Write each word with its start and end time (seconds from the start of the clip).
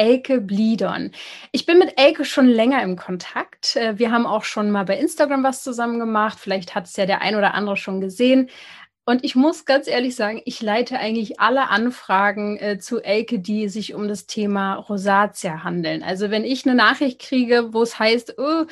Elke 0.00 0.40
Bliedon. 0.40 1.10
Ich 1.52 1.66
bin 1.66 1.78
mit 1.78 1.98
Elke 1.98 2.24
schon 2.24 2.46
länger 2.46 2.82
im 2.82 2.96
Kontakt. 2.96 3.76
Äh, 3.76 3.98
wir 3.98 4.10
haben 4.10 4.24
auch 4.24 4.44
schon 4.44 4.70
mal 4.70 4.86
bei 4.86 4.98
Instagram 4.98 5.44
was 5.44 5.62
zusammen 5.62 5.98
gemacht. 5.98 6.38
Vielleicht 6.40 6.74
hat 6.74 6.86
es 6.86 6.96
ja 6.96 7.04
der 7.04 7.20
ein 7.20 7.36
oder 7.36 7.52
andere 7.52 7.76
schon 7.76 8.00
gesehen. 8.00 8.48
Und 9.04 9.24
ich 9.24 9.34
muss 9.34 9.66
ganz 9.66 9.88
ehrlich 9.88 10.16
sagen, 10.16 10.40
ich 10.46 10.62
leite 10.62 10.98
eigentlich 10.98 11.38
alle 11.38 11.68
Anfragen 11.68 12.56
äh, 12.58 12.78
zu 12.78 13.00
Elke, 13.02 13.40
die 13.40 13.68
sich 13.68 13.92
um 13.92 14.08
das 14.08 14.26
Thema 14.26 14.76
Rosatia 14.76 15.64
handeln. 15.64 16.02
Also 16.02 16.30
wenn 16.30 16.44
ich 16.44 16.64
eine 16.64 16.74
Nachricht 16.74 17.20
kriege, 17.20 17.74
wo 17.74 17.82
es 17.82 17.98
heißt, 17.98 18.38
oh, 18.38 18.64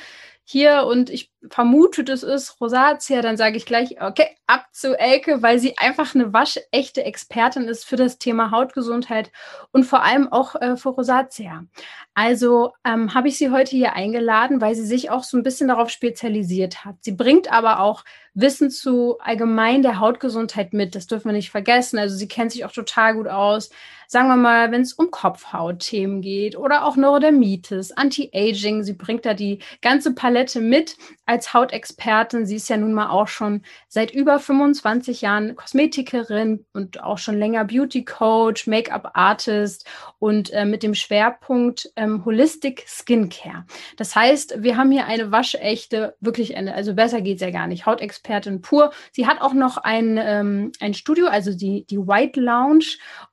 hier 0.50 0.86
und 0.86 1.10
ich 1.10 1.30
vermute, 1.50 2.04
das 2.04 2.22
ist 2.22 2.58
Rosatia, 2.58 3.20
dann 3.20 3.36
sage 3.36 3.58
ich 3.58 3.66
gleich, 3.66 4.00
okay, 4.00 4.28
ab 4.46 4.64
zu 4.72 4.98
Elke, 4.98 5.42
weil 5.42 5.58
sie 5.58 5.76
einfach 5.76 6.14
eine 6.14 6.32
waschechte 6.32 7.04
Expertin 7.04 7.64
ist 7.64 7.84
für 7.84 7.96
das 7.96 8.16
Thema 8.16 8.50
Hautgesundheit 8.50 9.30
und 9.72 9.84
vor 9.84 10.02
allem 10.02 10.32
auch 10.32 10.54
äh, 10.54 10.78
für 10.78 10.88
Rosatia. 10.88 11.66
Also 12.14 12.72
ähm, 12.82 13.12
habe 13.12 13.28
ich 13.28 13.36
sie 13.36 13.50
heute 13.50 13.76
hier 13.76 13.92
eingeladen, 13.92 14.62
weil 14.62 14.74
sie 14.74 14.86
sich 14.86 15.10
auch 15.10 15.22
so 15.22 15.36
ein 15.36 15.42
bisschen 15.42 15.68
darauf 15.68 15.90
spezialisiert 15.90 16.82
hat. 16.82 16.96
Sie 17.02 17.12
bringt 17.12 17.52
aber 17.52 17.80
auch 17.80 18.02
Wissen 18.40 18.70
zu 18.70 19.18
allgemein 19.18 19.82
der 19.82 19.98
Hautgesundheit 19.98 20.72
mit. 20.72 20.94
Das 20.94 21.08
dürfen 21.08 21.26
wir 21.26 21.32
nicht 21.32 21.50
vergessen. 21.50 21.98
Also 21.98 22.14
sie 22.16 22.28
kennt 22.28 22.52
sich 22.52 22.64
auch 22.64 22.72
total 22.72 23.14
gut 23.14 23.26
aus. 23.26 23.70
Sagen 24.10 24.28
wir 24.28 24.36
mal, 24.36 24.72
wenn 24.72 24.80
es 24.80 24.94
um 24.94 25.10
Kopfhautthemen 25.10 26.22
geht 26.22 26.56
oder 26.56 26.86
auch 26.86 26.96
Neurodermitis, 26.96 27.92
Anti-Aging. 27.92 28.82
Sie 28.82 28.94
bringt 28.94 29.26
da 29.26 29.34
die 29.34 29.58
ganze 29.82 30.14
Palette 30.14 30.60
mit 30.60 30.96
als 31.26 31.52
Hautexpertin. 31.52 32.46
Sie 32.46 32.56
ist 32.56 32.70
ja 32.70 32.78
nun 32.78 32.94
mal 32.94 33.10
auch 33.10 33.28
schon 33.28 33.62
seit 33.88 34.10
über 34.10 34.38
25 34.38 35.20
Jahren 35.20 35.56
Kosmetikerin 35.56 36.64
und 36.72 37.02
auch 37.02 37.18
schon 37.18 37.38
länger 37.38 37.66
Beauty 37.66 38.06
Coach, 38.06 38.66
Make-up 38.66 39.10
Artist 39.12 39.86
und 40.18 40.50
äh, 40.54 40.64
mit 40.64 40.82
dem 40.82 40.94
Schwerpunkt 40.94 41.92
ähm, 41.96 42.24
Holistic 42.24 42.84
Skincare. 42.86 43.66
Das 43.98 44.16
heißt, 44.16 44.62
wir 44.62 44.78
haben 44.78 44.90
hier 44.90 45.04
eine 45.04 45.32
waschechte, 45.32 46.16
wirklich 46.20 46.56
eine, 46.56 46.74
also 46.74 46.94
besser 46.94 47.20
geht's 47.20 47.42
ja 47.42 47.50
gar 47.50 47.66
nicht, 47.66 47.84
Hautexpertin 47.84 48.27
Expertin 48.28 48.60
pur. 48.60 48.92
Sie 49.12 49.26
hat 49.26 49.40
auch 49.40 49.54
noch 49.54 49.78
ein, 49.78 50.18
ähm, 50.20 50.72
ein 50.80 50.94
Studio, 50.94 51.26
also 51.26 51.54
die, 51.54 51.84
die 51.86 51.98
White 51.98 52.40
Lounge 52.40 52.84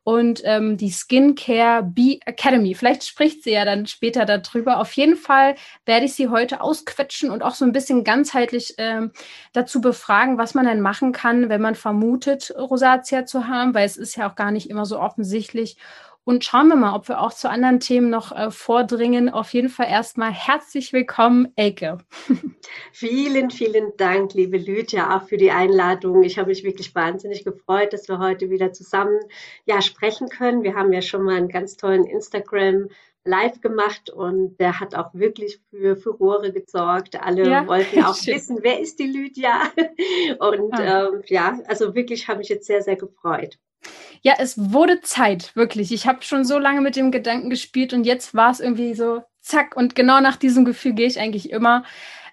und 0.04 0.42
ähm, 0.46 0.78
die 0.78 0.92
Skincare 0.92 1.84
Bee 1.84 2.20
Academy. 2.26 2.74
Vielleicht 2.76 3.06
spricht 3.06 3.44
sie 3.44 3.52
ja 3.52 3.66
dann 3.66 3.86
später 3.88 4.26
darüber. 4.26 4.80
Auf 4.80 4.94
jeden 4.94 5.18
Fall 5.18 5.56
werde 5.86 6.06
ich 6.06 6.14
sie 6.14 6.30
heute 6.30 6.62
ausquetschen 6.62 7.30
und 7.30 7.44
auch 7.44 7.56
so 7.56 7.66
ein 7.66 7.73
bisschen 7.73 8.04
ganzheitlich 8.04 8.76
ähm, 8.78 9.12
dazu 9.54 9.82
befragen, 9.82 10.38
was 10.38 10.54
man 10.54 10.66
denn 10.66 10.82
machen 10.82 11.12
kann, 11.12 11.50
wenn 11.50 11.62
man 11.62 11.76
vermutet, 11.76 12.54
Rosatia 12.58 13.26
zu 13.26 13.48
haben, 13.48 13.73
weil 13.73 13.86
es 13.86 13.98
ist 13.98 14.16
ja 14.16 14.30
auch 14.30 14.36
gar 14.36 14.52
nicht 14.52 14.70
immer 14.70 14.86
so 14.86 15.00
offensichtlich. 15.00 15.78
Und 16.28 16.44
schauen 16.44 16.70
wir 16.70 16.76
mal, 16.76 16.95
ob 16.95 17.08
wir 17.08 17.22
auch 17.22 17.34
zu 17.34 17.52
anderen 17.52 17.80
Themen 17.80 18.09
noch 18.09 18.36
äh, 18.36 18.50
vordringen. 18.50 19.30
Auf 19.30 19.54
jeden 19.54 19.70
Fall 19.70 19.88
erstmal 19.88 20.32
herzlich 20.32 20.92
willkommen, 20.92 21.54
Elke. 21.56 22.00
Vielen, 22.92 23.52
vielen 23.52 23.95
Dank, 23.95 24.34
liebe 24.34 24.58
Lydia, 24.58 25.16
auch 25.16 25.28
für 25.28 25.38
die 25.38 25.52
Einladung. 25.52 26.23
Ich 26.23 26.40
habe 26.40 26.50
mich 26.50 26.64
wirklich 26.64 26.95
wahnsinnig 26.95 27.44
gefreut, 27.44 27.94
dass 27.94 28.08
wir 28.08 28.17
heute 28.17 28.50
wieder 28.50 28.73
zusammen 28.73 29.20
ja, 29.66 29.84
sprechen 29.84 30.30
können. 30.30 30.64
Wir 30.64 30.73
haben 30.73 30.92
ja 30.92 31.04
schon 31.04 31.22
mal 31.22 31.36
einen 31.36 31.50
ganz 31.50 31.78
tollen 31.78 32.06
Instagram 32.06 32.89
live 33.23 33.61
gemacht 33.61 34.10
und 34.10 34.58
der 34.58 34.80
hat 34.80 34.95
auch 34.95 35.14
wirklich 35.14 35.60
für 35.70 35.95
Furore 35.95 36.52
gesorgt. 36.52 37.22
Alle 37.22 37.48
ja, 37.48 37.67
wollten 37.67 38.04
auch 38.04 38.16
schön. 38.16 38.36
wissen, 38.36 38.58
wer 38.61 38.80
ist 38.80 38.98
die 38.98 39.08
Lydia? 39.08 39.61
Und 40.39 40.73
ah. 40.73 41.08
ähm, 41.08 41.22
ja, 41.28 41.60
also 41.67 41.95
wirklich 41.95 42.28
habe 42.28 42.42
ich 42.42 42.49
jetzt 42.49 42.67
sehr, 42.67 42.82
sehr 42.82 42.95
gefreut. 42.95 43.58
Ja, 44.25 44.33
es 44.39 44.58
wurde 44.73 45.02
Zeit, 45.02 45.55
wirklich. 45.55 45.91
Ich 45.91 46.08
habe 46.08 46.23
schon 46.23 46.45
so 46.45 46.58
lange 46.58 46.81
mit 46.81 46.95
dem 46.95 47.11
Gedanken 47.11 47.52
gespielt 47.52 47.93
und 47.93 48.05
jetzt 48.05 48.33
war 48.33 48.49
es 48.49 48.59
irgendwie 48.59 48.95
so, 48.95 49.21
zack. 49.39 49.77
Und 49.77 49.93
genau 49.93 50.19
nach 50.19 50.36
diesem 50.36 50.65
Gefühl 50.65 50.93
gehe 50.93 51.05
ich 51.05 51.19
eigentlich 51.19 51.52
immer. 51.52 51.83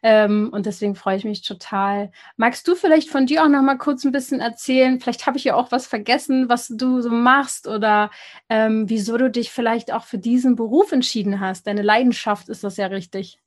Ähm, 0.02 0.48
und 0.54 0.64
deswegen 0.64 0.94
freue 0.94 1.18
ich 1.18 1.24
mich 1.24 1.42
total. 1.42 2.10
Magst 2.38 2.66
du 2.66 2.76
vielleicht 2.76 3.10
von 3.10 3.26
dir 3.26 3.44
auch 3.44 3.48
noch 3.48 3.60
mal 3.60 3.76
kurz 3.76 4.04
ein 4.04 4.12
bisschen 4.12 4.40
erzählen? 4.40 5.00
Vielleicht 5.00 5.26
habe 5.26 5.36
ich 5.36 5.44
ja 5.44 5.54
auch 5.54 5.70
was 5.70 5.86
vergessen, 5.86 6.48
was 6.48 6.68
du 6.68 7.02
so 7.02 7.10
machst 7.10 7.68
oder 7.68 8.10
ähm, 8.48 8.88
wieso 8.88 9.18
du 9.18 9.30
dich 9.30 9.50
vielleicht 9.50 9.92
auch 9.92 10.04
für 10.04 10.18
diesen 10.18 10.56
Beruf 10.56 10.92
entschieden 10.92 11.40
hast. 11.40 11.66
Deine 11.66 11.82
Leidenschaft 11.82 12.48
ist 12.48 12.64
das 12.64 12.78
ja 12.78 12.86
richtig. 12.86 13.41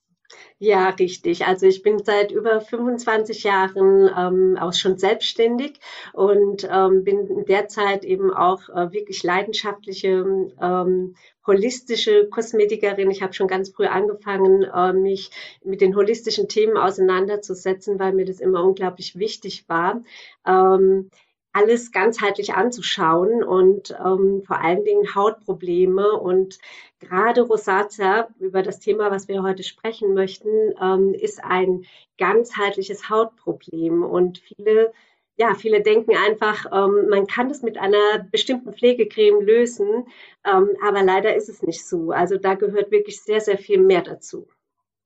Ja, 0.60 0.90
richtig. 0.90 1.46
Also 1.46 1.66
ich 1.66 1.82
bin 1.84 2.04
seit 2.04 2.32
über 2.32 2.62
25 2.62 3.44
Jahren 3.44 4.10
ähm, 4.18 4.58
auch 4.60 4.74
schon 4.74 4.98
selbstständig 4.98 5.80
und 6.14 6.68
ähm, 6.72 7.04
bin 7.04 7.46
derzeit 7.46 8.04
eben 8.06 8.34
auch 8.34 8.70
äh, 8.70 8.92
wirklich 8.92 9.24
leidenschaftliche 9.24 10.26
ähm, 10.62 11.16
holistische 11.46 12.28
Kosmetikerin. 12.30 13.12
Ich 13.12 13.22
habe 13.22 13.34
schon 13.34 13.48
ganz 13.48 13.70
früh 13.70 13.86
angefangen, 13.86 14.64
äh, 14.64 14.94
mich 14.94 15.30
mit 15.64 15.82
den 15.82 15.96
holistischen 15.96 16.48
Themen 16.48 16.78
auseinanderzusetzen, 16.78 18.00
weil 18.00 18.14
mir 18.14 18.26
das 18.26 18.40
immer 18.40 18.64
unglaublich 18.64 19.18
wichtig 19.20 19.66
war. 19.68 20.02
Ähm, 20.48 21.10
alles 21.56 21.94
ganzheitlich 21.94 22.54
anzuschauen 22.54 23.42
und 23.42 23.92
ähm, 23.92 24.44
vor 24.46 24.60
allen 24.60 24.84
Dingen 24.84 25.16
Hautprobleme 25.16 26.12
und 26.12 26.60
gerade 27.00 27.42
Rosacea, 27.44 28.28
über 28.40 28.62
das 28.62 28.82
Thema, 28.82 29.10
was 29.10 29.30
wir 29.30 29.42
heute 29.42 29.64
sprechen 29.64 30.14
möchten, 30.14 30.50
ähm, 30.82 31.14
ist 31.14 31.42
ein 31.42 31.86
ganzheitliches 32.18 33.10
Hautproblem 33.10 34.04
und 34.04 34.40
viele 34.40 34.92
ja, 35.38 35.54
viele 35.54 35.82
denken 35.82 36.16
einfach, 36.16 36.66
ähm, 36.72 37.10
man 37.10 37.28
kann 37.28 37.50
das 37.50 37.62
mit 37.62 37.78
einer 37.78 38.26
bestimmten 38.32 38.74
Pflegecreme 38.74 39.42
lösen, 39.42 40.08
ähm, 40.46 40.70
aber 40.82 41.04
leider 41.04 41.36
ist 41.36 41.50
es 41.50 41.62
nicht 41.62 41.86
so. 41.86 42.12
Also 42.12 42.38
da 42.38 42.54
gehört 42.54 42.90
wirklich 42.90 43.22
sehr, 43.22 43.42
sehr 43.42 43.58
viel 43.58 43.80
mehr 43.80 44.02
dazu. 44.02 44.48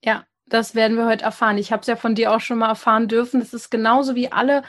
Ja, 0.03 0.25
das 0.45 0.75
werden 0.75 0.97
wir 0.97 1.07
heute 1.07 1.25
erfahren. 1.25 1.57
Ich 1.57 1.71
habe 1.71 1.81
es 1.81 1.87
ja 1.87 1.95
von 1.95 2.13
dir 2.13 2.31
auch 2.31 2.41
schon 2.41 2.59
mal 2.59 2.69
erfahren 2.69 3.07
dürfen. 3.07 3.41
Es 3.41 3.55
ist 3.55 3.71
genauso 3.71 4.13
wie 4.13 4.31
alle 4.31 4.61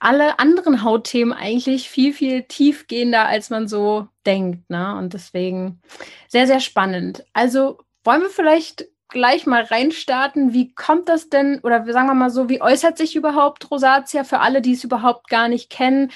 alle 0.00 0.38
anderen 0.38 0.82
Hautthemen 0.82 1.32
eigentlich 1.32 1.88
viel, 1.88 2.12
viel 2.12 2.42
tiefgehender, 2.44 3.26
als 3.26 3.50
man 3.50 3.68
so 3.68 4.08
denkt. 4.24 4.68
Ne? 4.70 4.96
Und 4.96 5.14
deswegen 5.14 5.80
sehr, 6.28 6.46
sehr 6.46 6.60
spannend. 6.60 7.24
Also 7.32 7.78
wollen 8.04 8.22
wir 8.22 8.30
vielleicht 8.30 8.86
gleich 9.08 9.46
mal 9.46 9.62
reinstarten. 9.62 10.52
Wie 10.52 10.74
kommt 10.74 11.08
das 11.08 11.28
denn, 11.28 11.60
oder 11.60 11.84
sagen 11.92 12.08
wir 12.08 12.14
mal 12.14 12.30
so, 12.30 12.48
wie 12.48 12.60
äußert 12.60 12.98
sich 12.98 13.16
überhaupt 13.16 13.70
Rosatia 13.70 14.24
für 14.24 14.40
alle, 14.40 14.60
die 14.60 14.72
es 14.72 14.84
überhaupt 14.84 15.28
gar 15.28 15.48
nicht 15.48 15.70
kennen? 15.70 16.10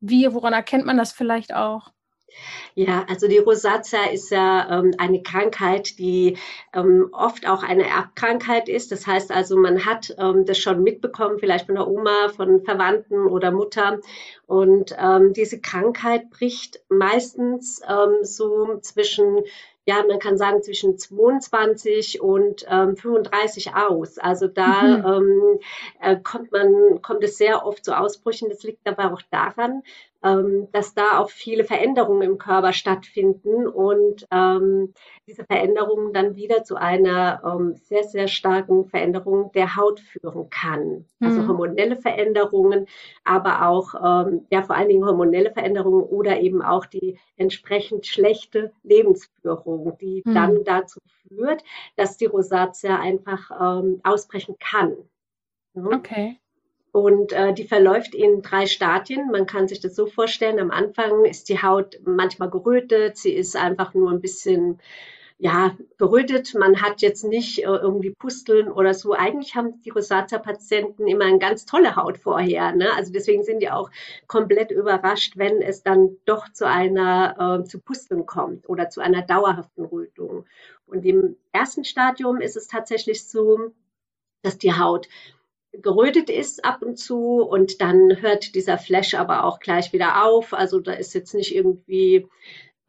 Wie, 0.00 0.32
woran 0.32 0.52
erkennt 0.52 0.84
man 0.84 0.96
das 0.96 1.12
vielleicht 1.12 1.54
auch? 1.54 1.92
Ja, 2.74 3.04
also 3.08 3.28
die 3.28 3.38
Rosatia 3.38 4.10
ist 4.10 4.30
ja 4.30 4.78
ähm, 4.78 4.94
eine 4.98 5.22
Krankheit, 5.22 5.98
die 5.98 6.38
ähm, 6.72 7.08
oft 7.12 7.46
auch 7.46 7.62
eine 7.62 7.86
Erbkrankheit 7.86 8.68
ist. 8.68 8.92
Das 8.92 9.06
heißt 9.06 9.30
also, 9.30 9.56
man 9.56 9.84
hat 9.84 10.14
ähm, 10.18 10.46
das 10.46 10.58
schon 10.58 10.82
mitbekommen, 10.82 11.38
vielleicht 11.38 11.66
von 11.66 11.74
der 11.74 11.86
Oma, 11.86 12.30
von 12.34 12.64
Verwandten 12.64 13.26
oder 13.26 13.50
Mutter. 13.50 14.00
Und 14.46 14.94
ähm, 14.98 15.32
diese 15.34 15.60
Krankheit 15.60 16.30
bricht 16.30 16.80
meistens 16.88 17.82
ähm, 17.88 18.24
so 18.24 18.78
zwischen 18.80 19.42
ja, 19.84 20.04
man 20.06 20.20
kann 20.20 20.38
sagen 20.38 20.62
zwischen 20.62 20.96
22 20.96 22.20
und 22.20 22.64
ähm, 22.68 22.96
35 22.96 23.74
aus. 23.74 24.18
Also 24.18 24.46
da 24.46 24.82
mhm. 24.82 25.04
ähm, 25.04 25.58
äh, 26.00 26.16
kommt 26.22 26.52
man, 26.52 27.02
kommt 27.02 27.24
es 27.24 27.36
sehr 27.36 27.66
oft 27.66 27.84
zu 27.84 27.98
Ausbrüchen. 27.98 28.48
Das 28.48 28.62
liegt 28.62 28.86
aber 28.86 29.12
auch 29.12 29.22
daran, 29.30 29.82
ähm, 30.24 30.68
dass 30.72 30.94
da 30.94 31.18
auch 31.18 31.30
viele 31.30 31.64
Veränderungen 31.64 32.22
im 32.22 32.38
Körper 32.38 32.72
stattfinden 32.72 33.66
und 33.66 34.26
ähm, 34.30 34.94
diese 35.26 35.44
Veränderungen 35.44 36.12
dann 36.12 36.36
wieder 36.36 36.64
zu 36.64 36.76
einer 36.76 37.42
ähm, 37.44 37.74
sehr, 37.76 38.04
sehr 38.04 38.28
starken 38.28 38.86
Veränderung 38.86 39.52
der 39.52 39.76
Haut 39.76 40.00
führen 40.00 40.50
kann. 40.50 41.06
Also 41.20 41.42
mhm. 41.42 41.48
hormonelle 41.48 41.96
Veränderungen, 41.96 42.86
aber 43.24 43.66
auch 43.68 43.94
ähm, 43.94 44.46
ja 44.50 44.62
vor 44.62 44.76
allen 44.76 44.88
Dingen 44.88 45.04
hormonelle 45.04 45.52
Veränderungen 45.52 46.02
oder 46.02 46.40
eben 46.40 46.62
auch 46.62 46.86
die 46.86 47.18
entsprechend 47.36 48.06
schlechte 48.06 48.72
Lebensführung, 48.82 49.96
die 50.00 50.22
mhm. 50.24 50.34
dann 50.34 50.64
dazu 50.64 51.00
führt, 51.28 51.62
dass 51.96 52.16
die 52.16 52.26
Rosatia 52.26 53.00
einfach 53.00 53.50
ähm, 53.60 54.00
ausbrechen 54.02 54.56
kann. 54.58 54.96
Okay. 55.74 56.38
Und 56.92 57.32
äh, 57.32 57.54
die 57.54 57.64
verläuft 57.64 58.14
in 58.14 58.42
drei 58.42 58.66
Stadien. 58.66 59.30
Man 59.30 59.46
kann 59.46 59.66
sich 59.66 59.80
das 59.80 59.96
so 59.96 60.06
vorstellen. 60.06 60.60
Am 60.60 60.70
Anfang 60.70 61.24
ist 61.24 61.48
die 61.48 61.62
Haut 61.62 61.98
manchmal 62.04 62.50
gerötet. 62.50 63.16
Sie 63.16 63.32
ist 63.32 63.56
einfach 63.56 63.94
nur 63.94 64.10
ein 64.10 64.20
bisschen 64.20 64.78
ja, 65.38 65.76
gerötet. 65.98 66.54
Man 66.54 66.82
hat 66.82 67.00
jetzt 67.02 67.24
nicht 67.24 67.60
äh, 67.60 67.62
irgendwie 67.62 68.10
Pusteln 68.10 68.70
oder 68.70 68.94
so. 68.94 69.12
Eigentlich 69.12 69.56
haben 69.56 69.80
die 69.82 69.90
Rosacea-Patienten 69.90 71.08
immer 71.08 71.24
eine 71.24 71.38
ganz 71.38 71.64
tolle 71.64 71.96
Haut 71.96 72.18
vorher. 72.18 72.72
Ne? 72.76 72.94
Also 72.94 73.10
deswegen 73.10 73.42
sind 73.42 73.60
die 73.60 73.70
auch 73.70 73.90
komplett 74.28 74.70
überrascht, 74.70 75.36
wenn 75.36 75.60
es 75.62 75.82
dann 75.82 76.16
doch 76.26 76.52
zu 76.52 76.68
einer, 76.68 77.60
äh, 77.62 77.64
zu 77.64 77.80
Pusteln 77.80 78.24
kommt 78.24 78.68
oder 78.68 78.88
zu 78.90 79.00
einer 79.00 79.22
dauerhaften 79.22 79.86
Rötung. 79.86 80.44
Und 80.86 81.04
im 81.04 81.36
ersten 81.50 81.84
Stadium 81.84 82.40
ist 82.40 82.56
es 82.56 82.68
tatsächlich 82.68 83.26
so, 83.26 83.72
dass 84.42 84.58
die 84.58 84.74
Haut 84.74 85.08
gerötet 85.72 86.28
ist 86.28 86.64
ab 86.64 86.82
und 86.82 86.98
zu 86.98 87.42
und 87.42 87.80
dann 87.80 88.20
hört 88.20 88.54
dieser 88.54 88.78
Flash 88.78 89.14
aber 89.14 89.44
auch 89.44 89.58
gleich 89.58 89.92
wieder 89.92 90.24
auf. 90.24 90.52
Also 90.52 90.80
da 90.80 90.92
ist 90.92 91.14
jetzt 91.14 91.34
nicht 91.34 91.54
irgendwie 91.54 92.28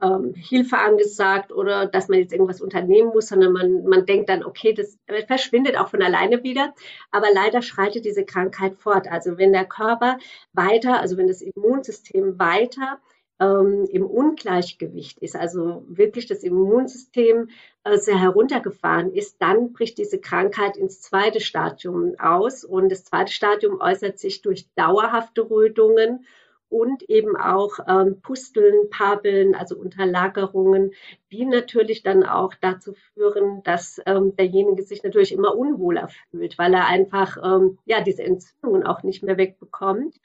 ähm, 0.04 0.34
Hilfe 0.36 0.78
angesagt 0.78 1.52
oder 1.52 1.86
dass 1.86 2.10
man 2.10 2.20
jetzt 2.20 2.34
irgendwas 2.34 2.62
unternehmen 2.62 3.10
muss, 3.10 3.28
sondern 3.28 3.54
man, 3.54 3.86
man 3.86 4.06
denkt 4.06 4.30
dann, 4.30 4.44
okay, 4.44 4.74
das 4.74 4.98
verschwindet 5.28 5.78
auch 5.78 5.88
von 5.88 6.02
alleine 6.02 6.44
wieder. 6.44 6.74
Aber 7.12 7.28
leider 7.34 7.62
schreitet 7.62 8.06
diese 8.06 8.26
Krankheit 8.26 8.76
fort. 8.76 9.08
Also 9.10 9.38
wenn 9.38 9.54
der 9.54 9.66
Körper 9.66 10.18
weiter, 10.52 11.00
also 11.00 11.18
wenn 11.18 11.28
das 11.28 11.42
Immunsystem 11.42 12.38
weiter 12.38 13.00
ähm, 13.40 13.88
im 13.90 14.06
Ungleichgewicht 14.06 15.20
ist, 15.20 15.36
also 15.36 15.86
wirklich 15.88 16.28
das 16.28 16.44
Immunsystem 16.44 17.50
sehr 17.96 18.20
heruntergefahren 18.20 19.12
ist, 19.12 19.42
dann 19.42 19.74
bricht 19.74 19.98
diese 19.98 20.20
Krankheit 20.20 20.78
ins 20.78 21.02
zweite 21.02 21.42
Stadium 21.42 22.16
aus. 22.18 22.64
Und 22.64 22.90
das 22.90 23.04
zweite 23.04 23.32
Stadium 23.32 23.82
äußert 23.82 24.20
sich 24.20 24.42
durch 24.42 24.68
dauerhafte 24.76 25.50
Rötungen 25.50 26.26
und 26.70 27.04
eben 27.04 27.38
auch 27.38 27.78
ähm, 27.88 28.20
Pusteln, 28.22 28.90
Pabeln, 28.90 29.54
also 29.54 29.76
Unterlagerungen, 29.76 30.92
die 31.32 31.46
natürlich 31.46 32.02
dann 32.02 32.24
auch 32.24 32.54
dazu 32.60 32.94
führen, 33.14 33.62
dass 33.64 34.02
ähm, 34.08 34.36
derjenige 34.36 34.82
sich 34.82 35.04
natürlich 35.04 35.34
immer 35.34 35.56
unwohler 35.56 36.10
fühlt, 36.32 36.58
weil 36.58 36.74
er 36.74 36.88
einfach 36.88 37.38
ähm, 37.44 37.78
ja 37.86 38.02
diese 38.02 38.24
Entzündungen 38.24 38.88
auch 38.88 39.04
nicht 39.04 39.22
mehr 39.22 39.38
wegbekommt 39.38 40.20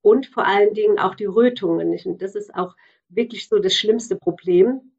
und 0.00 0.26
vor 0.26 0.46
allen 0.46 0.72
Dingen 0.72 1.00
auch 1.00 1.16
die 1.16 1.24
Rötungen 1.26 1.90
nicht. 1.90 2.06
Und 2.06 2.22
das 2.22 2.36
ist 2.36 2.54
auch 2.54 2.76
wirklich 3.08 3.48
so 3.48 3.58
das 3.58 3.74
schlimmste 3.74 4.14
Problem 4.14 4.92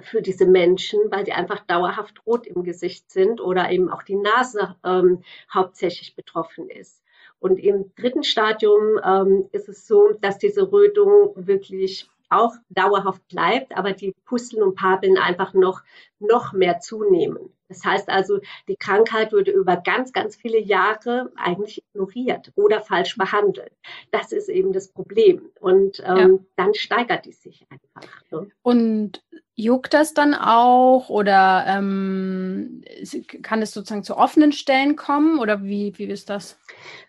für 0.00 0.22
diese 0.22 0.46
Menschen, 0.46 1.00
weil 1.10 1.24
die 1.24 1.32
einfach 1.32 1.60
dauerhaft 1.60 2.24
rot 2.26 2.46
im 2.46 2.62
Gesicht 2.62 3.10
sind 3.10 3.40
oder 3.40 3.70
eben 3.70 3.90
auch 3.90 4.02
die 4.02 4.16
Nase 4.16 4.76
ähm, 4.84 5.22
hauptsächlich 5.52 6.14
betroffen 6.14 6.70
ist. 6.70 7.02
Und 7.40 7.58
im 7.58 7.92
dritten 7.96 8.24
Stadium 8.24 9.00
ähm, 9.04 9.48
ist 9.52 9.68
es 9.68 9.86
so, 9.86 10.12
dass 10.20 10.38
diese 10.38 10.72
Rötung 10.72 11.32
wirklich 11.36 12.08
auch 12.30 12.54
dauerhaft 12.68 13.26
bleibt, 13.28 13.76
aber 13.76 13.92
die 13.92 14.14
Pusteln 14.26 14.62
und 14.62 14.74
Papeln 14.74 15.16
einfach 15.16 15.54
noch, 15.54 15.82
noch 16.20 16.52
mehr 16.52 16.80
zunehmen. 16.80 17.52
Das 17.68 17.84
heißt 17.84 18.08
also, 18.08 18.40
die 18.66 18.76
Krankheit 18.76 19.32
würde 19.32 19.50
über 19.50 19.76
ganz, 19.76 20.12
ganz 20.12 20.36
viele 20.36 20.58
Jahre 20.58 21.30
eigentlich 21.36 21.84
ignoriert 21.90 22.50
oder 22.54 22.80
falsch 22.80 23.16
behandelt. 23.18 23.72
Das 24.10 24.32
ist 24.32 24.48
eben 24.48 24.72
das 24.72 24.88
Problem. 24.88 25.50
Und 25.60 26.02
ähm, 26.04 26.16
ja. 26.16 26.28
dann 26.56 26.74
steigert 26.74 27.26
die 27.26 27.32
sich 27.32 27.66
einfach. 27.70 28.22
Ne? 28.30 28.50
Und 28.62 29.22
Juckt 29.60 29.92
das 29.92 30.14
dann 30.14 30.34
auch 30.34 31.08
oder 31.08 31.64
ähm, 31.66 32.80
kann 33.42 33.60
es 33.60 33.72
sozusagen 33.72 34.04
zu 34.04 34.16
offenen 34.16 34.52
Stellen 34.52 34.94
kommen 34.94 35.40
oder 35.40 35.64
wie, 35.64 35.92
wie 35.96 36.04
ist 36.04 36.30
das? 36.30 36.56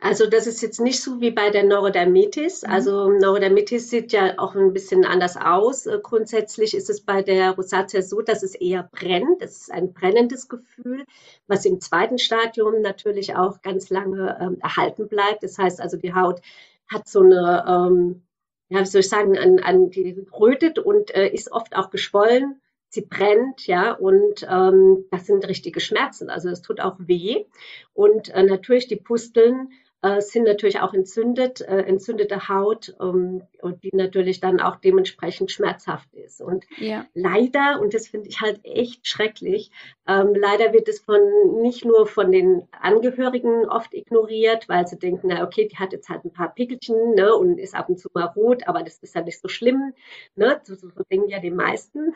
Also 0.01 0.27
das 0.27 0.47
ist 0.47 0.63
jetzt 0.63 0.81
nicht 0.81 0.99
so 0.99 1.21
wie 1.21 1.29
bei 1.29 1.51
der 1.51 1.63
Neurodermitis. 1.63 2.63
Mhm. 2.63 2.73
Also 2.73 3.11
Neurodermitis 3.11 3.91
sieht 3.91 4.13
ja 4.13 4.39
auch 4.39 4.55
ein 4.55 4.73
bisschen 4.73 5.05
anders 5.05 5.37
aus. 5.37 5.85
Äh, 5.85 5.99
grundsätzlich 6.01 6.73
ist 6.73 6.89
es 6.89 7.01
bei 7.01 7.21
der 7.21 7.51
Rosacea 7.51 8.01
so, 8.01 8.21
dass 8.23 8.41
es 8.41 8.55
eher 8.55 8.89
brennt. 8.99 9.41
Es 9.41 9.61
ist 9.61 9.71
ein 9.71 9.93
brennendes 9.93 10.49
Gefühl, 10.49 11.05
was 11.47 11.65
im 11.65 11.79
zweiten 11.79 12.17
Stadium 12.17 12.81
natürlich 12.81 13.35
auch 13.35 13.61
ganz 13.61 13.89
lange 13.89 14.37
ähm, 14.41 14.57
erhalten 14.61 15.07
bleibt. 15.07 15.43
Das 15.43 15.57
heißt 15.57 15.81
also, 15.81 15.97
die 15.97 16.13
Haut 16.13 16.41
hat 16.87 17.07
so 17.07 17.21
eine 17.21 17.65
ähm, 17.67 18.23
ja, 18.69 18.81
wie 18.81 18.85
soll 18.85 19.01
ich 19.01 19.09
sagen, 19.09 19.37
an, 19.37 19.59
an 19.59 19.89
die 19.89 20.25
rötet 20.31 20.79
und 20.79 21.13
äh, 21.13 21.27
ist 21.27 21.51
oft 21.51 21.75
auch 21.75 21.89
geschwollen. 21.89 22.61
Sie 22.89 23.01
brennt, 23.01 23.67
ja, 23.67 23.93
und 23.93 24.47
ähm, 24.49 25.05
das 25.11 25.25
sind 25.25 25.47
richtige 25.47 25.79
Schmerzen. 25.79 26.29
Also 26.29 26.49
es 26.49 26.61
tut 26.61 26.79
auch 26.79 26.95
weh. 26.99 27.45
Und 27.93 28.29
äh, 28.29 28.43
natürlich 28.43 28.87
die 28.87 28.95
Pusteln 28.95 29.69
äh, 30.01 30.21
sind 30.21 30.45
natürlich 30.45 30.79
auch 30.79 30.93
entzündet, 30.93 31.61
äh, 31.61 31.81
entzündete 31.81 32.47
Haut 32.47 32.95
ähm, 33.01 33.43
und 33.61 33.83
die 33.83 33.91
natürlich 33.93 34.39
dann 34.39 34.61
auch 34.61 34.77
dementsprechend 34.77 35.51
schmerzhaft 35.51 36.13
ist. 36.13 36.41
Und 36.41 36.65
ja. 36.77 37.05
leider, 37.13 37.79
und 37.81 37.93
das 37.93 38.07
finde 38.07 38.29
ich 38.29 38.39
halt 38.39 38.61
echt 38.63 39.07
schrecklich, 39.07 39.71
ähm, 40.07 40.33
leider 40.33 40.71
wird 40.73 40.87
es 40.87 40.99
von 40.99 41.19
nicht 41.61 41.83
nur 41.83 42.07
von 42.07 42.31
den 42.31 42.67
Angehörigen 42.71 43.67
oft 43.67 43.93
ignoriert, 43.93 44.69
weil 44.69 44.87
sie 44.87 44.97
denken, 44.97 45.27
na 45.27 45.43
okay, 45.43 45.67
die 45.67 45.77
hat 45.77 45.91
jetzt 45.91 46.09
halt 46.09 46.23
ein 46.23 46.33
paar 46.33 46.53
Pickelchen 46.53 47.15
ne, 47.15 47.35
und 47.35 47.57
ist 47.57 47.75
ab 47.75 47.89
und 47.89 47.99
zu 47.99 48.09
mal 48.13 48.25
rot, 48.25 48.67
aber 48.67 48.83
das 48.83 48.99
ist 48.99 49.15
ja 49.15 49.21
nicht 49.21 49.41
so 49.41 49.49
schlimm. 49.49 49.93
Ne? 50.35 50.61
So, 50.63 50.75
so, 50.75 50.89
so 50.89 51.03
denken 51.11 51.29
ja 51.29 51.39
die 51.39 51.51
meisten. 51.51 52.15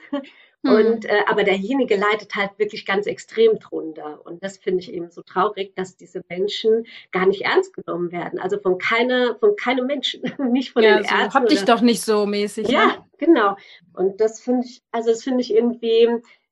Und 0.63 1.05
äh, 1.05 1.23
aber 1.27 1.43
derjenige 1.43 1.97
leidet 1.97 2.35
halt 2.35 2.51
wirklich 2.57 2.85
ganz 2.85 3.05
extrem 3.05 3.59
drunter. 3.59 4.25
Und 4.25 4.41
das 4.43 4.57
finde 4.57 4.79
ich 4.79 4.93
eben 4.93 5.11
so 5.11 5.21
traurig, 5.21 5.75
dass 5.75 5.97
diese 5.97 6.23
Menschen 6.29 6.85
gar 7.11 7.25
nicht 7.25 7.41
ernst 7.41 7.73
genommen 7.73 8.13
werden. 8.13 8.39
Also 8.39 8.57
von 8.59 8.77
keiner, 8.77 9.35
von 9.39 9.57
keinem 9.57 9.87
Menschen, 9.87 10.21
nicht 10.51 10.71
von 10.71 10.83
ja, 10.83 10.97
den 10.97 11.05
so, 11.05 11.15
Ärzten. 11.15 11.33
Hab 11.33 11.47
dich 11.47 11.65
doch 11.65 11.81
nicht 11.81 12.01
so 12.01 12.25
mäßig. 12.25 12.69
Ja, 12.69 12.87
ne? 12.87 13.05
genau. 13.17 13.57
Und 13.93 14.21
das 14.21 14.39
finde 14.39 14.65
ich, 14.65 14.81
also 14.91 15.09
das 15.09 15.23
finde 15.23 15.41
ich 15.41 15.53
irgendwie 15.53 16.09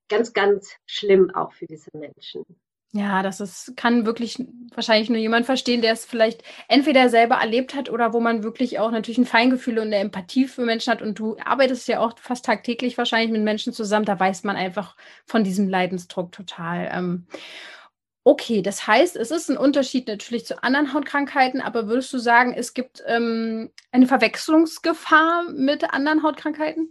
ganz, 0.10 0.34
ganz 0.34 0.76
schlimm 0.86 1.32
auch 1.34 1.54
für 1.54 1.66
diese 1.66 1.90
Menschen. 1.94 2.44
Ja, 2.94 3.24
das 3.24 3.40
ist, 3.40 3.78
kann 3.78 4.06
wirklich 4.06 4.38
wahrscheinlich 4.76 5.10
nur 5.10 5.18
jemand 5.18 5.46
verstehen, 5.46 5.82
der 5.82 5.94
es 5.94 6.04
vielleicht 6.04 6.44
entweder 6.68 7.08
selber 7.08 7.36
erlebt 7.36 7.74
hat 7.74 7.90
oder 7.90 8.12
wo 8.12 8.20
man 8.20 8.44
wirklich 8.44 8.80
auch 8.80 8.92
natürlich 8.92 9.18
ein 9.18 9.26
Feingefühl 9.26 9.80
und 9.80 9.88
eine 9.88 9.98
Empathie 9.98 10.46
für 10.46 10.66
Menschen 10.66 10.92
hat. 10.92 11.02
Und 11.02 11.18
du 11.18 11.38
arbeitest 11.40 11.88
ja 11.88 12.02
auch 12.02 12.20
fast 12.20 12.44
tagtäglich 12.44 12.98
wahrscheinlich 12.98 13.32
mit 13.32 13.44
Menschen 13.44 13.72
zusammen. 13.72 14.04
Da 14.06 14.20
weiß 14.20 14.44
man 14.44 14.58
einfach 14.58 14.98
von 15.26 15.46
diesem 15.46 15.70
Leidensdruck 15.70 16.34
total. 16.34 16.90
Ähm, 16.92 17.28
okay, 18.26 18.62
das 18.62 18.88
heißt, 18.88 19.16
es 19.16 19.32
ist 19.32 19.50
ein 19.50 19.58
Unterschied 19.58 20.10
natürlich 20.10 20.46
zu 20.46 20.62
anderen 20.62 20.94
Hautkrankheiten, 20.94 21.62
aber 21.62 21.88
würdest 21.88 22.12
du 22.12 22.18
sagen, 22.18 22.54
es 22.54 22.74
gibt 22.74 23.02
ähm, 23.08 23.72
eine 23.94 24.08
Verwechslungsgefahr 24.08 25.46
mit 25.54 25.94
anderen 25.94 26.24
Hautkrankheiten? 26.24 26.90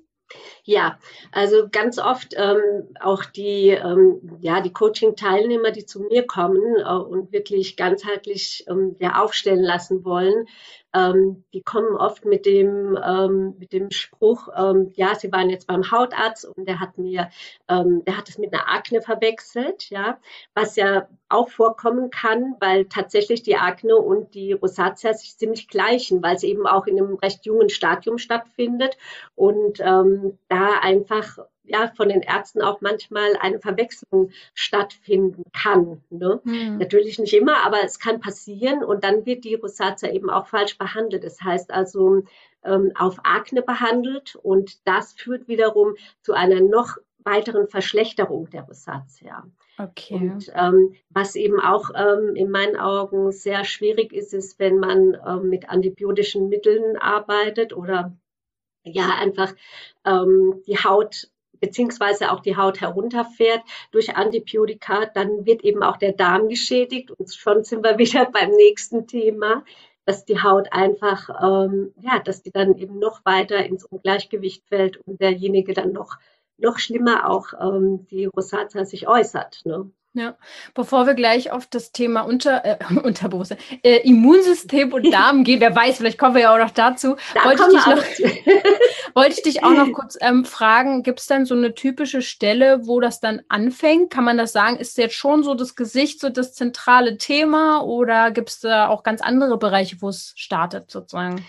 Ja, 0.65 0.99
also 1.32 1.69
ganz 1.71 1.99
oft 1.99 2.35
ähm, 2.37 2.61
auch 3.00 3.25
die, 3.25 3.71
ähm, 3.71 4.38
ja, 4.41 4.61
die 4.61 4.73
Coaching-Teilnehmer, 4.73 5.71
die 5.71 5.87
zu 5.87 6.00
mir 6.00 6.27
kommen 6.27 6.77
äh, 6.77 6.93
und 6.93 7.32
wirklich 7.32 7.77
ganzheitlich 7.77 8.65
ähm, 8.69 8.97
ja, 9.00 9.21
aufstellen 9.23 9.62
lassen 9.62 10.05
wollen, 10.05 10.47
ähm, 10.94 11.44
die 11.54 11.62
kommen 11.62 11.96
oft 11.96 12.25
mit 12.25 12.47
dem, 12.47 12.99
ähm, 13.04 13.54
mit 13.59 13.73
dem 13.73 13.90
Spruch, 13.90 14.49
ähm, 14.56 14.92
ja, 14.94 15.14
sie 15.14 15.30
waren 15.32 15.50
jetzt 15.50 15.66
beim 15.66 15.90
Hautarzt 15.90 16.44
und 16.44 16.66
der 16.66 16.80
hat 16.80 16.99
mir, 16.99 17.30
ähm, 17.68 18.04
der 18.04 18.16
hat 18.16 18.28
es 18.28 18.38
mit 18.38 18.52
einer 18.52 18.68
Akne 18.68 19.00
verwechselt, 19.00 19.90
ja, 19.90 20.18
was 20.54 20.76
ja 20.76 21.09
auch 21.28 21.49
vorkommen 21.49 22.11
kann, 22.11 22.56
weil 22.61 22.87
tatsächlich 22.87 23.42
die 23.42 23.56
Akne 23.56 23.97
und 23.97 24.35
die 24.35 24.52
Rosacea 24.52 25.14
sich 25.14 25.38
ziemlich 25.38 25.68
gleichen, 25.68 26.23
weil 26.23 26.37
es 26.37 26.42
eben 26.42 26.66
auch 26.66 26.87
in 26.87 26.99
einem 26.99 27.14
recht 27.14 27.47
jungen 27.47 27.70
Stadium 27.70 28.18
stattfindet. 28.18 28.97
Und 29.37 29.80
ähm, 29.80 30.38
da 30.49 30.80
einfach 30.80 31.38
ja 31.64 31.93
von 31.97 32.09
den 32.09 32.23
Ärzten 32.23 32.62
auch 32.62 32.81
manchmal 32.81 33.37
eine 33.40 33.61
Verwechslung 33.61 34.31
stattfinden 34.55 35.45
kann. 35.52 36.02
Ne? 36.11 36.40
Mhm. 36.45 36.79
Natürlich 36.79 37.19
nicht 37.19 37.35
immer, 37.35 37.64
aber 37.64 37.85
es 37.85 37.99
kann 37.99 38.21
passieren 38.21 38.83
und 38.83 39.05
dann 39.05 39.26
wird 39.26 39.45
die 39.45 39.55
Rosacea 39.55 40.11
eben 40.11 40.31
auch 40.31 40.47
falsch 40.47 40.79
behandelt. 40.79 41.25
Das 41.25 41.40
heißt 41.40 41.71
also 41.71 42.25
ähm, 42.64 42.93
auf 42.95 43.19
Akne 43.25 43.62
behandelt 43.62 44.37
und 44.37 44.87
das 44.87 45.12
führt 45.12 45.49
wiederum 45.49 45.95
zu 46.23 46.33
einer 46.33 46.61
noch 46.61 46.97
weiteren 47.25 47.69
Verschlechterung 47.69 48.49
der 48.50 48.62
Rosacea. 48.62 49.45
Okay. 49.79 50.14
Und 50.14 50.52
ähm, 50.55 50.95
was 51.09 51.37
eben 51.37 51.61
auch 51.61 51.90
ähm, 51.95 52.35
in 52.35 52.50
meinen 52.50 52.76
Augen 52.76 53.33
sehr 53.33 53.64
schwierig 53.64 54.12
ist, 54.12 54.35
ist, 54.35 54.59
wenn 54.59 54.79
man 54.79 55.17
ähm, 55.26 55.49
mit 55.49 55.69
antibiotischen 55.69 56.49
Mitteln 56.49 56.97
arbeitet 56.99 57.75
oder 57.75 58.17
ja 58.83 59.11
einfach 59.19 59.55
ähm, 60.05 60.62
die 60.67 60.76
Haut 60.76 61.31
beziehungsweise 61.61 62.33
auch 62.33 62.40
die 62.40 62.57
Haut 62.57 62.81
herunterfährt 62.81 63.62
durch 63.93 64.17
Antibiotika, 64.17 65.07
dann 65.07 65.47
wird 65.47 65.62
eben 65.64 65.83
auch 65.83 65.97
der 65.97 66.12
Darm 66.12 66.49
geschädigt 66.49 67.11
und 67.11 67.33
schon 67.33 67.64
sind 67.64 67.85
wir 67.85 67.99
wieder 67.99 68.26
beim 68.31 68.50
nächsten 68.50 69.07
Thema, 69.07 69.64
dass 70.07 70.25
die 70.25 70.43
Haut 70.43 70.73
einfach, 70.73 71.29
ähm, 71.43 71.93
ja, 72.00 72.19
dass 72.19 72.43
die 72.43 72.50
dann 72.50 72.76
eben 72.76 72.99
noch 72.99 73.25
weiter 73.25 73.64
ins 73.64 73.85
Ungleichgewicht 73.85 74.67
fällt 74.67 74.97
und 75.07 75.21
derjenige 75.21 75.75
dann 75.75 75.93
noch 75.93 76.17
noch 76.61 76.79
schlimmer 76.79 77.29
auch 77.29 77.55
ähm, 77.59 78.07
die 78.11 78.26
Rosacea 78.26 78.85
sich 78.85 79.09
äußert. 79.09 79.62
Ne? 79.64 79.90
Ja, 80.12 80.37
bevor 80.75 81.07
wir 81.07 81.14
gleich 81.14 81.52
auf 81.52 81.69
das 81.69 81.93
Thema 81.93 82.23
Unter, 82.23 82.64
äh, 82.64 82.79
Unterbewusstsein, 83.02 83.59
äh, 83.85 83.99
Immunsystem 83.99 84.93
und 84.93 85.09
Darm 85.12 85.45
gehen, 85.45 85.61
wer 85.61 85.75
weiß, 85.75 85.99
vielleicht 85.99 86.19
kommen 86.19 86.35
wir 86.35 86.43
ja 86.43 86.55
auch 86.55 86.59
noch 86.59 86.73
dazu. 86.73 87.14
Da 87.35 87.45
wollte, 87.45 87.62
ich 87.62 87.76
dich 87.76 87.87
noch, 87.87 89.14
wollte 89.14 89.33
ich 89.33 89.43
dich 89.43 89.62
auch 89.62 89.71
noch 89.71 89.93
kurz 89.93 90.19
ähm, 90.21 90.45
fragen, 90.45 91.05
gibt 91.05 91.21
es 91.21 91.26
dann 91.26 91.47
so 91.47 91.55
eine 91.55 91.75
typische 91.75 92.23
Stelle, 92.23 92.88
wo 92.88 92.99
das 92.99 93.21
dann 93.21 93.43
anfängt? 93.49 94.11
Kann 94.11 94.25
man 94.25 94.37
das 94.37 94.52
sagen, 94.52 94.79
ist 94.79 94.99
jetzt 94.99 95.14
schon 95.14 95.45
so 95.45 95.55
das 95.55 95.76
Gesicht 95.76 96.21
so 96.21 96.29
das 96.29 96.55
zentrale 96.55 97.17
Thema 97.17 97.85
oder 97.85 98.33
gibt 98.33 98.49
es 98.49 98.61
da 98.61 98.88
auch 98.88 99.05
ganz 99.05 99.21
andere 99.21 99.59
Bereiche, 99.59 99.97
wo 100.00 100.09
es 100.09 100.33
startet 100.35 100.90
sozusagen? 100.90 101.45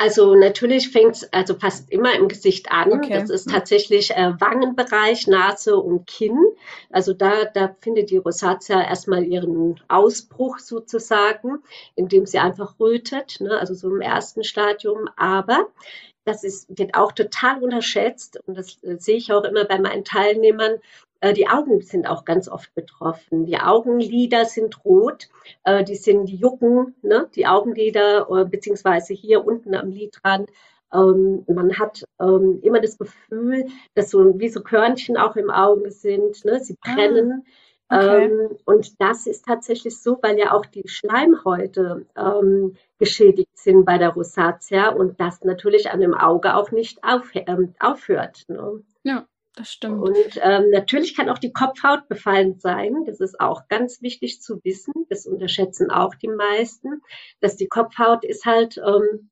Also 0.00 0.34
natürlich 0.34 0.88
fängt 0.88 1.16
es 1.16 1.30
also 1.30 1.54
fast 1.54 1.90
immer 1.90 2.14
im 2.14 2.28
Gesicht 2.28 2.72
an. 2.72 2.90
Okay. 2.90 3.12
Das 3.12 3.28
ist 3.28 3.50
tatsächlich 3.50 4.12
äh, 4.12 4.32
Wangenbereich, 4.40 5.26
Nase 5.26 5.76
und 5.76 6.06
Kinn. 6.06 6.38
Also 6.88 7.12
da, 7.12 7.44
da 7.44 7.76
findet 7.82 8.08
die 8.08 8.16
Rosatia 8.16 8.80
erstmal 8.80 9.24
ihren 9.24 9.78
Ausbruch 9.88 10.58
sozusagen, 10.58 11.58
indem 11.96 12.24
sie 12.24 12.38
einfach 12.38 12.80
rötet, 12.80 13.42
ne? 13.42 13.58
also 13.58 13.74
so 13.74 13.94
im 13.94 14.00
ersten 14.00 14.42
Stadium. 14.42 15.10
Aber 15.18 15.68
das 16.24 16.44
ist, 16.44 16.78
wird 16.78 16.94
auch 16.94 17.12
total 17.12 17.62
unterschätzt 17.62 18.40
und 18.46 18.56
das 18.56 18.82
äh, 18.82 18.96
sehe 18.96 19.18
ich 19.18 19.34
auch 19.34 19.44
immer 19.44 19.66
bei 19.66 19.78
meinen 19.78 20.04
Teilnehmern. 20.04 20.78
Äh, 21.20 21.34
die 21.34 21.48
Augen 21.48 21.80
sind 21.82 22.06
auch 22.06 22.24
ganz 22.24 22.48
oft 22.48 22.74
betroffen. 22.74 23.46
Die 23.46 23.58
Augenlider 23.58 24.44
sind 24.46 24.84
rot, 24.84 25.28
äh, 25.64 25.84
die 25.84 25.96
sind 25.96 26.26
die 26.26 26.36
jucken, 26.36 26.94
ne? 27.02 27.28
die 27.34 27.46
Augenlider, 27.46 28.26
äh, 28.30 28.44
beziehungsweise 28.46 29.14
hier 29.14 29.44
unten 29.44 29.74
am 29.74 29.90
Lidrand. 29.90 30.50
Ähm, 30.92 31.44
man 31.46 31.78
hat 31.78 32.04
ähm, 32.20 32.58
immer 32.62 32.80
das 32.80 32.98
Gefühl, 32.98 33.66
dass 33.94 34.10
so 34.10 34.38
wie 34.40 34.48
so 34.48 34.62
Körnchen 34.62 35.16
auch 35.16 35.36
im 35.36 35.50
Auge 35.50 35.90
sind, 35.90 36.44
ne? 36.44 36.60
sie 36.60 36.76
ah, 36.80 36.94
brennen. 36.94 37.44
Ah, 37.88 37.98
okay. 37.98 38.24
ähm, 38.24 38.56
und 38.64 39.00
das 39.00 39.26
ist 39.26 39.44
tatsächlich 39.44 40.00
so, 40.00 40.18
weil 40.22 40.38
ja 40.38 40.52
auch 40.52 40.64
die 40.64 40.88
Schleimhäute 40.88 42.06
geschädigt 42.98 43.58
sind 43.58 43.84
bei 43.84 43.98
der 43.98 44.10
Rosatia 44.10 44.90
und 44.90 45.20
das 45.20 45.42
natürlich 45.42 45.90
an 45.90 46.00
dem 46.00 46.14
Auge 46.14 46.54
auch 46.54 46.70
nicht 46.70 47.02
auf, 47.02 47.32
aufhört. 47.80 48.44
Ne? 48.48 48.82
Ja. 49.02 49.26
Das 49.60 49.72
stimmt. 49.72 50.02
Und 50.02 50.40
ähm, 50.42 50.70
natürlich 50.70 51.14
kann 51.14 51.28
auch 51.28 51.36
die 51.36 51.52
Kopfhaut 51.52 52.08
befallen 52.08 52.58
sein. 52.58 53.04
Das 53.04 53.20
ist 53.20 53.38
auch 53.38 53.68
ganz 53.68 54.00
wichtig 54.00 54.40
zu 54.40 54.58
wissen. 54.64 54.94
Das 55.10 55.26
unterschätzen 55.26 55.90
auch 55.90 56.14
die 56.14 56.28
meisten, 56.28 57.02
dass 57.40 57.56
die 57.56 57.68
Kopfhaut 57.68 58.24
ist 58.24 58.46
halt, 58.46 58.78
ähm, 58.78 59.28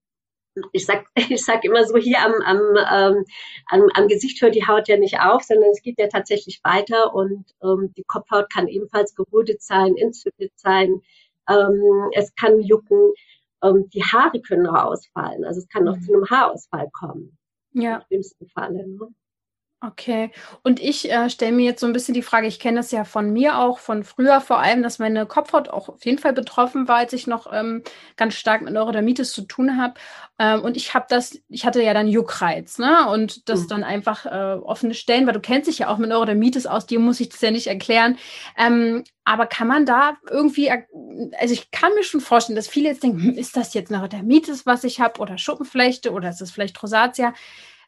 ich 0.72 0.84
sag, 0.84 1.06
ich 1.16 1.42
sag 1.42 1.64
immer 1.64 1.86
so 1.86 1.96
hier 1.96 2.18
am, 2.18 2.34
am, 2.44 2.58
ähm, 2.58 3.24
am, 3.68 3.88
am 3.94 4.08
Gesicht 4.08 4.42
hört 4.42 4.54
die 4.54 4.66
Haut 4.66 4.86
ja 4.88 4.98
nicht 4.98 5.18
auf, 5.18 5.44
sondern 5.44 5.70
es 5.70 5.80
geht 5.80 5.98
ja 5.98 6.08
tatsächlich 6.08 6.60
weiter 6.62 7.14
und 7.14 7.46
ähm, 7.62 7.94
die 7.96 8.04
Kopfhaut 8.04 8.52
kann 8.52 8.68
ebenfalls 8.68 9.14
gerötet 9.14 9.62
sein, 9.62 9.96
entzündet 9.96 10.52
sein. 10.56 11.00
Ähm, 11.48 12.10
es 12.12 12.34
kann 12.34 12.60
jucken. 12.60 13.14
Ähm, 13.62 13.88
die 13.94 14.02
Haare 14.02 14.42
können 14.42 14.66
auch 14.66 14.90
ausfallen. 14.90 15.46
Also 15.46 15.60
es 15.60 15.68
kann 15.70 15.88
auch 15.88 15.96
mhm. 15.96 16.02
zu 16.02 16.12
einem 16.12 16.28
Haarausfall 16.28 16.90
kommen. 16.92 17.38
Ja. 17.72 17.96
Im 17.96 18.02
schlimmsten 18.08 18.46
Falle. 18.48 18.86
Ne? 18.86 19.08
Okay. 19.80 20.32
Und 20.64 20.80
ich 20.80 21.08
äh, 21.08 21.30
stelle 21.30 21.52
mir 21.52 21.64
jetzt 21.64 21.80
so 21.80 21.86
ein 21.86 21.92
bisschen 21.92 22.14
die 22.14 22.22
Frage, 22.22 22.48
ich 22.48 22.58
kenne 22.58 22.78
das 22.78 22.90
ja 22.90 23.04
von 23.04 23.32
mir 23.32 23.60
auch, 23.60 23.78
von 23.78 24.02
früher 24.02 24.40
vor 24.40 24.58
allem, 24.58 24.82
dass 24.82 24.98
meine 24.98 25.24
Kopfhaut 25.24 25.68
auch 25.68 25.88
auf 25.88 26.04
jeden 26.04 26.18
Fall 26.18 26.32
betroffen 26.32 26.88
war, 26.88 26.96
als 26.96 27.12
ich 27.12 27.28
noch 27.28 27.46
ähm, 27.52 27.84
ganz 28.16 28.34
stark 28.34 28.62
mit 28.62 28.74
Neurodermitis 28.74 29.30
zu 29.30 29.42
tun 29.42 29.80
habe. 29.80 29.94
Ähm, 30.40 30.62
und 30.62 30.76
ich 30.76 30.94
habe 30.94 31.06
das, 31.08 31.38
ich 31.48 31.64
hatte 31.64 31.80
ja 31.80 31.94
dann 31.94 32.08
Juckreiz, 32.08 32.78
ne? 32.78 33.08
Und 33.08 33.48
das 33.48 33.62
mhm. 33.62 33.68
dann 33.68 33.84
einfach 33.84 34.26
äh, 34.26 34.58
offene 34.60 34.94
Stellen, 34.94 35.28
weil 35.28 35.34
du 35.34 35.40
kennst 35.40 35.68
dich 35.68 35.78
ja 35.78 35.88
auch 35.90 35.98
mit 35.98 36.10
Neurodermitis 36.10 36.66
aus, 36.66 36.86
dir 36.86 36.98
muss 36.98 37.20
ich 37.20 37.28
das 37.28 37.40
ja 37.40 37.52
nicht 37.52 37.68
erklären. 37.68 38.18
Ähm, 38.56 39.04
aber 39.24 39.46
kann 39.46 39.68
man 39.68 39.86
da 39.86 40.16
irgendwie, 40.28 40.72
also 40.72 41.54
ich 41.54 41.70
kann 41.70 41.94
mir 41.94 42.02
schon 42.02 42.20
vorstellen, 42.20 42.56
dass 42.56 42.66
viele 42.66 42.88
jetzt 42.88 43.04
denken, 43.04 43.22
hm, 43.22 43.34
ist 43.34 43.56
das 43.56 43.74
jetzt 43.74 43.92
Neurodermitis, 43.92 44.66
was 44.66 44.82
ich 44.82 44.98
habe, 44.98 45.20
oder 45.20 45.38
Schuppenflechte, 45.38 46.10
oder 46.10 46.30
ist 46.30 46.40
das 46.40 46.50
vielleicht 46.50 46.82
Rosatia? 46.82 47.32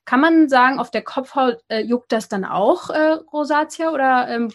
Kann 0.04 0.20
man 0.20 0.48
sagen, 0.48 0.78
auf 0.78 0.90
der 0.90 1.02
Kopfhaut 1.02 1.58
äh, 1.68 1.82
juckt 1.82 2.12
das 2.12 2.28
dann 2.28 2.44
auch 2.44 2.90
äh, 2.90 3.18
Rosatia 3.32 3.90
oder 3.90 4.28
ähm, 4.28 4.50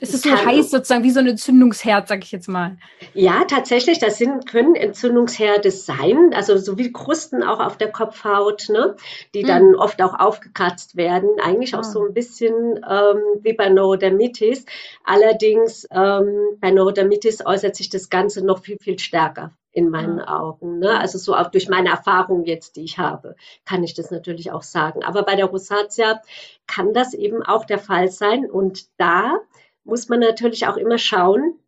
ist 0.00 0.12
es 0.12 0.22
so 0.22 0.30
heiß 0.30 0.72
sozusagen 0.72 1.04
wie 1.04 1.12
so 1.12 1.20
ein 1.20 1.28
Entzündungsherd, 1.28 2.08
sag 2.08 2.24
ich 2.24 2.32
jetzt 2.32 2.48
mal? 2.48 2.78
Ja, 3.12 3.44
tatsächlich, 3.44 4.00
das 4.00 4.18
sind, 4.18 4.44
können 4.46 4.74
Entzündungsherde 4.74 5.70
sein, 5.70 6.34
also 6.34 6.56
so 6.56 6.76
wie 6.78 6.92
Krusten 6.92 7.44
auch 7.44 7.60
auf 7.60 7.78
der 7.78 7.92
Kopfhaut, 7.92 8.68
ne, 8.70 8.96
die 9.34 9.44
mhm. 9.44 9.46
dann 9.46 9.74
oft 9.76 10.02
auch 10.02 10.18
aufgekratzt 10.18 10.96
werden. 10.96 11.30
Eigentlich 11.40 11.74
oh. 11.74 11.78
auch 11.78 11.84
so 11.84 12.02
ah. 12.02 12.06
ein 12.06 12.12
bisschen 12.12 12.52
ähm, 12.88 13.20
wie 13.40 13.52
bei 13.52 13.68
Neurodermitis. 13.68 14.66
Allerdings 15.04 15.86
ähm, 15.92 16.58
bei 16.60 16.72
Neurodermitis 16.72 17.46
äußert 17.46 17.76
sich 17.76 17.88
das 17.88 18.10
Ganze 18.10 18.44
noch 18.44 18.64
viel, 18.64 18.78
viel 18.78 18.98
stärker 18.98 19.52
in 19.74 19.90
meinen. 19.90 20.20
Augen. 20.20 20.78
Ne? 20.78 20.98
Also 20.98 21.18
so 21.18 21.34
auch 21.34 21.50
durch 21.50 21.68
meine 21.68 21.90
Erfahrung 21.90 22.44
jetzt, 22.44 22.76
die 22.76 22.84
ich 22.84 22.98
habe, 22.98 23.36
kann 23.64 23.82
ich 23.82 23.94
das 23.94 24.10
natürlich 24.10 24.52
auch 24.52 24.62
sagen. 24.62 25.02
Aber 25.02 25.24
bei 25.24 25.34
der 25.34 25.46
Rosatia 25.46 26.22
kann 26.66 26.94
das 26.94 27.12
eben 27.12 27.42
auch 27.42 27.64
der 27.64 27.78
Fall 27.78 28.08
sein. 28.08 28.48
Und 28.48 28.86
da 28.98 29.40
muss 29.82 30.08
man 30.08 30.20
natürlich 30.20 30.66
auch 30.66 30.76
immer 30.76 30.98
schauen, 30.98 31.58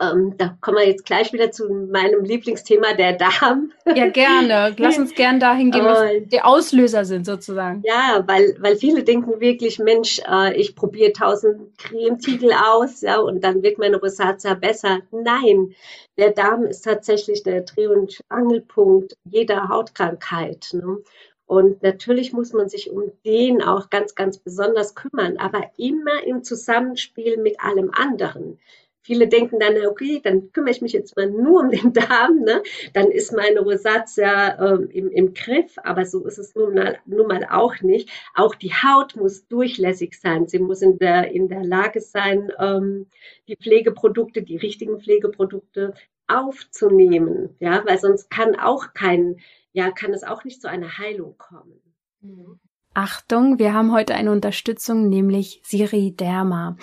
ähm, 0.00 0.34
da 0.36 0.56
kommen 0.60 0.78
wir 0.78 0.86
jetzt 0.86 1.04
gleich 1.04 1.32
wieder 1.32 1.50
zu 1.50 1.68
meinem 1.68 2.24
Lieblingsthema, 2.24 2.94
der 2.94 3.14
Darm. 3.14 3.72
Ja, 3.94 4.08
gerne. 4.08 4.74
Lass 4.78 4.98
uns 4.98 5.14
gern 5.14 5.40
dahin 5.40 5.70
gehen, 5.70 5.84
was 5.84 6.10
die 6.26 6.42
Auslöser 6.42 7.04
sind 7.04 7.26
sozusagen. 7.26 7.82
Ja, 7.84 8.24
weil, 8.26 8.56
weil 8.60 8.76
viele 8.76 9.04
denken 9.04 9.40
wirklich, 9.40 9.78
Mensch, 9.78 10.20
äh, 10.28 10.54
ich 10.56 10.74
probiere 10.74 11.12
tausend 11.12 11.78
Cremetiegel 11.78 12.52
aus, 12.52 13.00
ja, 13.00 13.18
und 13.18 13.42
dann 13.42 13.62
wird 13.62 13.78
meine 13.78 13.98
Rosatia 13.98 14.54
besser. 14.54 15.00
Nein, 15.10 15.74
der 16.18 16.30
Darm 16.30 16.64
ist 16.64 16.82
tatsächlich 16.82 17.42
der 17.42 17.62
Dreh- 17.62 17.88
und 17.88 18.20
Angelpunkt 18.28 19.14
jeder 19.24 19.68
Hautkrankheit. 19.68 20.68
Ne? 20.72 20.98
Und 21.46 21.82
natürlich 21.82 22.32
muss 22.32 22.52
man 22.52 22.68
sich 22.68 22.90
um 22.90 23.12
den 23.24 23.62
auch 23.62 23.88
ganz, 23.88 24.14
ganz 24.14 24.38
besonders 24.38 24.94
kümmern, 24.94 25.36
aber 25.38 25.70
immer 25.76 26.24
im 26.24 26.42
Zusammenspiel 26.42 27.36
mit 27.36 27.60
allem 27.60 27.90
anderen. 27.94 28.58
Viele 29.06 29.28
denken 29.28 29.60
dann, 29.60 29.76
okay, 29.86 30.20
dann 30.20 30.50
kümmere 30.50 30.72
ich 30.72 30.82
mich 30.82 30.92
jetzt 30.92 31.16
mal 31.16 31.30
nur 31.30 31.60
um 31.60 31.70
den 31.70 31.92
Darm, 31.92 32.40
ne? 32.40 32.60
dann 32.92 33.12
ist 33.12 33.32
meine 33.32 33.60
Rosatia 33.60 34.58
ähm, 34.58 34.90
im, 34.90 35.10
im 35.12 35.32
Griff, 35.32 35.76
aber 35.84 36.04
so 36.04 36.26
ist 36.26 36.38
es 36.38 36.56
nun 36.56 36.74
mal, 36.74 36.98
nun 37.06 37.28
mal 37.28 37.46
auch 37.48 37.80
nicht. 37.82 38.10
Auch 38.34 38.56
die 38.56 38.72
Haut 38.72 39.14
muss 39.14 39.46
durchlässig 39.46 40.18
sein, 40.20 40.48
sie 40.48 40.58
muss 40.58 40.82
in 40.82 40.98
der, 40.98 41.30
in 41.30 41.48
der 41.48 41.62
Lage 41.62 42.00
sein, 42.00 42.50
ähm, 42.58 43.06
die 43.46 43.56
Pflegeprodukte, 43.56 44.42
die 44.42 44.56
richtigen 44.56 44.98
Pflegeprodukte 45.00 45.94
aufzunehmen, 46.26 47.54
ja, 47.60 47.84
weil 47.86 47.98
sonst 47.98 48.28
kann 48.28 48.58
auch 48.58 48.92
kein, 48.92 49.36
ja, 49.72 49.92
kann 49.92 50.12
es 50.14 50.24
auch 50.24 50.42
nicht 50.42 50.60
zu 50.60 50.68
einer 50.68 50.98
Heilung 50.98 51.38
kommen. 51.38 51.80
Achtung, 52.92 53.60
wir 53.60 53.72
haben 53.72 53.92
heute 53.92 54.16
eine 54.16 54.32
Unterstützung, 54.32 55.08
nämlich 55.08 55.60
Siriderma. 55.62 56.76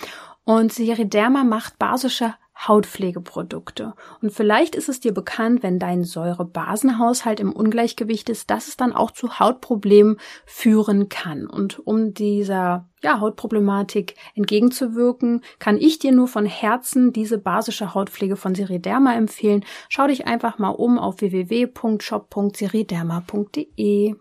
Und 0.46 0.74
Seriderma 0.74 1.44
macht 1.44 1.80
basische 1.80 2.36
Hautpflegeprodukte. 2.68 3.94
Und 4.22 4.32
vielleicht 4.32 4.76
ist 4.76 4.88
es 4.88 5.00
dir 5.00 5.12
bekannt, 5.14 5.64
wenn 5.64 5.80
dein 5.80 6.04
Säurebasenhaushalt 6.04 7.40
im 7.40 7.52
Ungleichgewicht 7.52 8.30
ist, 8.30 8.52
dass 8.52 8.68
es 8.68 8.78
dann 8.78 8.94
auch 8.94 9.10
zu 9.12 9.40
Hautproblemen 9.40 10.18
führen 10.46 11.10
kann. 11.10 11.48
Und 11.48 11.80
um 11.86 12.14
dieser 12.14 12.88
ja, 13.02 13.20
Hautproblematik 13.20 14.14
entgegenzuwirken, 14.36 15.42
kann 15.60 15.78
ich 15.78 16.00
dir 16.00 16.12
nur 16.12 16.28
von 16.28 16.46
Herzen 16.46 17.12
diese 17.12 17.38
basische 17.38 17.94
Hautpflege 17.94 18.38
von 18.38 18.56
Seriderma 18.56 19.14
empfehlen. 19.14 19.66
Schau 19.90 20.08
dich 20.08 20.26
einfach 20.28 20.58
mal 20.60 20.70
um 20.70 20.98
auf 21.00 21.22
www.shop.seriderma.de. 21.22 24.16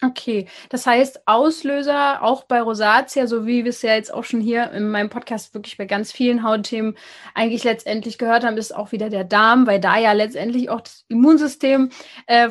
Okay, 0.00 0.46
das 0.68 0.86
heißt 0.86 1.26
Auslöser 1.26 2.22
auch 2.22 2.44
bei 2.44 2.60
Rosatia, 2.60 3.26
so 3.26 3.46
wie 3.46 3.64
wir 3.64 3.70
es 3.70 3.82
ja 3.82 3.94
jetzt 3.94 4.14
auch 4.14 4.22
schon 4.22 4.40
hier 4.40 4.70
in 4.70 4.90
meinem 4.90 5.10
Podcast 5.10 5.54
wirklich 5.54 5.76
bei 5.76 5.86
ganz 5.86 6.12
vielen 6.12 6.44
Hautthemen 6.44 6.96
eigentlich 7.34 7.64
letztendlich 7.64 8.16
gehört 8.16 8.44
haben, 8.44 8.56
ist 8.56 8.74
auch 8.74 8.92
wieder 8.92 9.10
der 9.10 9.24
Darm, 9.24 9.66
weil 9.66 9.80
da 9.80 9.98
ja 9.98 10.12
letztendlich 10.12 10.70
auch 10.70 10.82
das 10.82 11.04
Immunsystem 11.08 11.90
äh, 12.28 12.48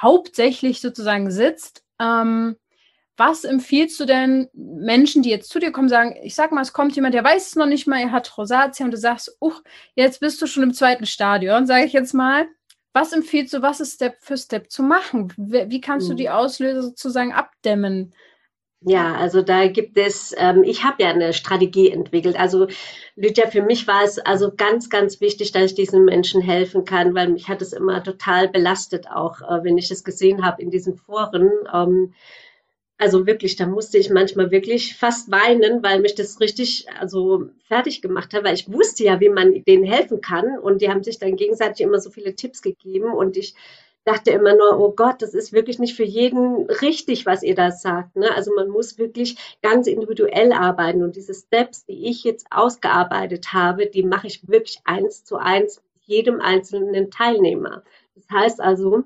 hauptsächlich 0.00 0.80
sozusagen 0.80 1.30
sitzt. 1.30 1.84
Ähm, 2.00 2.56
was 3.18 3.44
empfiehlst 3.44 4.00
du 4.00 4.06
denn 4.06 4.48
Menschen, 4.54 5.22
die 5.22 5.28
jetzt 5.28 5.50
zu 5.50 5.58
dir 5.58 5.72
kommen, 5.72 5.90
sagen, 5.90 6.16
ich 6.22 6.34
sag 6.34 6.52
mal, 6.52 6.62
es 6.62 6.72
kommt 6.72 6.96
jemand, 6.96 7.14
der 7.14 7.22
weiß 7.22 7.48
es 7.48 7.56
noch 7.56 7.66
nicht 7.66 7.86
mal, 7.86 8.00
er 8.00 8.12
hat 8.12 8.38
Rosatia 8.38 8.86
und 8.86 8.92
du 8.92 8.96
sagst, 8.96 9.36
uch, 9.40 9.62
jetzt 9.94 10.20
bist 10.20 10.40
du 10.40 10.46
schon 10.46 10.62
im 10.62 10.72
zweiten 10.72 11.04
Stadion, 11.04 11.66
sage 11.66 11.84
ich 11.84 11.92
jetzt 11.92 12.14
mal. 12.14 12.46
Was 12.92 13.12
empfiehlst 13.12 13.54
du, 13.54 13.62
was 13.62 13.80
ist 13.80 13.94
Step 13.94 14.16
für 14.20 14.36
Step 14.36 14.70
zu 14.70 14.82
machen? 14.82 15.32
Wie 15.36 15.80
kannst 15.80 16.10
du 16.10 16.14
die 16.14 16.28
hm. 16.28 16.36
Auslöser 16.36 16.82
sozusagen 16.82 17.32
abdämmen? 17.32 18.12
Ja, 18.84 19.14
also 19.14 19.42
da 19.42 19.68
gibt 19.68 19.96
es, 19.96 20.34
ähm, 20.36 20.64
ich 20.64 20.82
habe 20.82 21.04
ja 21.04 21.10
eine 21.10 21.32
Strategie 21.32 21.90
entwickelt. 21.90 22.38
Also 22.38 22.66
Lydia, 23.14 23.46
für 23.46 23.62
mich 23.62 23.86
war 23.86 24.02
es 24.02 24.18
also 24.18 24.52
ganz, 24.54 24.90
ganz 24.90 25.20
wichtig, 25.20 25.52
dass 25.52 25.66
ich 25.66 25.74
diesen 25.74 26.04
Menschen 26.04 26.42
helfen 26.42 26.84
kann, 26.84 27.14
weil 27.14 27.28
mich 27.28 27.48
hat 27.48 27.62
es 27.62 27.72
immer 27.72 28.02
total 28.02 28.48
belastet, 28.48 29.08
auch 29.08 29.40
äh, 29.40 29.62
wenn 29.62 29.78
ich 29.78 29.90
es 29.92 30.02
gesehen 30.02 30.44
habe 30.44 30.60
in 30.60 30.70
diesen 30.70 30.96
Foren. 30.96 31.50
Ähm, 31.72 32.12
Also 33.02 33.26
wirklich, 33.26 33.56
da 33.56 33.66
musste 33.66 33.98
ich 33.98 34.10
manchmal 34.10 34.52
wirklich 34.52 34.94
fast 34.96 35.28
weinen, 35.28 35.82
weil 35.82 35.98
mich 35.98 36.14
das 36.14 36.38
richtig 36.38 36.86
also 37.00 37.48
fertig 37.66 38.00
gemacht 38.00 38.32
hat, 38.32 38.44
weil 38.44 38.54
ich 38.54 38.72
wusste 38.72 39.02
ja, 39.02 39.18
wie 39.18 39.28
man 39.28 39.64
denen 39.64 39.82
helfen 39.82 40.20
kann 40.20 40.56
und 40.56 40.80
die 40.80 40.88
haben 40.88 41.02
sich 41.02 41.18
dann 41.18 41.34
gegenseitig 41.34 41.80
immer 41.80 41.98
so 41.98 42.10
viele 42.10 42.36
Tipps 42.36 42.62
gegeben 42.62 43.12
und 43.12 43.36
ich 43.36 43.56
dachte 44.04 44.30
immer 44.30 44.54
nur, 44.54 44.78
oh 44.78 44.92
Gott, 44.92 45.20
das 45.20 45.34
ist 45.34 45.52
wirklich 45.52 45.80
nicht 45.80 45.96
für 45.96 46.04
jeden 46.04 46.70
richtig, 46.80 47.26
was 47.26 47.42
ihr 47.42 47.56
da 47.56 47.72
sagt. 47.72 48.14
Ne? 48.14 48.32
Also 48.36 48.54
man 48.54 48.68
muss 48.68 48.98
wirklich 48.98 49.34
ganz 49.62 49.88
individuell 49.88 50.52
arbeiten 50.52 51.02
und 51.02 51.16
diese 51.16 51.34
Steps, 51.34 51.84
die 51.84 52.08
ich 52.08 52.22
jetzt 52.22 52.46
ausgearbeitet 52.52 53.52
habe, 53.52 53.86
die 53.86 54.04
mache 54.04 54.28
ich 54.28 54.46
wirklich 54.46 54.78
eins 54.84 55.24
zu 55.24 55.38
eins 55.38 55.82
mit 55.94 56.04
jedem 56.04 56.40
einzelnen 56.40 57.10
Teilnehmer. 57.10 57.82
Das 58.14 58.30
heißt 58.30 58.60
also, 58.60 59.02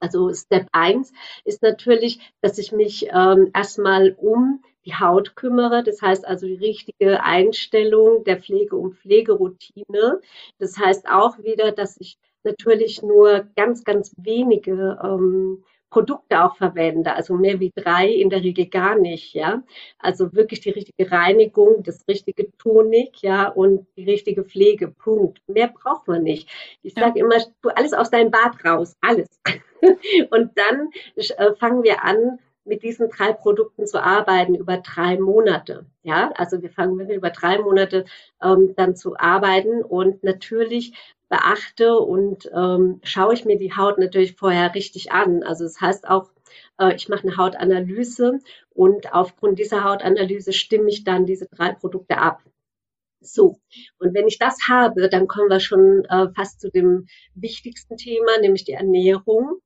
also 0.00 0.32
Step 0.32 0.68
eins 0.72 1.12
ist 1.44 1.62
natürlich, 1.62 2.32
dass 2.40 2.58
ich 2.58 2.72
mich 2.72 3.08
ähm, 3.12 3.50
erstmal 3.54 4.14
um 4.18 4.62
die 4.84 4.94
Haut 4.94 5.34
kümmere. 5.34 5.82
Das 5.82 6.02
heißt 6.02 6.26
also 6.26 6.46
die 6.46 6.54
richtige 6.54 7.22
Einstellung 7.22 8.24
der 8.24 8.40
Pflege- 8.40 8.76
und 8.76 8.94
Pflegeroutine. 8.96 10.20
Das 10.58 10.78
heißt 10.78 11.08
auch 11.08 11.38
wieder, 11.38 11.72
dass 11.72 11.96
ich 11.98 12.18
natürlich 12.44 13.02
nur 13.02 13.46
ganz, 13.56 13.84
ganz 13.84 14.14
wenige 14.18 14.98
ähm, 15.02 15.64
Produkte 15.94 16.42
auch 16.42 16.56
verwende, 16.56 17.14
also 17.14 17.34
mehr 17.36 17.60
wie 17.60 17.70
drei 17.72 18.08
in 18.08 18.28
der 18.28 18.42
Regel 18.42 18.66
gar 18.66 18.98
nicht, 18.98 19.32
ja. 19.32 19.62
Also 20.00 20.32
wirklich 20.32 20.58
die 20.58 20.70
richtige 20.70 21.08
Reinigung, 21.08 21.84
das 21.84 22.04
richtige 22.08 22.50
Tonik, 22.58 23.22
ja, 23.22 23.46
und 23.46 23.86
die 23.96 24.02
richtige 24.02 24.42
Pflege, 24.42 24.88
Punkt. 24.88 25.40
Mehr 25.46 25.68
braucht 25.68 26.08
man 26.08 26.24
nicht. 26.24 26.48
Ich 26.82 26.94
sage 26.94 27.20
ja. 27.20 27.24
immer, 27.24 27.36
tu 27.62 27.68
alles 27.68 27.92
aus 27.92 28.10
deinem 28.10 28.32
Bad 28.32 28.64
raus, 28.64 28.96
alles. 29.02 29.40
und 30.30 30.50
dann 30.56 30.90
äh, 31.14 31.54
fangen 31.60 31.84
wir 31.84 32.02
an, 32.02 32.40
mit 32.64 32.82
diesen 32.82 33.08
drei 33.08 33.32
Produkten 33.32 33.86
zu 33.86 34.02
arbeiten 34.02 34.56
über 34.56 34.78
drei 34.78 35.16
Monate. 35.20 35.86
Ja, 36.02 36.32
also 36.34 36.60
wir 36.60 36.70
fangen 36.70 37.08
über 37.08 37.30
drei 37.30 37.58
Monate 37.58 38.04
ähm, 38.42 38.74
dann 38.76 38.96
zu 38.96 39.16
arbeiten 39.16 39.82
und 39.82 40.24
natürlich 40.24 40.92
beachte 41.28 41.98
und 41.98 42.50
ähm, 42.54 43.00
schaue 43.02 43.34
ich 43.34 43.44
mir 43.44 43.58
die 43.58 43.74
Haut 43.76 43.98
natürlich 43.98 44.36
vorher 44.36 44.74
richtig 44.74 45.12
an. 45.12 45.42
Also 45.42 45.64
das 45.64 45.80
heißt 45.80 46.08
auch, 46.08 46.30
äh, 46.78 46.94
ich 46.94 47.08
mache 47.08 47.26
eine 47.26 47.36
Hautanalyse 47.36 48.40
und 48.70 49.12
aufgrund 49.12 49.58
dieser 49.58 49.84
Hautanalyse 49.84 50.52
stimme 50.52 50.88
ich 50.88 51.04
dann 51.04 51.26
diese 51.26 51.46
drei 51.46 51.72
Produkte 51.72 52.18
ab. 52.18 52.42
So, 53.20 53.58
und 53.98 54.12
wenn 54.14 54.28
ich 54.28 54.38
das 54.38 54.58
habe, 54.68 55.08
dann 55.08 55.26
kommen 55.26 55.48
wir 55.48 55.60
schon 55.60 56.04
äh, 56.04 56.28
fast 56.36 56.60
zu 56.60 56.70
dem 56.70 57.06
wichtigsten 57.34 57.96
Thema, 57.96 58.38
nämlich 58.40 58.64
die 58.64 58.72
Ernährung. 58.72 59.60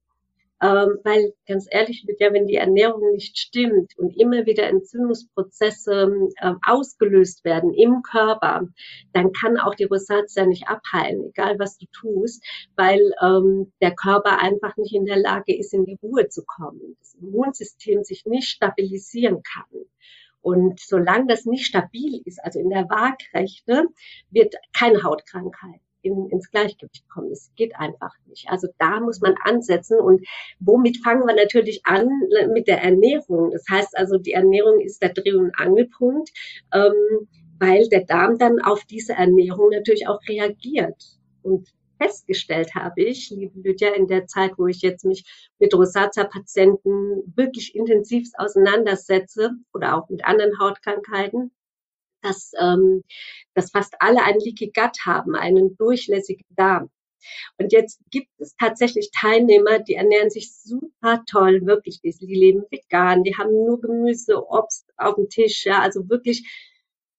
Ähm, 0.60 0.98
weil 1.04 1.34
ganz 1.46 1.66
ehrlich, 1.70 2.04
ja, 2.18 2.32
wenn 2.32 2.46
die 2.48 2.56
Ernährung 2.56 3.12
nicht 3.12 3.38
stimmt 3.38 3.96
und 3.96 4.10
immer 4.18 4.44
wieder 4.44 4.64
Entzündungsprozesse 4.64 6.10
äh, 6.40 6.54
ausgelöst 6.66 7.44
werden 7.44 7.72
im 7.74 8.02
Körper, 8.02 8.66
dann 9.12 9.32
kann 9.32 9.56
auch 9.56 9.76
die 9.76 9.84
Rosatia 9.84 10.46
nicht 10.46 10.66
abheilen, 10.66 11.28
egal 11.28 11.60
was 11.60 11.78
du 11.78 11.86
tust, 11.92 12.44
weil 12.74 13.00
ähm, 13.22 13.72
der 13.80 13.94
Körper 13.94 14.40
einfach 14.42 14.76
nicht 14.76 14.94
in 14.94 15.04
der 15.04 15.18
Lage 15.18 15.56
ist, 15.56 15.72
in 15.72 15.84
die 15.84 15.98
Ruhe 16.02 16.28
zu 16.28 16.44
kommen, 16.44 16.96
das 16.98 17.14
Immunsystem 17.14 18.02
sich 18.02 18.26
nicht 18.26 18.48
stabilisieren 18.48 19.42
kann. 19.44 19.84
Und 20.40 20.80
solange 20.80 21.26
das 21.26 21.44
nicht 21.44 21.66
stabil 21.66 22.20
ist, 22.24 22.42
also 22.42 22.58
in 22.58 22.70
der 22.70 22.88
Waagrechte, 22.88 23.86
wird 24.30 24.54
keine 24.72 25.02
Hautkrankheit 25.02 25.80
in, 26.02 26.28
ins 26.30 26.50
Gleichgewicht 26.50 27.08
kommen. 27.08 27.30
Es 27.32 27.50
geht 27.56 27.76
einfach 27.76 28.12
nicht. 28.26 28.48
Also 28.48 28.68
da 28.78 29.00
muss 29.00 29.20
man 29.20 29.34
ansetzen. 29.42 29.98
Und 29.98 30.26
womit 30.60 30.98
fangen 31.02 31.26
wir 31.26 31.34
natürlich 31.34 31.84
an? 31.84 32.08
Mit 32.52 32.68
der 32.68 32.82
Ernährung. 32.82 33.50
Das 33.50 33.64
heißt 33.70 33.96
also, 33.96 34.18
die 34.18 34.32
Ernährung 34.32 34.80
ist 34.80 35.02
der 35.02 35.12
Dreh- 35.12 35.34
und 35.34 35.58
Angelpunkt, 35.58 36.30
ähm, 36.72 37.28
weil 37.58 37.88
der 37.88 38.04
Darm 38.04 38.38
dann 38.38 38.60
auf 38.60 38.84
diese 38.84 39.14
Ernährung 39.14 39.70
natürlich 39.70 40.06
auch 40.06 40.20
reagiert. 40.28 41.18
Und 41.42 41.72
festgestellt 41.98 42.74
habe 42.74 43.02
ich, 43.02 43.30
liebe 43.30 43.58
Lydia, 43.60 43.90
in 43.94 44.06
der 44.06 44.26
Zeit, 44.26 44.52
wo 44.56 44.66
ich 44.66 44.82
jetzt 44.82 45.04
mich 45.04 45.24
mit 45.58 45.74
Rosacea-Patienten 45.74 47.32
wirklich 47.34 47.74
intensiv 47.74 48.28
auseinandersetze 48.36 49.52
oder 49.74 49.96
auch 49.96 50.08
mit 50.08 50.24
anderen 50.24 50.58
Hautkrankheiten, 50.58 51.50
dass, 52.22 52.52
ähm, 52.60 53.02
dass 53.54 53.70
fast 53.70 53.94
alle 54.00 54.22
ein 54.22 54.38
Leaky 54.38 54.72
Gut 54.74 55.06
haben, 55.06 55.34
einen 55.34 55.76
durchlässigen 55.76 56.46
Darm. 56.50 56.90
Und 57.58 57.72
jetzt 57.72 58.00
gibt 58.10 58.28
es 58.38 58.54
tatsächlich 58.56 59.10
Teilnehmer, 59.10 59.80
die 59.80 59.94
ernähren 59.94 60.30
sich 60.30 60.52
super 60.54 61.22
toll, 61.26 61.66
wirklich. 61.66 62.00
Die, 62.00 62.14
die 62.14 62.34
leben 62.34 62.64
vegan, 62.70 63.24
die 63.24 63.36
haben 63.36 63.52
nur 63.52 63.80
Gemüse, 63.80 64.42
Obst 64.48 64.86
auf 64.96 65.16
dem 65.16 65.28
Tisch, 65.28 65.64
ja, 65.66 65.80
also 65.80 66.08
wirklich 66.08 66.44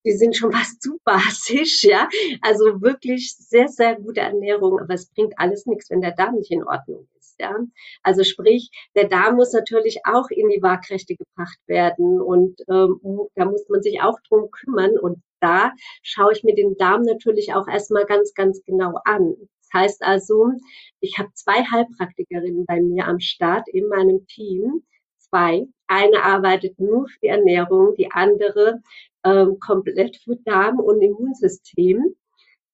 die 0.05 0.13
sind 0.13 0.35
schon 0.35 0.51
fast 0.51 0.81
zu 0.81 0.99
basisch, 1.03 1.83
ja. 1.83 2.07
Also 2.41 2.81
wirklich 2.81 3.35
sehr, 3.35 3.67
sehr 3.67 3.95
gute 3.95 4.21
Ernährung, 4.21 4.79
aber 4.79 4.93
es 4.93 5.09
bringt 5.09 5.33
alles 5.37 5.65
nichts, 5.65 5.89
wenn 5.89 6.01
der 6.01 6.15
Darm 6.15 6.35
nicht 6.35 6.51
in 6.51 6.63
Ordnung 6.63 7.07
ist, 7.17 7.18
ja. 7.39 7.55
Also 8.03 8.23
sprich, 8.23 8.69
der 8.95 9.07
Darm 9.07 9.35
muss 9.35 9.53
natürlich 9.53 9.99
auch 10.05 10.29
in 10.29 10.49
die 10.49 10.61
Waagrechte 10.61 11.15
gebracht 11.15 11.59
werden 11.67 12.21
und 12.21 12.61
ähm, 12.69 12.99
da 13.35 13.45
muss 13.45 13.67
man 13.69 13.81
sich 13.81 14.01
auch 14.01 14.17
drum 14.27 14.49
kümmern 14.51 14.97
und 14.99 15.21
da 15.39 15.71
schaue 16.03 16.33
ich 16.33 16.43
mir 16.43 16.55
den 16.55 16.75
Darm 16.77 17.03
natürlich 17.03 17.53
auch 17.53 17.67
erstmal 17.67 18.05
ganz, 18.05 18.33
ganz 18.33 18.63
genau 18.65 18.99
an. 19.05 19.35
Das 19.71 19.81
heißt 19.81 20.03
also, 20.03 20.51
ich 20.99 21.17
habe 21.17 21.29
zwei 21.33 21.63
Heilpraktikerinnen 21.63 22.65
bei 22.65 22.81
mir 22.81 23.07
am 23.07 23.19
Start 23.19 23.67
in 23.69 23.87
meinem 23.87 24.25
Team, 24.27 24.83
zwei. 25.17 25.65
Eine 25.87 26.23
arbeitet 26.23 26.79
nur 26.79 27.07
für 27.07 27.19
die 27.21 27.27
Ernährung, 27.27 27.95
die 27.95 28.11
andere 28.11 28.81
ähm, 29.23 29.59
komplett 29.59 30.17
für 30.17 30.35
Darm 30.37 30.79
und 30.79 31.01
Immunsystem. 31.01 32.15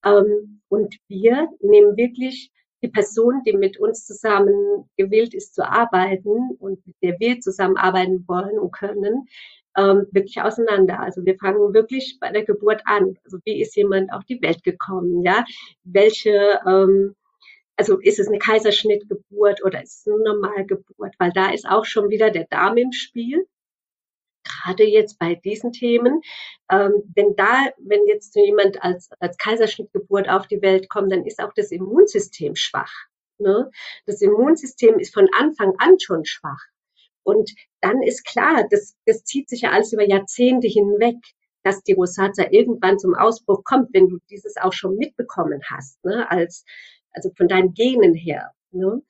Ähm, 0.03 0.61
und 0.69 0.95
wir 1.07 1.49
nehmen 1.61 1.97
wirklich 1.97 2.51
die 2.85 2.91
Person, 2.91 3.41
die 3.45 3.53
mit 3.53 3.79
uns 3.79 4.05
zusammen 4.05 4.89
gewillt 4.97 5.33
ist 5.33 5.55
zu 5.55 5.67
arbeiten 5.67 6.55
und 6.59 6.85
mit 6.85 6.95
der 7.01 7.19
wir 7.19 7.39
zusammenarbeiten 7.39 8.23
wollen 8.27 8.59
und 8.59 8.71
können, 8.71 9.27
ähm, 9.77 10.05
wirklich 10.11 10.41
auseinander. 10.41 10.99
Also 10.99 11.25
wir 11.25 11.37
fangen 11.37 11.73
wirklich 11.73 12.17
bei 12.19 12.31
der 12.31 12.45
Geburt 12.45 12.81
an. 12.85 13.17
Also 13.23 13.39
wie 13.43 13.61
ist 13.61 13.75
jemand 13.75 14.13
auf 14.13 14.23
die 14.25 14.41
Welt 14.41 14.63
gekommen? 14.63 15.23
Ja, 15.23 15.43
welche 15.83 16.59
ähm, 16.65 17.15
also 17.77 17.99
ist 17.99 18.19
es 18.19 18.27
eine 18.27 18.39
Kaiserschnittgeburt 18.39 19.63
oder 19.65 19.83
ist 19.83 19.99
es 19.99 20.07
eine 20.07 20.23
Normalgeburt? 20.23 21.15
Weil 21.17 21.31
da 21.33 21.51
ist 21.51 21.67
auch 21.67 21.85
schon 21.85 22.09
wieder 22.09 22.31
der 22.31 22.45
Darm 22.49 22.77
im 22.77 22.93
Spiel 22.93 23.45
gerade 24.45 24.83
jetzt 24.83 25.19
bei 25.19 25.35
diesen 25.35 25.71
Themen, 25.71 26.21
ähm, 26.71 27.03
wenn 27.15 27.35
da, 27.35 27.67
wenn 27.79 28.05
jetzt 28.07 28.35
jemand 28.35 28.81
als, 28.81 29.09
als 29.19 29.37
Kaiserschnittgeburt 29.37 30.29
auf 30.29 30.47
die 30.47 30.61
Welt 30.61 30.89
kommt, 30.89 31.11
dann 31.11 31.25
ist 31.25 31.39
auch 31.39 31.53
das 31.55 31.71
Immunsystem 31.71 32.55
schwach. 32.55 32.93
Ne? 33.37 33.69
Das 34.05 34.21
Immunsystem 34.21 34.99
ist 34.99 35.13
von 35.13 35.27
Anfang 35.37 35.73
an 35.79 35.99
schon 35.99 36.25
schwach. 36.25 36.61
Und 37.23 37.51
dann 37.81 38.01
ist 38.03 38.25
klar, 38.25 38.65
das, 38.69 38.95
das 39.05 39.23
zieht 39.23 39.49
sich 39.49 39.61
ja 39.61 39.71
alles 39.71 39.91
über 39.91 40.07
Jahrzehnte 40.07 40.67
hinweg, 40.67 41.17
dass 41.63 41.81
die 41.81 41.93
Rosacea 41.93 42.51
irgendwann 42.51 42.99
zum 42.99 43.15
Ausbruch 43.15 43.63
kommt, 43.63 43.89
wenn 43.93 44.07
du 44.07 44.19
dieses 44.29 44.55
auch 44.57 44.73
schon 44.73 44.95
mitbekommen 44.95 45.61
hast, 45.69 46.03
ne? 46.05 46.29
als, 46.29 46.63
also 47.11 47.31
von 47.35 47.47
deinen 47.47 47.73
Genen 47.73 48.13
her. 48.13 48.51
Ne? 48.71 49.01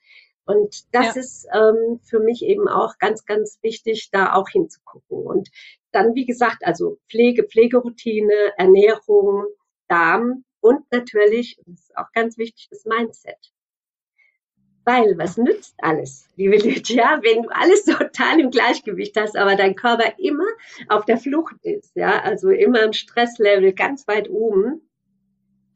Und 0.45 0.93
das 0.93 1.15
ja. 1.15 1.21
ist 1.21 1.47
ähm, 1.53 1.99
für 2.03 2.19
mich 2.19 2.43
eben 2.43 2.67
auch 2.67 2.97
ganz, 2.99 3.25
ganz 3.25 3.57
wichtig, 3.61 4.09
da 4.11 4.33
auch 4.33 4.47
hinzugucken. 4.47 5.25
Und 5.25 5.49
dann, 5.91 6.13
wie 6.13 6.25
gesagt, 6.25 6.63
also 6.63 6.99
Pflege, 7.09 7.43
Pflegeroutine, 7.43 8.53
Ernährung, 8.57 9.45
Darm 9.87 10.43
und 10.59 10.91
natürlich, 10.91 11.59
das 11.65 11.79
ist 11.79 11.97
auch 11.97 12.11
ganz 12.13 12.37
wichtig, 12.37 12.67
das 12.69 12.85
Mindset. 12.85 13.37
Weil 14.83 15.17
was 15.17 15.37
nützt 15.37 15.75
alles, 15.79 16.27
liebe 16.35 16.57
Lydia, 16.57 17.19
wenn 17.23 17.43
du 17.43 17.49
alles 17.49 17.85
total 17.85 18.39
im 18.39 18.51
Gleichgewicht 18.51 19.19
hast, 19.19 19.35
aber 19.35 19.55
dein 19.55 19.75
Körper 19.75 20.13
immer 20.19 20.45
auf 20.89 21.05
der 21.05 21.17
Flucht 21.17 21.55
ist, 21.63 21.95
ja, 21.95 22.21
also 22.21 22.49
immer 22.49 22.83
im 22.83 22.93
Stresslevel 22.93 23.73
ganz 23.73 24.07
weit 24.07 24.29
oben, 24.29 24.87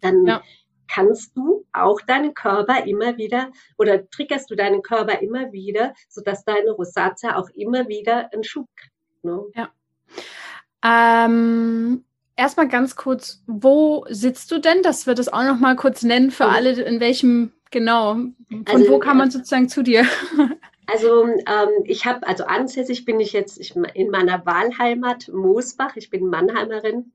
dann 0.01 0.25
ja 0.27 0.43
kannst 0.91 1.38
du 1.38 1.65
auch 1.71 2.02
deinen 2.02 2.34
Körper 2.34 2.86
immer 2.86 3.17
wieder 3.17 3.52
oder 3.78 4.10
triggerst 4.10 4.49
du 4.49 4.56
deinen 4.56 4.82
Körper 4.82 5.21
immer 5.21 5.52
wieder, 5.52 5.93
sodass 6.10 6.43
deine 6.43 6.71
Rosacea 6.71 7.36
auch 7.38 7.49
immer 7.56 7.88
wieder 7.88 8.32
einen 8.34 8.43
Schub 8.43 8.67
kriegt. 8.75 9.23
Ne? 9.23 9.43
Ja. 9.56 9.69
Ähm, 10.84 12.04
erstmal 12.36 12.67
ganz 12.67 12.95
kurz, 12.95 13.43
wo 13.47 14.06
sitzt 14.10 14.52
du 14.52 14.60
denn? 14.60 14.82
Das 14.82 15.08
wird 15.08 15.19
es 15.19 15.32
auch 15.32 15.43
noch 15.43 15.60
mal 15.60 15.75
kurz 15.75 16.04
nennen 16.04 16.32
für 16.32 16.45
alle, 16.45 16.71
in 16.82 16.99
welchem, 16.99 17.54
genau, 17.69 18.13
von 18.13 18.65
also, 18.65 18.89
wo 18.89 18.99
kann 18.99 19.17
man 19.17 19.32
sozusagen 19.32 19.69
zu 19.69 19.84
dir? 19.84 20.06
Also 20.91 21.25
ähm, 21.25 21.69
ich 21.84 22.08
habe, 22.08 22.25
also 22.25 22.45
ansässig 22.45 23.06
bin 23.06 23.19
ich 23.19 23.32
jetzt 23.32 23.60
ich, 23.60 23.75
in 23.75 24.10
meiner 24.10 24.43
Wahlheimat 24.47 25.28
Moosbach. 25.28 25.95
Ich 25.97 26.10
bin 26.10 26.25
Mannheimerin, 26.25 27.12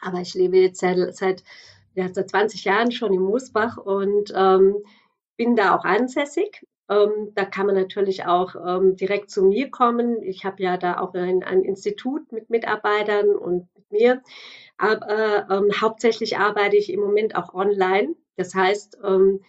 aber 0.00 0.20
ich 0.20 0.34
lebe 0.34 0.56
jetzt 0.56 0.80
seit, 0.80 1.14
seit 1.14 1.44
ja, 1.98 2.08
seit 2.12 2.30
20 2.30 2.64
Jahren 2.64 2.92
schon 2.92 3.12
in 3.12 3.20
Moosbach 3.20 3.76
und 3.76 4.32
ähm, 4.34 4.76
bin 5.36 5.56
da 5.56 5.76
auch 5.76 5.84
ansässig. 5.84 6.64
Ähm, 6.88 7.32
da 7.34 7.44
kann 7.44 7.66
man 7.66 7.74
natürlich 7.74 8.24
auch 8.24 8.54
ähm, 8.54 8.94
direkt 8.94 9.30
zu 9.30 9.42
mir 9.44 9.68
kommen. 9.68 10.22
Ich 10.22 10.44
habe 10.44 10.62
ja 10.62 10.76
da 10.76 11.00
auch 11.00 11.12
ein, 11.14 11.42
ein, 11.42 11.64
Institut 11.64 12.30
mit 12.30 12.50
Mitarbeitern 12.50 13.30
und 13.30 13.66
mit 13.74 13.90
mir. 13.90 14.22
Aber 14.76 15.48
ähm, 15.50 15.70
hauptsächlich 15.80 16.38
arbeite 16.38 16.76
ich 16.76 16.92
im 16.92 17.00
Moment 17.00 17.34
auch 17.34 17.52
online. 17.52 18.14
Das 18.36 18.54
heißt, 18.54 18.98
ähm, 19.02 19.40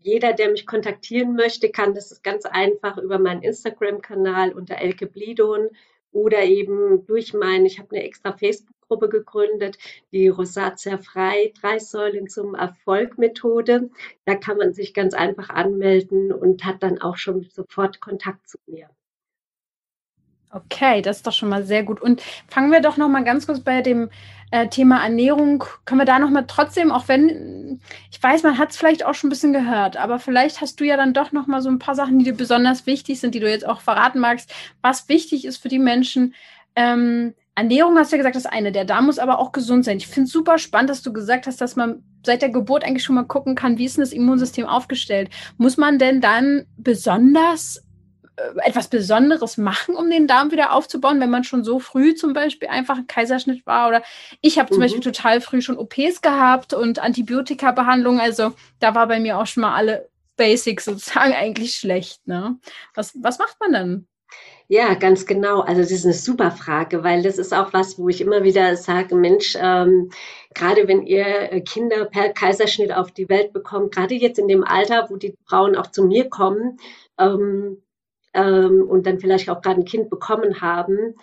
jeder, 0.00 0.32
der 0.34 0.52
mich 0.52 0.68
kontaktieren 0.68 1.34
möchte, 1.34 1.70
kann 1.70 1.94
das 1.94 2.22
ganz 2.22 2.46
einfach 2.46 2.96
über 2.96 3.18
meinen 3.18 3.42
Instagram-Kanal 3.42 4.52
unter 4.52 4.76
Elke 4.76 5.06
Blidon 5.06 5.70
oder 6.12 6.44
eben 6.44 7.06
durch 7.06 7.34
meinen, 7.34 7.66
ich 7.66 7.78
habe 7.78 7.96
eine 7.96 8.04
extra 8.04 8.32
Facebook-Gruppe 8.32 9.08
gegründet, 9.08 9.78
die 10.12 10.28
Rosatia 10.28 10.98
Frei, 10.98 11.52
drei 11.60 11.78
Säulen 11.78 12.28
zum 12.28 12.54
Erfolg 12.54 13.18
Methode. 13.18 13.90
Da 14.24 14.34
kann 14.34 14.58
man 14.58 14.72
sich 14.72 14.94
ganz 14.94 15.14
einfach 15.14 15.50
anmelden 15.50 16.32
und 16.32 16.64
hat 16.64 16.82
dann 16.82 17.00
auch 17.00 17.16
schon 17.16 17.42
sofort 17.50 18.00
Kontakt 18.00 18.48
zu 18.48 18.58
mir. 18.66 18.88
Okay, 20.50 21.02
das 21.02 21.18
ist 21.18 21.26
doch 21.26 21.32
schon 21.32 21.50
mal 21.50 21.64
sehr 21.64 21.82
gut. 21.82 22.00
Und 22.00 22.22
fangen 22.48 22.72
wir 22.72 22.80
doch 22.80 22.96
noch 22.96 23.08
mal 23.08 23.22
ganz 23.22 23.46
kurz 23.46 23.60
bei 23.60 23.82
dem 23.82 24.08
äh, 24.50 24.68
Thema 24.68 25.02
Ernährung. 25.02 25.64
Können 25.84 26.00
wir 26.00 26.04
da 26.04 26.18
noch 26.18 26.30
mal 26.30 26.44
trotzdem, 26.46 26.90
auch 26.90 27.08
wenn 27.08 27.80
ich 28.10 28.22
weiß, 28.22 28.42
man 28.42 28.58
hat 28.58 28.70
es 28.70 28.76
vielleicht 28.76 29.04
auch 29.04 29.14
schon 29.14 29.28
ein 29.28 29.30
bisschen 29.30 29.52
gehört, 29.52 29.96
aber 29.96 30.18
vielleicht 30.18 30.60
hast 30.60 30.80
du 30.80 30.84
ja 30.84 30.96
dann 30.96 31.14
doch 31.14 31.32
noch 31.32 31.46
mal 31.46 31.62
so 31.62 31.68
ein 31.68 31.78
paar 31.78 31.94
Sachen, 31.94 32.18
die 32.18 32.24
dir 32.24 32.34
besonders 32.34 32.86
wichtig 32.86 33.20
sind, 33.20 33.34
die 33.34 33.40
du 33.40 33.48
jetzt 33.48 33.66
auch 33.66 33.80
verraten 33.80 34.18
magst, 34.18 34.52
was 34.82 35.08
wichtig 35.08 35.44
ist 35.44 35.58
für 35.58 35.68
die 35.68 35.78
Menschen. 35.78 36.34
Ähm, 36.74 37.34
Ernährung 37.54 37.98
hast 37.98 38.12
du 38.12 38.16
ja 38.16 38.18
gesagt, 38.18 38.36
das 38.36 38.46
eine. 38.46 38.70
Der 38.70 38.84
Darm 38.84 39.06
muss 39.06 39.18
aber 39.18 39.40
auch 39.40 39.50
gesund 39.50 39.84
sein. 39.84 39.96
Ich 39.96 40.06
finde 40.06 40.26
es 40.26 40.32
super 40.32 40.58
spannend, 40.58 40.90
dass 40.90 41.02
du 41.02 41.12
gesagt 41.12 41.48
hast, 41.48 41.60
dass 41.60 41.74
man 41.74 42.04
seit 42.24 42.40
der 42.40 42.50
Geburt 42.50 42.84
eigentlich 42.84 43.02
schon 43.02 43.16
mal 43.16 43.24
gucken 43.24 43.56
kann, 43.56 43.78
wie 43.78 43.84
ist 43.84 43.96
denn 43.96 44.04
das 44.04 44.12
Immunsystem 44.12 44.64
aufgestellt. 44.64 45.30
Muss 45.56 45.76
man 45.76 45.98
denn 45.98 46.20
dann 46.20 46.66
besonders 46.76 47.82
etwas 48.64 48.88
Besonderes 48.88 49.56
machen, 49.56 49.96
um 49.96 50.10
den 50.10 50.26
Darm 50.26 50.50
wieder 50.50 50.72
aufzubauen, 50.72 51.20
wenn 51.20 51.30
man 51.30 51.44
schon 51.44 51.64
so 51.64 51.78
früh 51.78 52.14
zum 52.14 52.32
Beispiel 52.32 52.68
einfach 52.68 52.98
ein 52.98 53.06
Kaiserschnitt 53.06 53.66
war? 53.66 53.88
Oder 53.88 54.02
ich 54.40 54.58
habe 54.58 54.68
zum 54.68 54.78
mhm. 54.78 54.82
Beispiel 54.82 55.00
total 55.02 55.40
früh 55.40 55.60
schon 55.60 55.78
OPs 55.78 56.22
gehabt 56.22 56.74
und 56.74 56.98
Antibiotika-Behandlung. 56.98 58.20
Also 58.20 58.52
da 58.80 58.94
war 58.94 59.06
bei 59.06 59.20
mir 59.20 59.38
auch 59.38 59.46
schon 59.46 59.62
mal 59.62 59.74
alle 59.74 60.08
Basics 60.36 60.84
sozusagen 60.84 61.32
eigentlich 61.36 61.74
schlecht. 61.74 62.26
Ne? 62.26 62.58
Was, 62.94 63.12
was 63.20 63.38
macht 63.38 63.56
man 63.60 63.72
dann? 63.72 64.06
Ja, 64.70 64.92
ganz 64.94 65.24
genau. 65.24 65.60
Also 65.60 65.80
das 65.80 65.90
ist 65.90 66.04
eine 66.04 66.12
super 66.12 66.50
Frage, 66.50 67.02
weil 67.02 67.22
das 67.22 67.38
ist 67.38 67.54
auch 67.54 67.72
was, 67.72 67.98
wo 67.98 68.10
ich 68.10 68.20
immer 68.20 68.42
wieder 68.42 68.76
sage, 68.76 69.14
Mensch, 69.14 69.56
ähm, 69.58 70.10
gerade 70.54 70.86
wenn 70.86 71.06
ihr 71.06 71.62
Kinder 71.62 72.04
per 72.04 72.28
Kaiserschnitt 72.34 72.92
auf 72.92 73.10
die 73.10 73.30
Welt 73.30 73.54
bekommt, 73.54 73.94
gerade 73.94 74.14
jetzt 74.14 74.38
in 74.38 74.46
dem 74.46 74.64
Alter, 74.64 75.06
wo 75.08 75.16
die 75.16 75.34
Frauen 75.46 75.74
auch 75.74 75.86
zu 75.86 76.04
mir 76.04 76.28
kommen, 76.28 76.78
ähm, 77.18 77.82
ähm, 78.34 78.86
und 78.88 79.06
dann 79.06 79.20
vielleicht 79.20 79.50
auch 79.50 79.62
gerade 79.62 79.80
ein 79.80 79.84
Kind 79.84 80.10
bekommen 80.10 80.60
haben, 80.60 81.14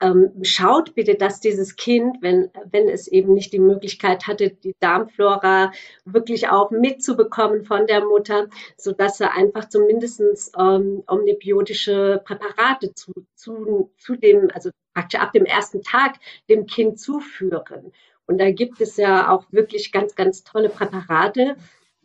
ähm, 0.00 0.32
schaut 0.42 0.94
bitte, 0.94 1.16
dass 1.16 1.40
dieses 1.40 1.76
Kind, 1.76 2.18
wenn, 2.20 2.50
wenn 2.70 2.88
es 2.88 3.08
eben 3.08 3.34
nicht 3.34 3.52
die 3.52 3.58
Möglichkeit 3.58 4.26
hatte, 4.26 4.50
die 4.50 4.74
Darmflora 4.78 5.72
wirklich 6.04 6.48
auch 6.48 6.70
mitzubekommen 6.70 7.64
von 7.64 7.86
der 7.86 8.04
Mutter, 8.04 8.48
so 8.76 8.92
dass 8.92 9.20
er 9.20 9.34
einfach 9.34 9.68
zumindestens 9.68 10.52
ähm, 10.56 11.02
omnibiotische 11.08 12.22
Präparate 12.24 12.94
zu, 12.94 13.12
zu, 13.34 13.90
zu 13.98 14.16
dem, 14.16 14.50
also 14.54 14.70
praktisch 14.94 15.20
ab 15.20 15.32
dem 15.32 15.44
ersten 15.44 15.82
Tag 15.82 16.14
dem 16.48 16.66
Kind 16.66 17.00
zuführen. 17.00 17.92
Und 18.26 18.38
da 18.38 18.50
gibt 18.50 18.80
es 18.80 18.98
ja 18.98 19.30
auch 19.30 19.46
wirklich 19.50 19.90
ganz, 19.90 20.14
ganz 20.14 20.44
tolle 20.44 20.68
Präparate, 20.68 21.56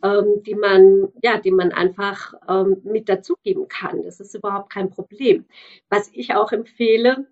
ähm, 0.04 0.42
die 0.46 0.54
man, 0.54 1.08
ja, 1.22 1.38
die 1.38 1.50
man 1.50 1.72
einfach 1.72 2.34
ähm, 2.48 2.82
mit 2.84 3.08
dazugeben 3.08 3.66
kann. 3.68 4.02
Das 4.02 4.20
ist 4.20 4.34
überhaupt 4.34 4.70
kein 4.70 4.90
Problem. 4.90 5.46
Was 5.88 6.10
ich 6.12 6.34
auch 6.34 6.52
empfehle, 6.52 7.26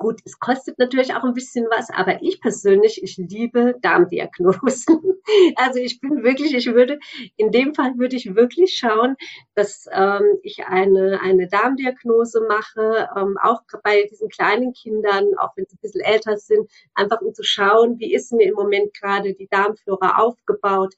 Gut, 0.00 0.20
es 0.24 0.38
kostet 0.38 0.78
natürlich 0.78 1.12
auch 1.14 1.24
ein 1.24 1.34
bisschen 1.34 1.66
was, 1.76 1.90
aber 1.90 2.22
ich 2.22 2.40
persönlich, 2.40 3.02
ich 3.02 3.16
liebe 3.16 3.74
Darmdiagnosen. 3.82 5.02
Also 5.56 5.78
ich 5.78 6.00
bin 6.00 6.22
wirklich, 6.22 6.54
ich 6.54 6.72
würde, 6.72 6.98
in 7.36 7.50
dem 7.50 7.74
Fall 7.74 7.98
würde 7.98 8.16
ich 8.16 8.34
wirklich 8.34 8.78
schauen, 8.78 9.14
dass 9.54 9.84
ähm, 9.92 10.38
ich 10.42 10.64
eine, 10.64 11.20
eine 11.20 11.48
Darmdiagnose 11.48 12.46
mache, 12.48 13.10
ähm, 13.14 13.36
auch 13.42 13.60
bei 13.84 14.04
diesen 14.10 14.30
kleinen 14.30 14.72
Kindern, 14.72 15.26
auch 15.36 15.54
wenn 15.54 15.66
sie 15.66 15.76
ein 15.76 15.80
bisschen 15.82 16.00
älter 16.00 16.38
sind, 16.38 16.70
einfach 16.94 17.20
um 17.20 17.34
zu 17.34 17.42
schauen, 17.42 17.98
wie 17.98 18.14
ist 18.14 18.32
mir 18.32 18.46
im 18.46 18.54
Moment 18.54 18.94
gerade 18.94 19.34
die 19.34 19.48
Darmflora 19.48 20.16
aufgebaut, 20.16 20.94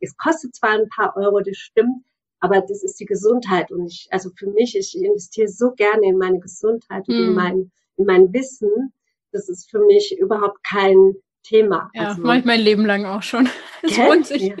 es 0.00 0.16
kostet 0.16 0.54
zwar 0.54 0.70
ein 0.70 0.88
paar 0.88 1.16
Euro, 1.16 1.40
das 1.40 1.56
stimmt, 1.56 2.04
aber 2.40 2.60
das 2.60 2.82
ist 2.82 3.00
die 3.00 3.06
Gesundheit. 3.06 3.70
Und 3.70 3.86
ich, 3.86 4.08
also 4.10 4.30
für 4.36 4.48
mich, 4.50 4.76
ich 4.76 4.96
investiere 4.96 5.48
so 5.48 5.72
gerne 5.72 6.06
in 6.06 6.18
meine 6.18 6.38
Gesundheit 6.38 7.08
und 7.08 7.14
in, 7.14 7.26
hm. 7.28 7.34
mein, 7.34 7.72
in 7.96 8.06
mein 8.06 8.32
Wissen. 8.32 8.92
Das 9.32 9.48
ist 9.48 9.70
für 9.70 9.80
mich 9.80 10.16
überhaupt 10.18 10.62
kein 10.64 11.14
Thema. 11.42 11.90
Ja, 11.94 12.08
also, 12.08 12.22
mache 12.22 12.38
ich 12.38 12.44
mein 12.44 12.60
Leben 12.60 12.86
lang 12.86 13.04
auch 13.04 13.22
schon. 13.22 13.48
Es 13.82 13.96
lohnt 13.96 14.26
sich. 14.26 14.42
Ja. 14.42 14.56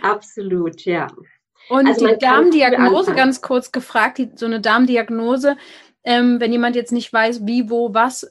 Absolut, 0.00 0.84
ja. 0.84 1.08
Und 1.68 1.86
also 1.86 2.06
die 2.06 2.18
Darmdiagnose, 2.18 3.14
ganz 3.14 3.40
kurz 3.40 3.70
gefragt, 3.70 4.18
die, 4.18 4.30
so 4.34 4.46
eine 4.46 4.60
Darmdiagnose, 4.60 5.56
ähm, 6.04 6.40
wenn 6.40 6.52
jemand 6.52 6.74
jetzt 6.74 6.92
nicht 6.92 7.12
weiß, 7.12 7.46
wie, 7.46 7.70
wo, 7.70 7.94
was, 7.94 8.28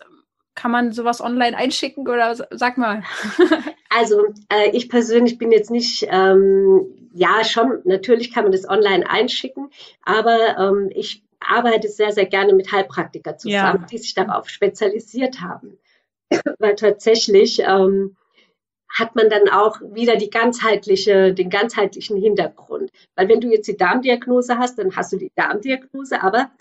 kann 0.56 0.72
man 0.72 0.92
sowas 0.92 1.22
online 1.22 1.56
einschicken 1.56 2.08
oder 2.08 2.36
sag 2.52 2.78
mal? 2.78 3.04
also 3.90 4.26
äh, 4.50 4.70
ich 4.72 4.90
persönlich 4.90 5.38
bin 5.38 5.52
jetzt 5.52 5.72
nicht, 5.72 6.08
ähm, 6.10 7.10
ja 7.14 7.44
schon, 7.44 7.82
natürlich 7.84 8.34
kann 8.34 8.44
man 8.44 8.52
das 8.52 8.68
online 8.68 9.10
einschicken, 9.10 9.70
aber 10.04 10.58
ähm, 10.58 10.90
ich 10.94 11.24
arbeite 11.40 11.88
sehr, 11.88 12.12
sehr 12.12 12.26
gerne 12.26 12.54
mit 12.54 12.72
Heilpraktikern 12.72 13.40
zusammen, 13.40 13.82
ja. 13.82 13.88
die 13.90 13.98
sich 13.98 14.14
darauf 14.14 14.50
spezialisiert 14.50 15.42
haben. 15.42 15.78
Weil 16.60 16.76
tatsächlich 16.76 17.62
ähm, 17.66 18.16
hat 18.90 19.16
man 19.16 19.30
dann 19.30 19.50
auch 19.50 19.80
wieder 19.82 20.18
die 20.18 20.30
ganzheitliche, 20.30 21.34
den 21.34 21.50
ganzheitlichen 21.50 22.18
Hintergrund. 22.18 22.92
Weil 23.16 23.30
wenn 23.30 23.42
du 23.42 23.50
jetzt 23.50 23.68
die 23.68 23.78
Darmdiagnose 23.78 24.58
hast, 24.58 24.78
dann 24.78 24.96
hast 24.96 25.14
du 25.14 25.18
die 25.18 25.32
Darmdiagnose, 25.36 26.22
aber 26.22 26.52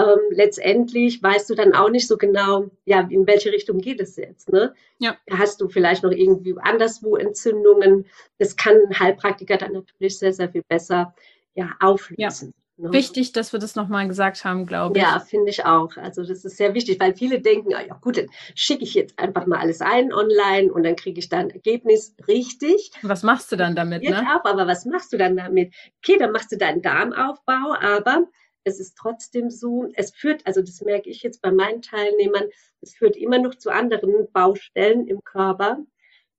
ähm, 0.00 0.18
letztendlich 0.30 1.22
weißt 1.22 1.50
du 1.50 1.54
dann 1.54 1.74
auch 1.74 1.90
nicht 1.90 2.06
so 2.06 2.16
genau, 2.16 2.66
ja, 2.84 3.06
in 3.10 3.26
welche 3.26 3.52
Richtung 3.52 3.78
geht 3.78 4.00
es 4.00 4.16
jetzt. 4.16 4.50
Ne? 4.52 4.74
Ja. 4.98 5.16
Hast 5.30 5.60
du 5.60 5.68
vielleicht 5.68 6.02
noch 6.02 6.12
irgendwie 6.12 6.54
anderswo 6.60 7.16
Entzündungen? 7.16 8.06
Das 8.38 8.56
kann 8.56 8.76
ein 8.88 8.98
Heilpraktiker 8.98 9.56
dann 9.56 9.72
natürlich 9.72 10.18
sehr, 10.18 10.32
sehr 10.32 10.48
viel 10.48 10.62
besser 10.68 11.14
ja, 11.54 11.70
auflösen. 11.80 12.54
Ja. 12.76 12.88
Ne? 12.88 12.92
Wichtig, 12.92 13.32
dass 13.32 13.52
wir 13.52 13.60
das 13.60 13.76
nochmal 13.76 14.08
gesagt 14.08 14.42
haben, 14.44 14.64
glaube 14.64 14.96
ich. 14.96 15.04
Ja, 15.04 15.20
finde 15.20 15.50
ich 15.50 15.66
auch. 15.66 15.98
Also 15.98 16.24
das 16.24 16.46
ist 16.46 16.56
sehr 16.56 16.72
wichtig, 16.72 16.98
weil 16.98 17.14
viele 17.14 17.40
denken, 17.40 17.72
ja 17.72 17.94
gut, 18.00 18.16
dann 18.16 18.28
schicke 18.54 18.84
ich 18.84 18.94
jetzt 18.94 19.18
einfach 19.18 19.46
mal 19.46 19.58
alles 19.58 19.82
ein 19.82 20.14
online 20.14 20.72
und 20.72 20.84
dann 20.84 20.96
kriege 20.96 21.18
ich 21.18 21.28
dann 21.28 21.46
ein 21.46 21.50
Ergebnis 21.50 22.14
richtig. 22.26 22.90
Was 23.02 23.22
machst 23.22 23.52
du 23.52 23.56
dann 23.56 23.76
damit? 23.76 24.02
Jetzt 24.02 24.22
ne? 24.22 24.26
auch, 24.34 24.48
aber 24.48 24.66
was 24.66 24.86
machst 24.86 25.12
du 25.12 25.18
dann 25.18 25.36
damit? 25.36 25.74
Okay, 25.98 26.16
dann 26.18 26.32
machst 26.32 26.52
du 26.52 26.56
deinen 26.56 26.80
Darmaufbau, 26.80 27.74
aber 27.78 28.26
es 28.64 28.80
ist 28.80 28.96
trotzdem 28.96 29.50
so, 29.50 29.88
es 29.94 30.10
führt, 30.10 30.46
also 30.46 30.60
das 30.60 30.80
merke 30.82 31.08
ich 31.10 31.22
jetzt 31.22 31.42
bei 31.42 31.50
meinen 31.50 31.82
Teilnehmern, 31.82 32.44
es 32.80 32.94
führt 32.94 33.16
immer 33.16 33.38
noch 33.38 33.54
zu 33.54 33.70
anderen 33.70 34.30
Baustellen 34.32 35.06
im 35.06 35.22
Körper, 35.24 35.78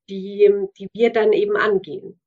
die, 0.09 0.51
die 0.77 0.87
wir 0.93 1.11
dann 1.11 1.33
eben 1.33 1.55
angehen. 1.55 2.19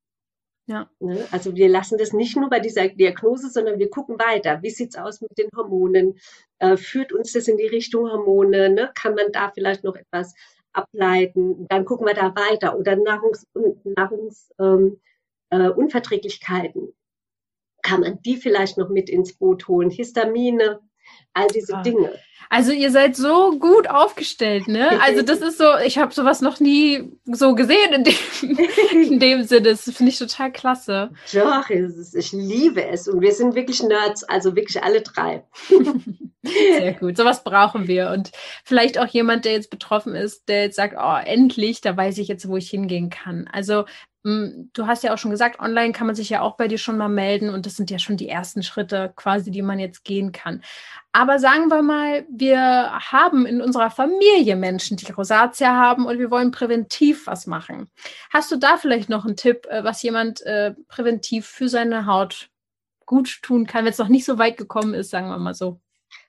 Ja. 0.67 0.89
Ne? 0.99 1.27
Also 1.31 1.55
wir 1.55 1.69
lassen 1.69 1.99
das 1.99 2.15
nicht 2.15 2.37
nur 2.37 2.49
bei 2.49 2.59
dieser 2.59 2.89
Diagnose, 2.89 3.51
sondern 3.51 3.79
wir 3.79 3.91
gucken 3.91 4.19
weiter. 4.19 4.63
Wie 4.63 4.71
sieht 4.71 4.91
es 4.91 4.97
aus 4.97 5.21
mit 5.21 5.37
den 5.37 5.51
Hormonen? 5.55 6.19
Äh, 6.59 6.79
führt 6.79 7.13
uns 7.13 7.33
das 7.33 7.49
in 7.49 7.59
die 7.59 7.67
Richtung 7.67 8.11
Hormone? 8.11 8.71
Ne? 8.71 8.91
Kann 8.95 9.15
man 9.15 9.31
da 9.31 9.51
vielleicht 9.51 9.85
noch 9.85 9.97
etwas 9.97 10.35
ableiten? 10.73 11.67
Dann 11.69 11.85
gucken 11.85 12.07
wir 12.07 12.15
da 12.15 12.35
weiter. 12.35 12.79
Oder 12.79 12.97
Nahrungsunverträglichkeiten. 12.97 13.95
Nahrungs, 13.95 14.51
äh, 14.59 15.57
äh, 15.57 15.69
kann 17.85 18.01
man 18.01 18.21
die 18.23 18.37
vielleicht 18.37 18.77
noch 18.79 18.89
mit 18.89 19.09
ins 19.09 19.35
Boot 19.35 19.69
holen? 19.69 19.91
Histamine, 19.91 20.81
all 21.35 21.47
diese 21.49 21.77
ah. 21.77 21.83
Dinge. 21.83 22.11
Also 22.51 22.73
ihr 22.73 22.91
seid 22.91 23.17
so 23.17 23.59
gut 23.59 23.89
aufgestellt, 23.89 24.69
ne? 24.69 25.01
Also 25.03 25.23
das 25.23 25.41
ist 25.41 25.59
so, 25.59 25.77
ich 25.85 25.99
habe 25.99 26.15
sowas 26.15 26.41
noch 26.41 26.61
nie 26.61 27.13
so 27.25 27.55
gesehen 27.55 27.93
in 27.93 28.05
dem, 28.05 28.59
in 29.13 29.19
dem 29.19 29.43
Sinne. 29.43 29.71
Das 29.71 29.83
finde 29.83 30.11
ich 30.11 30.19
total 30.19 30.53
klasse. 30.53 31.11
Doch, 31.33 31.69
ich 31.71 32.33
liebe 32.33 32.87
es. 32.87 33.09
Und 33.09 33.21
wir 33.21 33.33
sind 33.33 33.55
wirklich 33.55 33.83
Nerds, 33.83 34.25
also 34.25 34.55
wirklich 34.57 34.83
alle 34.83 35.03
drei. 35.03 35.45
Sehr 36.43 36.93
gut. 36.95 37.17
Sowas 37.17 37.43
brauchen 37.43 37.89
wir. 37.89 38.11
Und 38.11 38.31
vielleicht 38.65 38.99
auch 38.99 39.07
jemand, 39.07 39.45
der 39.45 39.53
jetzt 39.53 39.71
betroffen 39.71 40.15
ist, 40.15 40.49
der 40.49 40.65
jetzt 40.65 40.77
sagt, 40.77 40.95
oh, 40.99 41.17
endlich, 41.25 41.81
da 41.81 41.97
weiß 41.97 42.19
ich 42.19 42.29
jetzt, 42.29 42.49
wo 42.49 42.57
ich 42.57 42.71
hingehen 42.71 43.11
kann. 43.11 43.49
Also 43.53 43.85
du 44.25 44.87
hast 44.87 45.05
ja 45.05 45.13
auch 45.13 45.19
schon 45.19 45.31
gesagt, 45.31 45.61
online 45.61 45.93
kann 45.93 46.07
man 46.07 46.17
sich 46.17 46.31
ja 46.31 46.41
auch 46.41 46.57
bei 46.57 46.67
dir 46.67 46.79
schon 46.79 46.97
mal 46.97 47.11
melden 47.11 47.51
und 47.51 47.67
das 47.67 47.77
sind 47.77 47.91
ja 47.91 47.99
schon 47.99 48.17
die 48.17 48.29
ersten 48.29 48.63
Schritte 48.63 49.13
quasi, 49.17 49.51
die 49.51 49.61
man 49.61 49.79
jetzt 49.79 50.03
gehen 50.03 50.33
kann. 50.33 50.63
Aber 51.13 51.39
sagen 51.39 51.69
wir 51.69 51.83
mal, 51.83 52.25
wir 52.31 52.91
haben 53.13 53.45
in 53.45 53.61
unserer 53.61 53.91
Familie 53.91 54.57
Menschen, 54.57 54.97
die 54.97 55.13
Rosatia 55.13 55.75
haben 55.75 56.07
und 56.07 56.19
wir 56.19 56.31
wollen 56.31 56.53
präventiv 56.53 57.27
was 57.27 57.47
machen. 57.47 57.91
Hast 58.31 58.51
du 58.51 58.57
da 58.57 58.79
vielleicht 58.79 59.11
noch 59.11 59.27
einen 59.27 59.37
Tipp, 59.37 59.67
äh, 59.67 59.85
was 59.85 60.03
jemand 60.03 60.41
äh, 60.43 60.75
präventiv 60.89 61.47
für 61.47 61.69
seine 61.69 62.07
Haut 62.07 62.49
gut 63.05 63.43
tun 63.43 63.67
kann, 63.67 63.85
wenn 63.85 63.93
es 63.93 63.99
noch 63.99 64.09
nicht 64.09 64.25
so 64.25 64.39
weit 64.39 64.57
gekommen 64.57 64.95
ist, 64.95 65.11
sagen 65.11 65.29
wir 65.29 65.39
mal 65.39 65.55
so? 65.55 65.81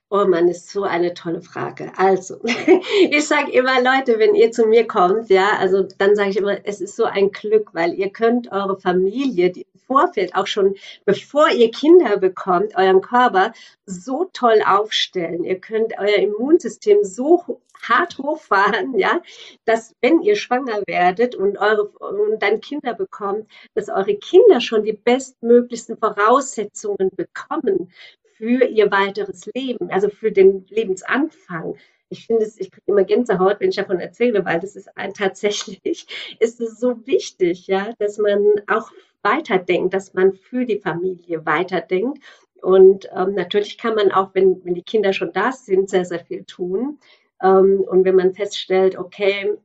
Oh 0.08 0.24
Mann, 0.24 0.46
ist 0.46 0.70
so 0.70 0.84
eine 0.84 1.14
tolle 1.14 1.42
Frage. 1.42 1.90
Also, 1.96 2.38
ich 3.10 3.26
sage 3.26 3.50
immer, 3.50 3.82
Leute, 3.82 4.20
wenn 4.20 4.36
ihr 4.36 4.52
zu 4.52 4.66
mir 4.66 4.86
kommt, 4.86 5.30
ja, 5.30 5.56
also 5.58 5.82
dann 5.98 6.14
sage 6.14 6.30
ich 6.30 6.36
immer, 6.36 6.64
es 6.64 6.80
ist 6.80 6.94
so 6.94 7.04
ein 7.04 7.32
Glück, 7.32 7.74
weil 7.74 7.92
ihr 7.92 8.10
könnt 8.10 8.52
eure 8.52 8.78
Familie, 8.78 9.50
die 9.50 9.62
im 9.62 9.80
Vorfeld 9.80 10.36
auch 10.36 10.46
schon, 10.46 10.76
bevor 11.04 11.48
ihr 11.50 11.72
Kinder 11.72 12.18
bekommt, 12.18 12.76
euren 12.76 13.00
Körper 13.00 13.52
so 13.84 14.30
toll 14.32 14.62
aufstellen. 14.64 15.42
Ihr 15.42 15.58
könnt 15.58 15.94
euer 15.98 16.18
Immunsystem 16.18 16.98
so 17.02 17.60
hart 17.82 18.16
hochfahren, 18.18 18.96
ja, 18.96 19.20
dass 19.64 19.92
wenn 20.02 20.22
ihr 20.22 20.36
schwanger 20.36 20.82
werdet 20.86 21.34
und 21.34 21.58
eure 21.58 21.88
und 21.88 22.40
dann 22.40 22.60
Kinder 22.60 22.94
bekommt, 22.94 23.50
dass 23.74 23.88
eure 23.88 24.14
Kinder 24.14 24.60
schon 24.60 24.84
die 24.84 24.92
bestmöglichsten 24.92 25.96
Voraussetzungen 25.98 27.10
bekommen 27.16 27.90
für 28.36 28.64
ihr 28.64 28.90
weiteres 28.90 29.46
Leben, 29.54 29.90
also 29.90 30.08
für 30.08 30.32
den 30.32 30.66
Lebensanfang. 30.68 31.76
Ich 32.08 32.26
finde 32.26 32.44
es, 32.44 32.58
ich 32.58 32.70
kriege 32.70 32.84
immer 32.86 33.04
Gänsehaut, 33.04 33.60
wenn 33.60 33.70
ich 33.70 33.76
davon 33.76 33.98
erzähle, 33.98 34.44
weil 34.44 34.60
das 34.60 34.76
ist 34.76 34.96
ein, 34.96 35.14
tatsächlich, 35.14 36.06
ist 36.40 36.60
es 36.60 36.78
so 36.78 37.06
wichtig, 37.06 37.66
ja, 37.66 37.92
dass 37.98 38.18
man 38.18 38.40
auch 38.68 38.90
weiterdenkt, 39.22 39.94
dass 39.94 40.14
man 40.14 40.32
für 40.32 40.64
die 40.64 40.78
Familie 40.78 41.44
weiterdenkt. 41.44 42.22
Und 42.62 43.08
ähm, 43.14 43.34
natürlich 43.34 43.78
kann 43.78 43.94
man 43.94 44.12
auch, 44.12 44.34
wenn, 44.34 44.64
wenn 44.64 44.74
die 44.74 44.82
Kinder 44.82 45.12
schon 45.12 45.32
da 45.32 45.52
sind, 45.52 45.90
sehr, 45.90 46.04
sehr 46.04 46.20
viel 46.20 46.44
tun. 46.44 46.98
Ähm, 47.42 47.84
und 47.86 48.04
wenn 48.04 48.16
man 48.16 48.34
feststellt, 48.34 48.96
okay, 48.96 49.56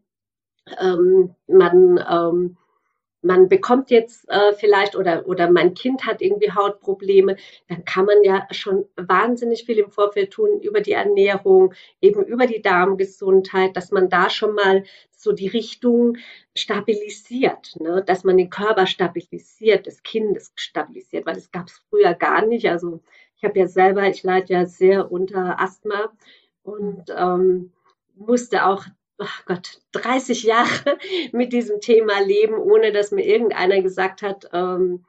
ähm, 0.79 1.35
man 1.47 1.99
ähm, 2.09 2.57
man 3.21 3.49
bekommt 3.49 3.91
jetzt 3.91 4.27
äh, 4.29 4.53
vielleicht 4.53 4.95
oder, 4.95 5.27
oder 5.27 5.49
mein 5.51 5.73
Kind 5.73 6.05
hat 6.05 6.21
irgendwie 6.21 6.51
Hautprobleme, 6.51 7.37
dann 7.67 7.85
kann 7.85 8.05
man 8.05 8.23
ja 8.23 8.47
schon 8.51 8.85
wahnsinnig 8.95 9.65
viel 9.65 9.77
im 9.79 9.91
Vorfeld 9.91 10.31
tun 10.31 10.59
über 10.61 10.81
die 10.81 10.93
Ernährung, 10.93 11.73
eben 12.01 12.25
über 12.25 12.47
die 12.47 12.61
Darmgesundheit, 12.61 13.77
dass 13.77 13.91
man 13.91 14.09
da 14.09 14.29
schon 14.29 14.55
mal 14.55 14.83
so 15.11 15.31
die 15.31 15.47
Richtung 15.47 16.17
stabilisiert, 16.55 17.75
ne? 17.79 18.03
dass 18.05 18.23
man 18.23 18.37
den 18.37 18.49
Körper 18.49 18.87
stabilisiert, 18.87 19.85
des 19.85 20.01
Kindes 20.03 20.51
stabilisiert, 20.55 21.25
weil 21.25 21.35
das 21.35 21.51
gab 21.51 21.67
es 21.67 21.81
früher 21.89 22.13
gar 22.15 22.45
nicht. 22.45 22.67
Also 22.67 23.01
ich 23.37 23.43
habe 23.43 23.59
ja 23.59 23.67
selber, 23.67 24.07
ich 24.07 24.23
leide 24.23 24.53
ja 24.53 24.65
sehr 24.65 25.11
unter 25.11 25.59
Asthma 25.59 26.11
und 26.63 27.05
ähm, 27.15 27.71
musste 28.15 28.65
auch 28.65 28.85
ach 29.21 29.45
Gott, 29.45 29.79
30 29.93 30.43
Jahre 30.43 30.97
mit 31.31 31.53
diesem 31.53 31.79
Thema 31.79 32.19
leben, 32.21 32.55
ohne 32.55 32.91
dass 32.91 33.11
mir 33.11 33.25
irgendeiner 33.25 33.81
gesagt 33.81 34.21
hat, 34.21 34.49
ähm, 34.53 35.05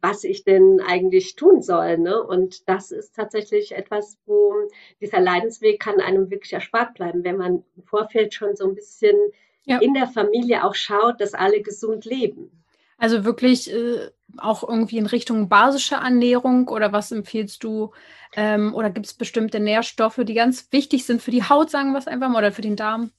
was 0.00 0.22
ich 0.22 0.44
denn 0.44 0.82
eigentlich 0.86 1.34
tun 1.34 1.62
soll. 1.62 1.96
Ne? 1.96 2.22
Und 2.22 2.68
das 2.68 2.90
ist 2.90 3.16
tatsächlich 3.16 3.72
etwas, 3.72 4.18
wo 4.26 4.52
dieser 5.00 5.20
Leidensweg 5.20 5.80
kann 5.80 5.98
einem 5.98 6.30
wirklich 6.30 6.52
erspart 6.52 6.94
bleiben, 6.94 7.24
wenn 7.24 7.38
man 7.38 7.64
im 7.74 7.82
Vorfeld 7.84 8.34
schon 8.34 8.54
so 8.54 8.68
ein 8.68 8.74
bisschen 8.74 9.16
ja. 9.64 9.78
in 9.78 9.94
der 9.94 10.06
Familie 10.06 10.64
auch 10.64 10.74
schaut, 10.74 11.20
dass 11.20 11.32
alle 11.32 11.62
gesund 11.62 12.04
leben. 12.04 12.50
Also 12.98 13.24
wirklich 13.24 13.72
äh, 13.72 14.10
auch 14.36 14.68
irgendwie 14.68 14.98
in 14.98 15.06
Richtung 15.06 15.48
basische 15.48 15.96
Ernährung 15.96 16.68
oder 16.68 16.92
was 16.92 17.10
empfiehlst 17.10 17.64
du? 17.64 17.92
Ähm, 18.36 18.74
oder 18.74 18.90
gibt 18.90 19.06
es 19.06 19.14
bestimmte 19.14 19.58
Nährstoffe, 19.58 20.20
die 20.24 20.34
ganz 20.34 20.68
wichtig 20.70 21.06
sind 21.06 21.22
für 21.22 21.30
die 21.30 21.44
Haut, 21.44 21.70
sagen 21.70 21.92
wir 21.92 21.98
es 21.98 22.06
einfach 22.06 22.28
mal, 22.28 22.38
oder 22.38 22.52
für 22.52 22.62
den 22.62 22.76
Darm? 22.76 23.10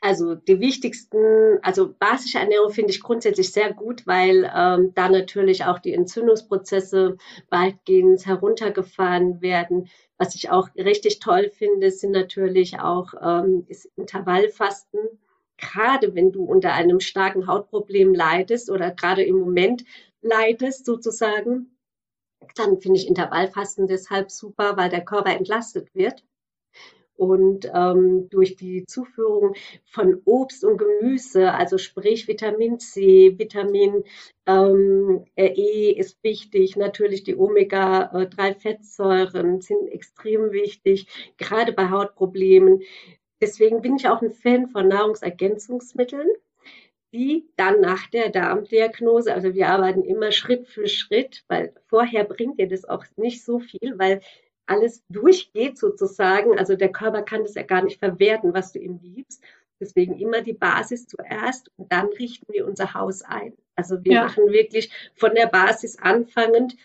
Also 0.00 0.36
die 0.36 0.60
wichtigsten, 0.60 1.58
also 1.62 1.92
basische 1.98 2.38
Ernährung 2.38 2.70
finde 2.70 2.90
ich 2.90 3.02
grundsätzlich 3.02 3.52
sehr 3.52 3.72
gut, 3.72 4.06
weil 4.06 4.50
ähm, 4.54 4.92
da 4.94 5.08
natürlich 5.08 5.64
auch 5.64 5.80
die 5.80 5.92
Entzündungsprozesse 5.92 7.16
weitgehend 7.50 8.24
heruntergefahren 8.24 9.40
werden. 9.42 9.88
Was 10.16 10.36
ich 10.36 10.50
auch 10.50 10.68
richtig 10.76 11.18
toll 11.18 11.50
finde, 11.50 11.90
sind 11.90 12.12
natürlich 12.12 12.78
auch 12.78 13.12
ähm, 13.20 13.64
ist 13.68 13.86
Intervallfasten. 13.96 15.00
Gerade 15.56 16.14
wenn 16.14 16.30
du 16.30 16.44
unter 16.44 16.72
einem 16.72 17.00
starken 17.00 17.48
Hautproblem 17.48 18.14
leidest 18.14 18.70
oder 18.70 18.92
gerade 18.92 19.24
im 19.24 19.38
Moment 19.40 19.84
leidest 20.22 20.86
sozusagen, 20.86 21.76
dann 22.54 22.80
finde 22.80 23.00
ich 23.00 23.08
Intervallfasten 23.08 23.88
deshalb 23.88 24.30
super, 24.30 24.76
weil 24.76 24.90
der 24.90 25.04
Körper 25.04 25.30
entlastet 25.30 25.92
wird 25.94 26.22
und 27.18 27.70
ähm, 27.74 28.30
durch 28.30 28.56
die 28.56 28.86
Zuführung 28.86 29.54
von 29.84 30.22
Obst 30.24 30.64
und 30.64 30.78
Gemüse, 30.78 31.52
also 31.52 31.76
sprich 31.76 32.26
Vitamin 32.28 32.78
C, 32.78 33.38
Vitamin 33.38 34.04
ähm, 34.46 35.26
E 35.36 35.90
ist 35.90 36.16
wichtig, 36.22 36.76
natürlich 36.76 37.24
die 37.24 37.36
Omega-3-Fettsäuren 37.36 39.60
sind 39.60 39.88
extrem 39.88 40.52
wichtig, 40.52 41.08
gerade 41.36 41.72
bei 41.72 41.90
Hautproblemen. 41.90 42.80
Deswegen 43.40 43.82
bin 43.82 43.96
ich 43.96 44.08
auch 44.08 44.22
ein 44.22 44.32
Fan 44.32 44.68
von 44.68 44.88
Nahrungsergänzungsmitteln 44.88 46.28
die 47.12 47.48
dann 47.56 47.80
nach 47.80 48.06
der 48.10 48.28
Darmdiagnose, 48.28 49.32
also 49.32 49.54
wir 49.54 49.68
arbeiten 49.68 50.02
immer 50.02 50.30
Schritt 50.30 50.68
für 50.68 50.88
Schritt, 50.88 51.42
weil 51.48 51.72
vorher 51.86 52.24
bringt 52.24 52.58
dir 52.58 52.68
das 52.68 52.84
auch 52.84 53.04
nicht 53.16 53.44
so 53.44 53.60
viel, 53.60 53.98
weil 53.98 54.20
alles 54.68 55.02
durchgeht 55.08 55.78
sozusagen. 55.78 56.58
Also 56.58 56.76
der 56.76 56.92
Körper 56.92 57.22
kann 57.22 57.42
das 57.42 57.54
ja 57.54 57.62
gar 57.62 57.82
nicht 57.82 57.98
verwerten, 57.98 58.54
was 58.54 58.72
du 58.72 58.78
ihm 58.78 59.00
gibst. 59.00 59.42
Deswegen 59.80 60.18
immer 60.18 60.42
die 60.42 60.54
Basis 60.54 61.06
zuerst 61.06 61.70
und 61.76 61.92
dann 61.92 62.06
richten 62.06 62.52
wir 62.52 62.66
unser 62.66 62.94
Haus 62.94 63.22
ein. 63.22 63.52
Also 63.76 64.04
wir 64.04 64.12
ja. 64.12 64.24
machen 64.24 64.50
wirklich 64.50 64.90
von 65.14 65.34
der 65.34 65.46
Basis 65.46 65.98
anfangend, 65.98 66.76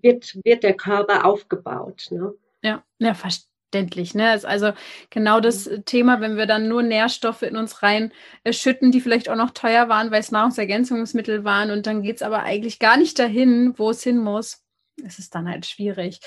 wird, 0.00 0.38
wird 0.44 0.62
der 0.62 0.74
Körper 0.74 1.26
aufgebaut. 1.26 2.08
Ne? 2.10 2.34
Ja, 2.62 2.82
ja, 2.98 3.12
verständlich. 3.12 4.14
Ne? 4.14 4.40
Also 4.44 4.72
genau 5.10 5.40
das 5.40 5.68
mhm. 5.68 5.84
Thema, 5.84 6.22
wenn 6.22 6.38
wir 6.38 6.46
dann 6.46 6.66
nur 6.66 6.82
Nährstoffe 6.82 7.42
in 7.42 7.56
uns 7.56 7.82
rein 7.82 8.10
äh, 8.44 8.54
schütten, 8.54 8.90
die 8.90 9.02
vielleicht 9.02 9.28
auch 9.28 9.36
noch 9.36 9.50
teuer 9.50 9.90
waren, 9.90 10.10
weil 10.10 10.20
es 10.20 10.32
Nahrungsergänzungsmittel 10.32 11.44
waren 11.44 11.70
und 11.70 11.86
dann 11.86 12.02
geht 12.02 12.16
es 12.16 12.22
aber 12.22 12.42
eigentlich 12.42 12.78
gar 12.78 12.96
nicht 12.96 13.18
dahin, 13.18 13.74
wo 13.76 13.90
es 13.90 14.02
hin 14.02 14.18
muss. 14.18 14.64
Es 15.04 15.18
ist 15.18 15.34
dann 15.34 15.48
halt 15.48 15.66
schwierig. 15.66 16.20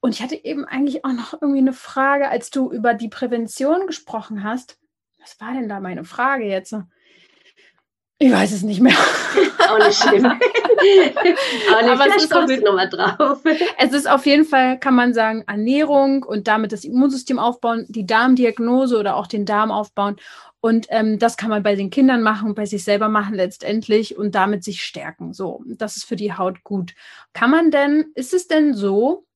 Und 0.00 0.14
ich 0.14 0.22
hatte 0.22 0.42
eben 0.44 0.64
eigentlich 0.64 1.04
auch 1.04 1.12
noch 1.12 1.32
irgendwie 1.34 1.58
eine 1.58 1.72
Frage, 1.72 2.28
als 2.28 2.50
du 2.50 2.70
über 2.70 2.94
die 2.94 3.08
Prävention 3.08 3.86
gesprochen 3.86 4.44
hast. 4.44 4.78
Was 5.18 5.40
war 5.40 5.52
denn 5.52 5.68
da 5.68 5.80
meine 5.80 6.04
Frage 6.04 6.44
jetzt? 6.44 6.74
Ich 8.20 8.32
weiß 8.32 8.52
es 8.52 8.62
nicht 8.62 8.80
mehr. 8.80 8.96
Auch 9.68 9.78
nicht 9.78 10.02
schlimm. 10.02 10.24
Auch 10.26 10.32
nicht, 10.32 11.90
Aber 11.90 12.06
es 12.08 12.24
ist 12.24 12.34
auf, 12.34 12.48
nochmal 12.48 12.88
drauf. 12.88 13.40
Es 13.78 13.92
ist 13.92 14.08
auf 14.08 14.26
jeden 14.26 14.44
Fall, 14.44 14.78
kann 14.78 14.94
man 14.94 15.14
sagen, 15.14 15.44
Ernährung 15.46 16.22
und 16.24 16.48
damit 16.48 16.72
das 16.72 16.84
Immunsystem 16.84 17.38
aufbauen, 17.38 17.86
die 17.88 18.06
Darmdiagnose 18.06 18.98
oder 18.98 19.16
auch 19.16 19.26
den 19.26 19.44
Darm 19.44 19.70
aufbauen. 19.70 20.16
Und 20.60 20.86
ähm, 20.90 21.18
das 21.18 21.36
kann 21.36 21.50
man 21.50 21.62
bei 21.62 21.76
den 21.76 21.90
Kindern 21.90 22.22
machen 22.22 22.48
und 22.48 22.54
bei 22.54 22.66
sich 22.66 22.82
selber 22.82 23.08
machen 23.08 23.34
letztendlich 23.34 24.16
und 24.16 24.34
damit 24.34 24.64
sich 24.64 24.82
stärken. 24.82 25.32
So, 25.32 25.62
das 25.66 25.96
ist 25.96 26.04
für 26.04 26.16
die 26.16 26.32
Haut 26.32 26.64
gut. 26.64 26.94
Kann 27.32 27.50
man 27.50 27.70
denn, 27.70 28.06
ist 28.14 28.34
es 28.34 28.48
denn 28.48 28.74
so, 28.74 29.27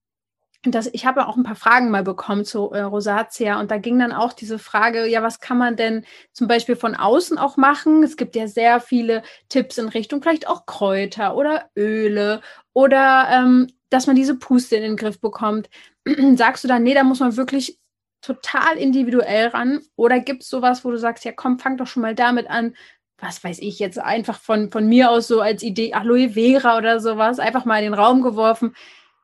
das, 0.65 0.89
ich 0.93 1.07
habe 1.07 1.27
auch 1.27 1.37
ein 1.37 1.43
paar 1.43 1.57
Fragen 1.57 1.91
mal 1.91 2.05
bekommen 2.05 2.45
zu 2.45 2.71
äh, 2.71 2.83
Rosatia 2.83 3.59
und 3.59 3.71
da 3.71 3.79
ging 3.79 3.99
dann 3.99 4.13
auch 4.13 4.33
diese 4.33 4.61
Frage, 4.61 5.07
ja, 5.07 5.23
was 5.23 5.41
kann 5.41 5.59
man 5.59 5.75
denn 5.75 6.05
zum 6.33 6.47
Beispiel 6.47 6.77
von 6.77 6.95
außen 6.95 7.37
auch 7.37 7.57
machen? 7.57 8.05
Es 8.05 8.17
gibt 8.17 8.37
ja 8.37 8.47
sehr 8.47 8.81
viele 8.81 9.23
Tipps 9.49 9.79
in 9.79 9.89
Richtung 9.89 10.23
vielleicht 10.23 10.47
auch 10.47 10.65
Kräuter 10.67 11.37
oder 11.37 11.69
Öle 11.77 12.43
oder 12.75 13.29
ähm, 13.33 13.69
dass 13.91 14.07
man 14.07 14.15
diese 14.15 14.37
Puste 14.37 14.77
in 14.77 14.83
den 14.83 14.97
Griff 14.97 15.21
bekommt. 15.21 15.69
Sagst 16.37 16.63
du 16.63 16.69
dann, 16.69 16.85
nee, 16.85 16.95
da 16.95 17.03
muss 17.03 17.21
man 17.21 17.37
wirklich 17.37 17.79
total 18.21 18.77
individuell 18.79 19.49
ran? 19.49 19.81
Oder 19.97 20.21
gibt 20.21 20.45
es 20.45 20.49
sowas, 20.49 20.85
wo 20.85 20.91
du 20.91 20.97
sagst, 20.97 21.25
ja 21.25 21.33
komm, 21.33 21.59
fang 21.59 21.77
doch 21.77 21.87
schon 21.89 22.03
mal 22.03 22.15
damit 22.15 22.49
an, 22.49 22.75
was 23.19 23.43
weiß 23.43 23.59
ich 23.61 23.79
jetzt 23.79 23.99
einfach 23.99 24.39
von, 24.39 24.71
von 24.71 24.87
mir 24.87 25.11
aus 25.11 25.29
so 25.29 25.41
als 25.41 25.63
Idee 25.63 25.93
Aloe 25.93 26.31
Vera 26.31 26.79
oder 26.79 27.01
sowas, 27.01 27.39
einfach 27.39 27.65
mal 27.65 27.79
in 27.79 27.85
den 27.85 27.95
Raum 27.95 28.23
geworfen. 28.23 28.75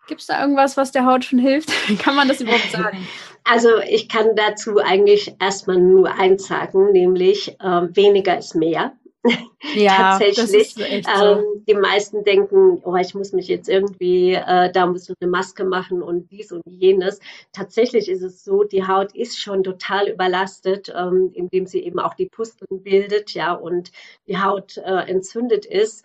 Gibt 0.08 0.22
es 0.22 0.26
da 0.26 0.40
irgendwas, 0.40 0.76
was 0.76 0.90
der 0.90 1.06
Haut 1.06 1.24
schon 1.24 1.38
hilft? 1.38 1.70
kann 2.00 2.16
man 2.16 2.26
das 2.26 2.40
überhaupt 2.40 2.70
sagen? 2.72 3.06
Also 3.44 3.78
ich 3.88 4.08
kann 4.08 4.34
dazu 4.34 4.78
eigentlich 4.78 5.34
erstmal 5.40 5.78
nur 5.78 6.12
eins 6.18 6.46
sagen, 6.48 6.92
nämlich 6.92 7.56
ähm, 7.62 7.94
weniger 7.94 8.36
ist 8.36 8.54
mehr. 8.54 8.92
Ja, 9.74 10.18
tatsächlich. 10.18 10.74
So. 10.74 10.82
Ähm, 10.82 11.44
die 11.66 11.74
meisten 11.74 12.22
denken, 12.22 12.80
oh, 12.84 12.94
ich 12.94 13.14
muss 13.14 13.32
mich 13.32 13.48
jetzt 13.48 13.68
irgendwie, 13.68 14.34
äh, 14.34 14.70
da 14.70 14.86
muss 14.86 15.08
ich 15.08 15.16
eine 15.20 15.30
Maske 15.30 15.64
machen 15.64 16.00
und 16.00 16.30
dies 16.30 16.52
und 16.52 16.62
jenes. 16.64 17.18
Tatsächlich 17.52 18.08
ist 18.08 18.22
es 18.22 18.44
so, 18.44 18.62
die 18.62 18.86
Haut 18.86 19.14
ist 19.16 19.38
schon 19.38 19.64
total 19.64 20.08
überlastet, 20.08 20.92
ähm, 20.96 21.32
indem 21.34 21.66
sie 21.66 21.82
eben 21.82 21.98
auch 21.98 22.14
die 22.14 22.26
Pusteln 22.26 22.84
bildet, 22.84 23.34
ja, 23.34 23.52
und 23.52 23.90
die 24.28 24.38
Haut 24.38 24.76
äh, 24.78 25.10
entzündet 25.10 25.66
ist. 25.66 26.04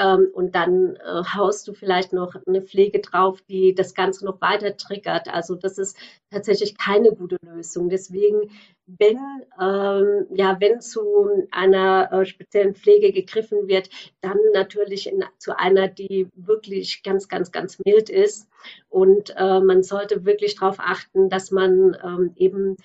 Ähm, 0.00 0.28
und 0.32 0.54
dann 0.54 0.96
äh, 0.96 1.22
haust 1.34 1.68
du 1.68 1.74
vielleicht 1.74 2.12
noch 2.12 2.34
eine 2.46 2.62
Pflege 2.62 3.00
drauf, 3.00 3.40
die 3.48 3.74
das 3.74 3.94
Ganze 3.94 4.24
noch 4.24 4.40
weiter 4.40 4.76
triggert. 4.76 5.28
Also 5.28 5.56
das 5.56 5.76
ist 5.76 5.96
tatsächlich 6.30 6.78
keine 6.78 7.12
gute 7.12 7.36
Lösung. 7.42 7.90
Deswegen, 7.90 8.50
wenn 8.86 9.18
ähm, 9.60 10.26
ja, 10.32 10.56
wenn 10.58 10.80
zu 10.80 11.28
einer 11.50 12.10
äh, 12.12 12.24
speziellen 12.24 12.74
Pflege 12.74 13.12
gegriffen 13.12 13.68
wird, 13.68 13.90
dann 14.22 14.38
natürlich 14.54 15.06
in, 15.06 15.22
zu 15.38 15.58
einer, 15.58 15.88
die 15.88 16.28
wirklich 16.34 17.02
ganz, 17.02 17.28
ganz, 17.28 17.52
ganz 17.52 17.78
mild 17.84 18.08
ist. 18.08 18.48
Und 18.88 19.34
äh, 19.36 19.60
man 19.60 19.82
sollte 19.82 20.24
wirklich 20.24 20.56
darauf 20.56 20.76
achten, 20.78 21.28
dass 21.28 21.50
man 21.50 21.96
ähm, 22.02 22.32
eben 22.36 22.76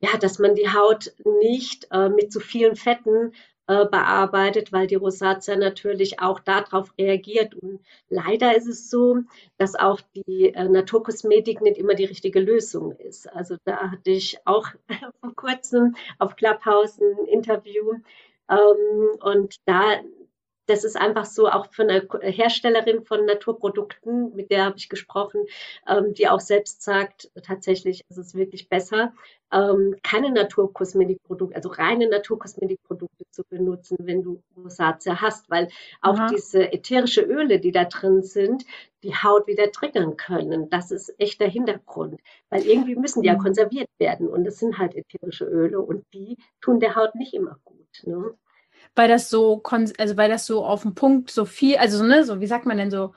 ja, 0.00 0.16
dass 0.16 0.38
man 0.38 0.54
die 0.54 0.68
Haut 0.68 1.12
nicht 1.40 1.88
äh, 1.90 2.08
mit 2.08 2.32
zu 2.32 2.38
vielen 2.38 2.76
Fetten 2.76 3.32
äh, 3.68 3.84
bearbeitet, 3.86 4.72
weil 4.72 4.86
die 4.86 4.94
Rosatia 4.94 5.54
natürlich 5.56 6.20
auch 6.20 6.40
darauf 6.40 6.92
reagiert. 6.98 7.54
Und 7.54 7.80
leider 8.08 8.56
ist 8.56 8.66
es 8.66 8.90
so, 8.90 9.18
dass 9.58 9.74
auch 9.74 10.00
die 10.14 10.54
äh, 10.54 10.68
Naturkosmetik 10.68 11.60
nicht 11.60 11.78
immer 11.78 11.94
die 11.94 12.06
richtige 12.06 12.40
Lösung 12.40 12.92
ist. 12.92 13.30
Also 13.30 13.56
da 13.64 13.90
hatte 13.90 14.10
ich 14.10 14.38
auch 14.46 14.68
vor 15.20 15.34
kurzem 15.36 15.96
auf 16.18 16.36
Clubhouse 16.36 16.98
ein 16.98 17.26
Interview 17.26 17.92
ähm, 18.50 19.18
und 19.20 19.56
da 19.66 20.00
das 20.68 20.84
ist 20.84 20.96
einfach 20.96 21.24
so, 21.24 21.48
auch 21.48 21.72
von 21.72 21.88
einer 21.88 22.02
Herstellerin 22.20 23.02
von 23.02 23.24
Naturprodukten, 23.24 24.34
mit 24.34 24.50
der 24.50 24.66
habe 24.66 24.76
ich 24.76 24.88
gesprochen, 24.88 25.46
ähm, 25.88 26.12
die 26.12 26.28
auch 26.28 26.40
selbst 26.40 26.82
sagt, 26.82 27.30
tatsächlich 27.42 28.04
ist 28.10 28.18
es 28.18 28.34
wirklich 28.34 28.68
besser, 28.68 29.14
ähm, 29.50 29.96
keine 30.02 30.30
Naturkosmetikprodukte, 30.30 31.56
also 31.56 31.70
reine 31.70 32.08
Naturkosmetikprodukte 32.08 33.24
zu 33.30 33.44
benutzen, 33.48 33.96
wenn 34.00 34.22
du 34.22 34.42
Rosatia 34.56 35.22
hast, 35.22 35.48
weil 35.48 35.68
auch 36.02 36.18
Aha. 36.18 36.28
diese 36.30 36.70
ätherische 36.70 37.22
Öle, 37.22 37.60
die 37.60 37.72
da 37.72 37.84
drin 37.84 38.22
sind, 38.22 38.64
die 39.02 39.14
Haut 39.14 39.46
wieder 39.46 39.72
triggern 39.72 40.18
können. 40.18 40.68
Das 40.68 40.90
ist 40.90 41.14
echt 41.18 41.40
der 41.40 41.48
Hintergrund, 41.48 42.20
weil 42.50 42.66
irgendwie 42.66 42.94
müssen 42.94 43.22
die 43.22 43.28
ja 43.28 43.34
mhm. 43.34 43.42
konserviert 43.42 43.88
werden 43.98 44.28
und 44.28 44.46
es 44.46 44.58
sind 44.58 44.76
halt 44.76 44.94
ätherische 44.94 45.46
Öle 45.46 45.80
und 45.80 46.04
die 46.12 46.36
tun 46.60 46.78
der 46.78 46.94
Haut 46.94 47.14
nicht 47.14 47.32
immer 47.32 47.58
gut. 47.64 48.02
Ne? 48.04 48.34
Weil 48.94 49.08
das 49.08 49.30
so, 49.30 49.62
also 49.98 50.16
weil 50.16 50.30
das 50.30 50.46
so 50.46 50.64
auf 50.64 50.82
den 50.82 50.94
Punkt 50.94 51.30
so 51.30 51.44
viel, 51.44 51.76
also 51.76 52.02
ne, 52.04 52.24
so, 52.24 52.40
wie 52.40 52.46
sagt 52.46 52.66
man 52.66 52.78
denn 52.78 52.90
so, 52.90 53.14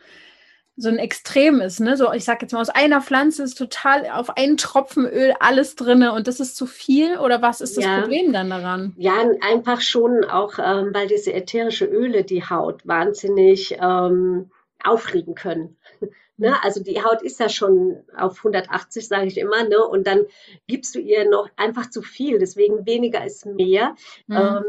so 0.77 0.89
ein 0.89 0.97
Extrem 0.97 1.59
ist, 1.61 1.79
ne? 1.79 1.97
So, 1.97 2.11
ich 2.13 2.23
sag 2.23 2.41
jetzt 2.41 2.53
mal, 2.53 2.61
aus 2.61 2.69
einer 2.69 3.01
Pflanze 3.01 3.43
ist 3.43 3.57
total 3.57 4.09
auf 4.09 4.35
einen 4.37 4.57
Tropfen 4.57 5.05
Öl 5.05 5.33
alles 5.39 5.75
drin 5.75 6.03
und 6.03 6.27
das 6.27 6.39
ist 6.39 6.55
zu 6.55 6.65
viel 6.65 7.17
oder 7.17 7.41
was 7.41 7.61
ist 7.61 7.77
das 7.77 7.85
ja. 7.85 8.01
Problem 8.01 8.31
dann 8.33 8.49
daran? 8.49 8.93
Ja, 8.97 9.13
einfach 9.41 9.81
schon 9.81 10.23
auch, 10.23 10.57
ähm, 10.59 10.91
weil 10.93 11.07
diese 11.07 11.33
ätherische 11.33 11.85
Öle 11.85 12.23
die 12.23 12.43
Haut 12.43 12.87
wahnsinnig 12.87 13.77
ähm, 13.81 14.49
aufregen 14.83 15.35
können. 15.35 15.77
Ne? 16.37 16.49
Mhm. 16.49 16.55
Also 16.63 16.81
die 16.81 17.03
Haut 17.03 17.21
ist 17.21 17.39
ja 17.39 17.49
schon 17.49 17.97
auf 18.17 18.37
180, 18.37 19.07
sage 19.07 19.27
ich 19.27 19.37
immer, 19.37 19.63
ne? 19.63 19.85
Und 19.85 20.07
dann 20.07 20.25
gibst 20.65 20.95
du 20.95 20.99
ihr 20.99 21.29
noch 21.29 21.47
einfach 21.55 21.91
zu 21.91 22.01
viel. 22.01 22.39
Deswegen 22.39 22.87
weniger 22.87 23.23
ist 23.23 23.45
mehr. 23.45 23.95
Mhm. 24.25 24.35
Ähm, 24.35 24.63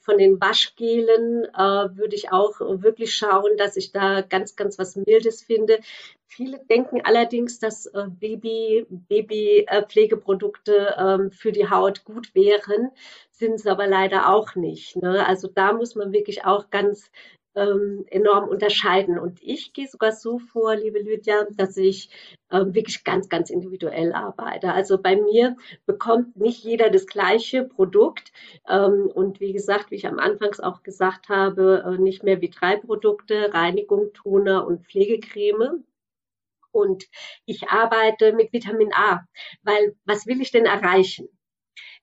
von 0.00 0.18
den 0.18 0.40
Waschgelen 0.40 1.44
äh, 1.44 1.96
würde 1.96 2.14
ich 2.14 2.32
auch 2.32 2.60
wirklich 2.60 3.14
schauen, 3.14 3.56
dass 3.56 3.76
ich 3.76 3.92
da 3.92 4.22
ganz, 4.22 4.56
ganz 4.56 4.78
was 4.78 4.96
Mildes 4.96 5.42
finde. 5.42 5.78
Viele 6.26 6.58
denken 6.58 7.00
allerdings, 7.04 7.58
dass 7.58 7.86
äh, 7.86 8.06
Baby, 8.08 8.86
Babypflegeprodukte 8.88 10.96
äh, 10.96 11.34
für 11.34 11.52
die 11.52 11.70
Haut 11.70 12.04
gut 12.04 12.34
wären, 12.34 12.90
sind 13.30 13.54
es 13.54 13.66
aber 13.66 13.86
leider 13.86 14.32
auch 14.32 14.54
nicht. 14.54 14.96
Ne? 14.96 15.26
Also 15.26 15.48
da 15.48 15.72
muss 15.72 15.94
man 15.94 16.12
wirklich 16.12 16.44
auch 16.44 16.70
ganz 16.70 17.10
ähm, 17.56 18.04
enorm 18.08 18.48
unterscheiden. 18.48 19.18
Und 19.18 19.42
ich 19.42 19.72
gehe 19.72 19.88
sogar 19.88 20.12
so 20.12 20.38
vor, 20.38 20.76
liebe 20.76 21.00
Lydia, 21.00 21.46
dass 21.56 21.76
ich 21.76 22.10
ähm, 22.52 22.74
wirklich 22.74 23.02
ganz, 23.02 23.28
ganz 23.28 23.50
individuell 23.50 24.12
arbeite. 24.12 24.72
Also 24.72 24.98
bei 24.98 25.16
mir 25.16 25.56
bekommt 25.86 26.36
nicht 26.36 26.62
jeder 26.62 26.90
das 26.90 27.06
gleiche 27.06 27.64
Produkt. 27.64 28.32
Ähm, 28.68 29.10
und 29.12 29.40
wie 29.40 29.52
gesagt, 29.52 29.90
wie 29.90 29.96
ich 29.96 30.06
am 30.06 30.18
Anfangs 30.18 30.60
auch 30.60 30.82
gesagt 30.82 31.28
habe, 31.28 31.82
äh, 31.86 32.00
nicht 32.00 32.22
mehr 32.22 32.40
wie 32.40 32.50
drei 32.50 32.76
Produkte, 32.76 33.52
Reinigung, 33.52 34.12
Toner 34.12 34.66
und 34.66 34.86
Pflegecreme. 34.86 35.84
Und 36.70 37.06
ich 37.46 37.68
arbeite 37.70 38.34
mit 38.34 38.52
Vitamin 38.52 38.92
A, 38.92 39.26
weil 39.62 39.96
was 40.04 40.26
will 40.26 40.42
ich 40.42 40.50
denn 40.50 40.66
erreichen? 40.66 41.28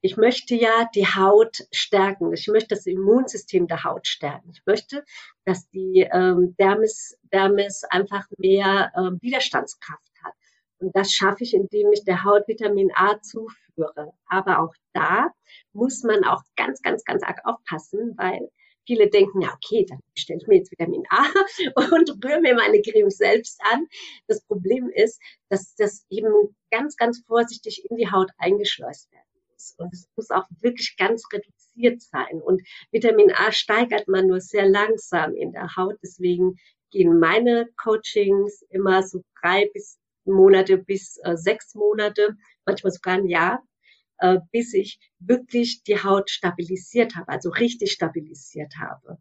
Ich 0.05 0.17
möchte 0.17 0.53
ja 0.53 0.89
die 0.93 1.07
Haut 1.07 1.65
stärken. 1.71 2.33
Ich 2.33 2.49
möchte 2.49 2.75
das 2.75 2.85
Immunsystem 2.85 3.67
der 3.67 3.85
Haut 3.85 4.05
stärken. 4.05 4.49
Ich 4.51 4.61
möchte, 4.65 5.05
dass 5.45 5.69
die 5.69 6.05
ähm, 6.11 6.55
Dermis, 6.59 7.17
Dermis 7.31 7.85
einfach 7.85 8.25
mehr 8.37 8.91
ähm, 8.97 9.17
Widerstandskraft 9.21 10.11
hat. 10.21 10.33
Und 10.79 10.93
das 10.93 11.13
schaffe 11.13 11.45
ich, 11.45 11.53
indem 11.53 11.93
ich 11.93 12.03
der 12.03 12.25
Haut 12.25 12.49
Vitamin 12.49 12.91
A 12.93 13.21
zuführe. 13.21 14.11
Aber 14.25 14.59
auch 14.59 14.73
da 14.91 15.29
muss 15.71 16.03
man 16.03 16.25
auch 16.25 16.41
ganz, 16.57 16.81
ganz, 16.81 17.05
ganz 17.05 17.23
arg 17.23 17.39
aufpassen, 17.45 18.13
weil 18.17 18.51
viele 18.85 19.09
denken, 19.09 19.39
ja, 19.39 19.53
okay, 19.53 19.85
dann 19.87 20.01
bestelle 20.13 20.39
ich 20.41 20.47
mir 20.47 20.57
jetzt 20.57 20.71
Vitamin 20.71 21.05
A 21.11 21.23
und 21.95 22.09
rühre 22.21 22.41
mir 22.41 22.55
meine 22.55 22.81
Creme 22.81 23.09
selbst 23.09 23.61
an. 23.71 23.87
Das 24.27 24.43
Problem 24.43 24.89
ist, 24.89 25.21
dass 25.47 25.75
das 25.75 26.05
eben 26.09 26.33
ganz, 26.71 26.97
ganz 26.97 27.23
vorsichtig 27.25 27.85
in 27.89 27.95
die 27.95 28.11
Haut 28.11 28.31
eingeschleust 28.37 29.09
werden 29.71 29.87
und 29.87 29.93
es 29.93 30.09
muss 30.15 30.29
auch 30.31 30.47
wirklich 30.61 30.95
ganz 30.97 31.23
reduziert 31.31 32.01
sein. 32.01 32.41
Und 32.41 32.61
Vitamin 32.91 33.31
A 33.31 33.51
steigert 33.51 34.07
man 34.07 34.27
nur 34.27 34.41
sehr 34.41 34.67
langsam 34.67 35.35
in 35.35 35.51
der 35.51 35.75
Haut. 35.75 35.97
Deswegen 36.03 36.57
gehen 36.91 37.19
meine 37.19 37.69
Coachings 37.81 38.63
immer 38.69 39.03
so 39.03 39.23
drei 39.41 39.69
bis 39.73 39.99
Monate 40.25 40.77
bis 40.77 41.17
äh, 41.23 41.35
sechs 41.35 41.75
Monate, 41.75 42.37
manchmal 42.65 42.91
sogar 42.91 43.15
ein 43.15 43.27
Jahr, 43.27 43.61
äh, 44.19 44.39
bis 44.51 44.73
ich 44.73 44.99
wirklich 45.19 45.83
die 45.83 46.01
Haut 46.01 46.29
stabilisiert 46.29 47.15
habe, 47.15 47.27
also 47.27 47.49
richtig 47.49 47.91
stabilisiert 47.91 48.73
habe. 48.79 49.17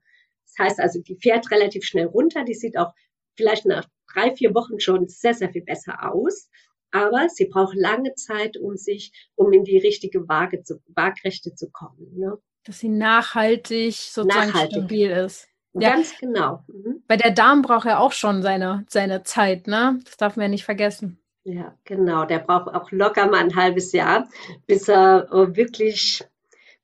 Das 0.46 0.58
heißt 0.58 0.80
also, 0.80 1.00
die 1.00 1.16
fährt 1.16 1.50
relativ 1.50 1.84
schnell 1.84 2.06
runter, 2.06 2.44
die 2.44 2.54
sieht 2.54 2.76
auch 2.76 2.92
vielleicht 3.36 3.64
nach 3.66 3.88
drei, 4.12 4.36
vier 4.36 4.54
Wochen 4.54 4.78
schon 4.78 5.08
sehr, 5.08 5.34
sehr 5.34 5.50
viel 5.50 5.64
besser 5.64 6.12
aus 6.12 6.48
aber 6.92 7.28
sie 7.28 7.46
braucht 7.46 7.74
lange 7.74 8.14
Zeit, 8.14 8.56
um 8.56 8.76
sich, 8.76 9.12
um 9.34 9.52
in 9.52 9.64
die 9.64 9.78
richtige 9.78 10.28
Waage 10.28 10.62
zu, 10.62 10.80
Waagrechte 10.94 11.54
zu 11.54 11.70
kommen. 11.70 12.16
Ne? 12.16 12.38
Dass 12.64 12.78
sie 12.78 12.88
nachhaltig 12.88 13.94
sozusagen 13.94 14.48
nachhaltig. 14.50 14.78
stabil 14.78 15.10
ist. 15.10 15.48
Ja. 15.74 15.94
Ganz 15.94 16.16
genau. 16.18 16.62
Mhm. 16.68 17.02
Weil 17.08 17.16
der 17.16 17.30
Darm 17.30 17.62
braucht 17.62 17.86
ja 17.86 17.98
auch 17.98 18.12
schon 18.12 18.42
seine, 18.42 18.84
seine 18.88 19.22
Zeit, 19.22 19.66
ne? 19.66 20.00
Das 20.04 20.18
darf 20.18 20.36
man 20.36 20.44
ja 20.44 20.48
nicht 20.50 20.64
vergessen. 20.64 21.18
Ja, 21.44 21.76
genau. 21.84 22.26
Der 22.26 22.40
braucht 22.40 22.72
auch 22.74 22.90
locker 22.92 23.26
mal 23.26 23.40
ein 23.40 23.56
halbes 23.56 23.92
Jahr, 23.92 24.28
bis 24.66 24.88
er 24.88 25.28
äh, 25.32 25.56
wirklich 25.56 26.22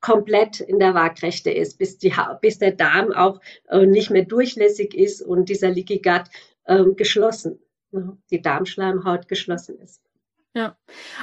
komplett 0.01 0.61
in 0.61 0.79
der 0.79 0.95
Waagrechte 0.95 1.51
ist, 1.51 1.79
bis, 1.79 1.99
die, 1.99 2.15
bis 2.41 2.59
der 2.59 2.73
Darm 2.73 3.13
auch 3.13 3.41
äh, 3.69 3.85
nicht 3.85 4.11
mehr 4.11 4.25
durchlässig 4.25 4.95
ist 4.95 5.21
und 5.21 5.49
dieser 5.49 5.75
Gut 5.75 6.07
äh, 6.65 6.85
geschlossen 6.97 7.61
die 8.31 8.43
Darmschleimhaut 8.43 9.29
geschlossen 9.29 9.79
ist. 9.81 10.03
Ja, 10.55 10.77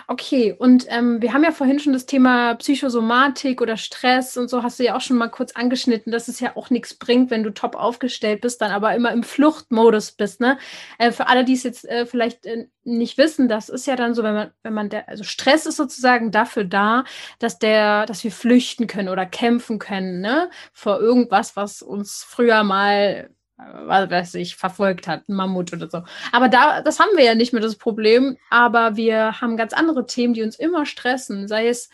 okay. 0.07 0.53
Und 0.57 0.85
ähm, 0.89 1.21
wir 1.21 1.33
haben 1.33 1.43
ja 1.43 1.51
vorhin 1.51 1.79
schon 1.79 1.91
das 1.93 2.05
Thema 2.05 2.53
Psychosomatik 2.55 3.59
oder 3.59 3.75
Stress 3.75 4.37
und 4.37 4.49
so 4.49 4.63
hast 4.63 4.79
du 4.79 4.83
ja 4.83 4.95
auch 4.95 5.01
schon 5.01 5.17
mal 5.17 5.27
kurz 5.29 5.51
angeschnitten, 5.53 6.11
dass 6.11 6.27
es 6.29 6.39
ja 6.39 6.55
auch 6.55 6.69
nichts 6.69 6.93
bringt, 6.93 7.31
wenn 7.31 7.43
du 7.43 7.49
top 7.49 7.75
aufgestellt 7.75 8.41
bist, 8.41 8.61
dann 8.61 8.71
aber 8.71 8.95
immer 8.95 9.11
im 9.11 9.23
Fluchtmodus 9.23 10.11
bist. 10.13 10.39
Ne? 10.41 10.57
Äh, 10.99 11.11
für 11.11 11.27
alle, 11.27 11.43
die 11.43 11.53
es 11.53 11.63
jetzt 11.63 11.85
äh, 11.85 12.05
vielleicht 12.05 12.45
äh, 12.45 12.67
nicht 12.83 13.17
wissen, 13.17 13.49
das 13.49 13.67
ist 13.67 13.87
ja 13.87 13.95
dann 13.97 14.13
so, 14.13 14.23
wenn 14.23 14.35
man, 14.35 14.51
wenn 14.63 14.73
man 14.73 14.89
der, 14.89 15.09
also 15.09 15.25
Stress 15.25 15.65
ist 15.65 15.77
sozusagen 15.77 16.31
dafür 16.31 16.63
da, 16.63 17.03
dass 17.39 17.59
der, 17.59 18.05
dass 18.05 18.23
wir 18.23 18.31
flüchten 18.31 18.87
können 18.87 19.09
oder 19.09 19.25
kämpfen 19.25 19.79
können, 19.79 20.21
ne, 20.21 20.49
vor 20.71 21.01
irgendwas, 21.01 21.55
was 21.57 21.81
uns 21.81 22.23
früher 22.23 22.63
mal 22.63 23.34
was 23.57 24.09
weiß 24.09 24.35
ich, 24.35 24.55
verfolgt 24.55 25.07
hat, 25.07 25.29
ein 25.29 25.35
Mammut 25.35 25.71
oder 25.73 25.89
so. 25.89 26.03
Aber 26.31 26.49
da, 26.49 26.81
das 26.81 26.99
haben 26.99 27.15
wir 27.15 27.23
ja 27.23 27.35
nicht 27.35 27.53
mehr 27.53 27.61
das 27.61 27.77
Problem, 27.77 28.37
aber 28.49 28.95
wir 28.95 29.39
haben 29.39 29.57
ganz 29.57 29.73
andere 29.73 30.05
Themen, 30.05 30.33
die 30.33 30.43
uns 30.43 30.57
immer 30.57 30.85
stressen, 30.85 31.47
sei 31.47 31.67
es 31.67 31.89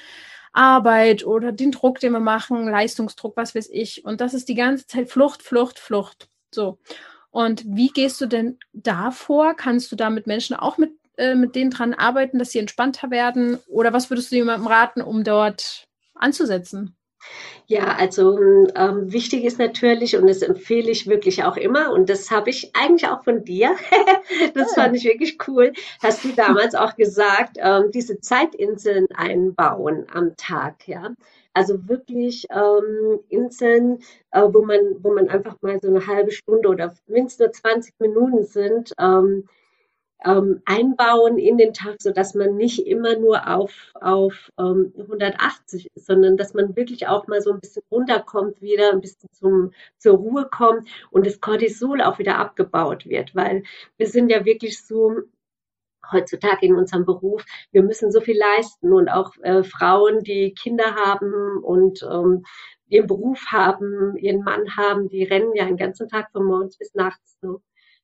Arbeit 0.53 1.25
oder 1.25 1.51
den 1.51 1.71
Druck, 1.71 1.99
den 1.99 2.13
wir 2.13 2.19
machen, 2.19 2.67
Leistungsdruck, 2.67 3.37
was 3.37 3.55
weiß 3.55 3.69
ich. 3.71 4.03
Und 4.05 4.21
das 4.21 4.33
ist 4.33 4.49
die 4.49 4.55
ganze 4.55 4.87
Zeit 4.87 5.09
Flucht, 5.09 5.43
Flucht, 5.43 5.79
Flucht. 5.79 6.29
So. 6.53 6.79
Und 7.29 7.63
wie 7.65 7.87
gehst 7.89 8.19
du 8.19 8.25
denn 8.25 8.59
da 8.73 9.11
vor? 9.11 9.55
Kannst 9.55 9.91
du 9.91 9.95
da 9.95 10.09
mit 10.09 10.27
Menschen 10.27 10.55
auch 10.55 10.77
mit, 10.77 10.91
äh, 11.17 11.35
mit 11.35 11.55
denen 11.55 11.71
dran 11.71 11.93
arbeiten, 11.93 12.39
dass 12.39 12.51
sie 12.51 12.59
entspannter 12.59 13.11
werden? 13.11 13.59
Oder 13.67 13.93
was 13.93 14.09
würdest 14.09 14.31
du 14.31 14.35
jemandem 14.35 14.67
raten, 14.67 15.01
um 15.01 15.23
dort 15.23 15.85
anzusetzen? 16.15 16.97
Ja, 17.67 17.95
also 17.95 18.37
ähm, 18.75 19.11
wichtig 19.13 19.45
ist 19.45 19.59
natürlich, 19.59 20.17
und 20.17 20.27
das 20.27 20.41
empfehle 20.41 20.91
ich 20.91 21.07
wirklich 21.07 21.43
auch 21.43 21.57
immer, 21.57 21.91
und 21.93 22.09
das 22.09 22.29
habe 22.29 22.49
ich 22.49 22.71
eigentlich 22.75 23.09
auch 23.09 23.23
von 23.23 23.43
dir, 23.45 23.75
das 24.53 24.73
fand 24.73 24.95
ich 24.97 25.05
wirklich 25.05 25.37
cool, 25.47 25.71
hast 26.01 26.23
du 26.23 26.29
damals 26.29 26.75
auch 26.75 26.95
gesagt, 26.95 27.57
ähm, 27.59 27.91
diese 27.93 28.19
Zeitinseln 28.19 29.07
einbauen 29.13 30.05
am 30.13 30.35
Tag, 30.35 30.87
ja. 30.87 31.11
Also 31.53 31.87
wirklich 31.87 32.47
ähm, 32.49 33.19
Inseln, 33.29 33.99
äh, 34.31 34.41
wo 34.41 34.63
man, 34.63 34.79
wo 35.01 35.13
man 35.13 35.27
einfach 35.29 35.55
mal 35.61 35.79
so 35.81 35.89
eine 35.89 36.07
halbe 36.07 36.31
Stunde 36.31 36.69
oder 36.69 36.93
mindestens 37.07 37.39
nur 37.39 37.51
20 37.51 37.93
Minuten 37.99 38.43
sind, 38.43 38.93
ähm, 38.99 39.47
ähm, 40.25 40.61
einbauen 40.65 41.37
in 41.37 41.57
den 41.57 41.73
Tag, 41.73 41.95
so 41.99 42.11
dass 42.11 42.35
man 42.35 42.55
nicht 42.55 42.85
immer 42.85 43.17
nur 43.17 43.47
auf, 43.47 43.91
auf 43.95 44.51
ähm, 44.59 44.93
180 44.97 45.89
ist, 45.95 46.05
sondern 46.05 46.37
dass 46.37 46.53
man 46.53 46.75
wirklich 46.75 47.07
auch 47.07 47.27
mal 47.27 47.41
so 47.41 47.51
ein 47.51 47.59
bisschen 47.59 47.83
runterkommt, 47.91 48.61
wieder 48.61 48.91
ein 48.91 49.01
bisschen 49.01 49.29
zum, 49.31 49.71
zur 49.97 50.17
Ruhe 50.17 50.47
kommt 50.49 50.87
und 51.09 51.25
das 51.25 51.41
Cortisol 51.41 52.01
auch 52.01 52.19
wieder 52.19 52.37
abgebaut 52.37 53.05
wird, 53.05 53.35
weil 53.35 53.63
wir 53.97 54.07
sind 54.07 54.29
ja 54.29 54.45
wirklich 54.45 54.85
so 54.85 55.15
heutzutage 56.11 56.65
in 56.65 56.75
unserem 56.75 57.05
Beruf, 57.05 57.45
wir 57.71 57.83
müssen 57.83 58.11
so 58.11 58.21
viel 58.21 58.37
leisten 58.37 58.91
und 58.91 59.09
auch 59.09 59.33
äh, 59.43 59.63
Frauen, 59.63 60.21
die 60.23 60.53
Kinder 60.53 60.95
haben 60.95 61.63
und 61.63 62.03
ähm, 62.03 62.43
ihren 62.87 63.07
Beruf 63.07 63.39
haben, 63.47 64.17
ihren 64.17 64.43
Mann 64.43 64.75
haben, 64.75 65.07
die 65.07 65.23
rennen 65.23 65.55
ja 65.55 65.65
den 65.65 65.77
ganzen 65.77 66.09
Tag 66.09 66.31
von 66.31 66.43
morgens 66.43 66.77
bis 66.77 66.93
nachts. 66.93 67.37
So 67.41 67.61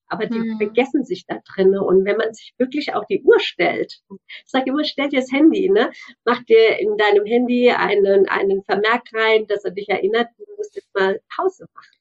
aber 0.07 0.25
die 0.25 0.39
mhm. 0.39 0.57
vergessen 0.57 1.03
sich 1.03 1.25
da 1.25 1.39
drin. 1.53 1.77
Und 1.77 2.05
wenn 2.05 2.17
man 2.17 2.33
sich 2.33 2.53
wirklich 2.57 2.93
auch 2.95 3.05
die 3.05 3.21
Uhr 3.23 3.39
stellt, 3.39 4.01
ich 4.09 4.43
sage 4.45 4.69
immer, 4.69 4.83
stell 4.83 5.09
dir 5.09 5.19
das 5.19 5.31
Handy, 5.31 5.69
ne? 5.69 5.91
Mach 6.25 6.43
dir 6.43 6.79
in 6.79 6.97
deinem 6.97 7.25
Handy 7.25 7.71
einen, 7.71 8.27
einen 8.27 8.63
Vermerk 8.63 9.03
rein, 9.13 9.47
dass 9.47 9.65
er 9.65 9.71
dich 9.71 9.89
erinnert, 9.89 10.27
du 10.37 10.45
musst 10.55 10.75
jetzt 10.75 10.93
mal 10.93 11.19
Pause 11.35 11.67
machen. 11.73 11.97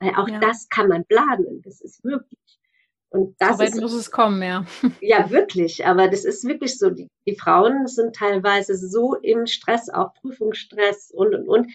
Weil 0.00 0.14
auch 0.16 0.28
ja. 0.28 0.40
das 0.40 0.68
kann 0.68 0.88
man 0.88 1.04
planen. 1.04 1.62
Das 1.64 1.80
ist 1.80 2.04
wirklich. 2.04 2.38
Und 3.08 3.36
das 3.38 3.52
so 3.52 3.58
weit 3.60 3.68
ist, 3.70 3.80
muss 3.80 3.92
es 3.92 4.10
kommen, 4.10 4.42
ja. 4.42 4.66
Ja, 5.00 5.30
wirklich. 5.30 5.86
Aber 5.86 6.08
das 6.08 6.24
ist 6.24 6.44
wirklich 6.46 6.78
so. 6.78 6.90
Die, 6.90 7.08
die 7.26 7.36
Frauen 7.36 7.86
sind 7.86 8.14
teilweise 8.14 8.76
so 8.76 9.14
im 9.14 9.46
Stress, 9.46 9.88
auch 9.88 10.12
Prüfungsstress 10.14 11.10
und, 11.14 11.34
und, 11.34 11.48
und. 11.48 11.72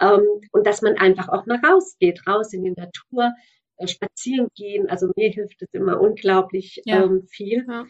Ähm, 0.00 0.22
und 0.52 0.66
dass 0.66 0.82
man 0.82 0.96
einfach 0.96 1.28
auch 1.28 1.46
mal 1.46 1.60
rausgeht, 1.64 2.26
raus 2.26 2.52
in 2.52 2.64
die 2.64 2.74
Natur, 2.76 3.32
spazieren 3.84 4.48
gehen. 4.54 4.88
Also 4.88 5.10
mir 5.16 5.30
hilft 5.30 5.62
es 5.62 5.68
immer 5.72 6.00
unglaublich 6.00 6.80
ja. 6.84 7.04
ähm, 7.04 7.26
viel. 7.28 7.64
Ja. 7.68 7.86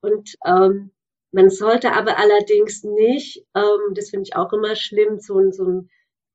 Und 0.00 0.36
ähm, 0.44 0.92
man 1.32 1.50
sollte 1.50 1.92
aber 1.92 2.18
allerdings 2.18 2.84
nicht, 2.84 3.44
ähm, 3.54 3.94
das 3.94 4.10
finde 4.10 4.24
ich 4.28 4.36
auch 4.36 4.52
immer 4.52 4.76
schlimm, 4.76 5.18
so 5.20 5.38
ein, 5.38 5.52
so 5.52 5.64
ein, 5.64 5.90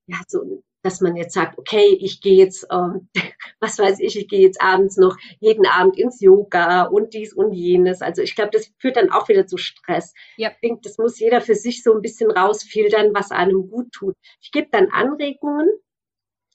ja, 0.08 0.18
so, 0.28 0.64
dass 0.84 1.02
man 1.02 1.16
jetzt 1.16 1.34
sagt, 1.34 1.58
okay, 1.58 1.98
ich 2.00 2.22
gehe 2.22 2.36
jetzt, 2.36 2.68
ähm, 2.72 3.10
was 3.60 3.80
weiß 3.80 4.00
ich, 4.02 4.18
ich 4.20 4.28
gehe 4.28 4.42
jetzt 4.42 4.62
abends 4.62 4.98
noch 4.98 5.18
jeden 5.40 5.66
Abend 5.66 5.98
ins 5.98 6.20
Yoga 6.22 6.84
und 6.84 7.14
dies 7.14 7.34
und 7.34 7.54
jenes. 7.54 8.02
Also 8.02 8.22
ich 8.22 8.36
glaube, 8.36 8.52
das 8.52 8.72
führt 8.78 8.98
dann 8.98 9.10
auch 9.10 9.30
wieder 9.30 9.48
zu 9.48 9.58
Stress. 9.58 10.14
Ja. 10.38 10.52
Ich 10.52 10.60
denke, 10.62 10.82
das 10.84 10.98
muss 10.98 11.20
jeder 11.20 11.42
für 11.42 11.56
sich 11.56 11.82
so 11.82 11.94
ein 11.94 12.02
bisschen 12.02 12.30
rausfiltern, 12.30 13.14
was 13.14 13.32
einem 13.32 13.70
gut 13.70 13.92
tut. 13.94 14.16
Ich 14.42 14.52
gebe 14.52 14.68
dann 14.72 14.90
Anregungen, 14.92 15.70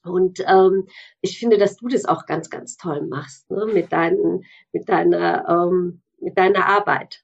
und 0.04 0.40
ähm, 0.46 0.86
ich 1.20 1.38
finde, 1.38 1.58
dass 1.58 1.76
du 1.76 1.88
das 1.88 2.04
auch 2.04 2.26
ganz, 2.26 2.50
ganz 2.50 2.76
toll 2.76 3.06
machst, 3.06 3.50
ne? 3.50 3.66
mit, 3.66 3.92
deinen, 3.92 4.44
mit, 4.72 4.88
deiner, 4.88 5.48
ähm, 5.48 6.02
mit 6.20 6.36
deiner 6.38 6.66
Arbeit. 6.66 7.22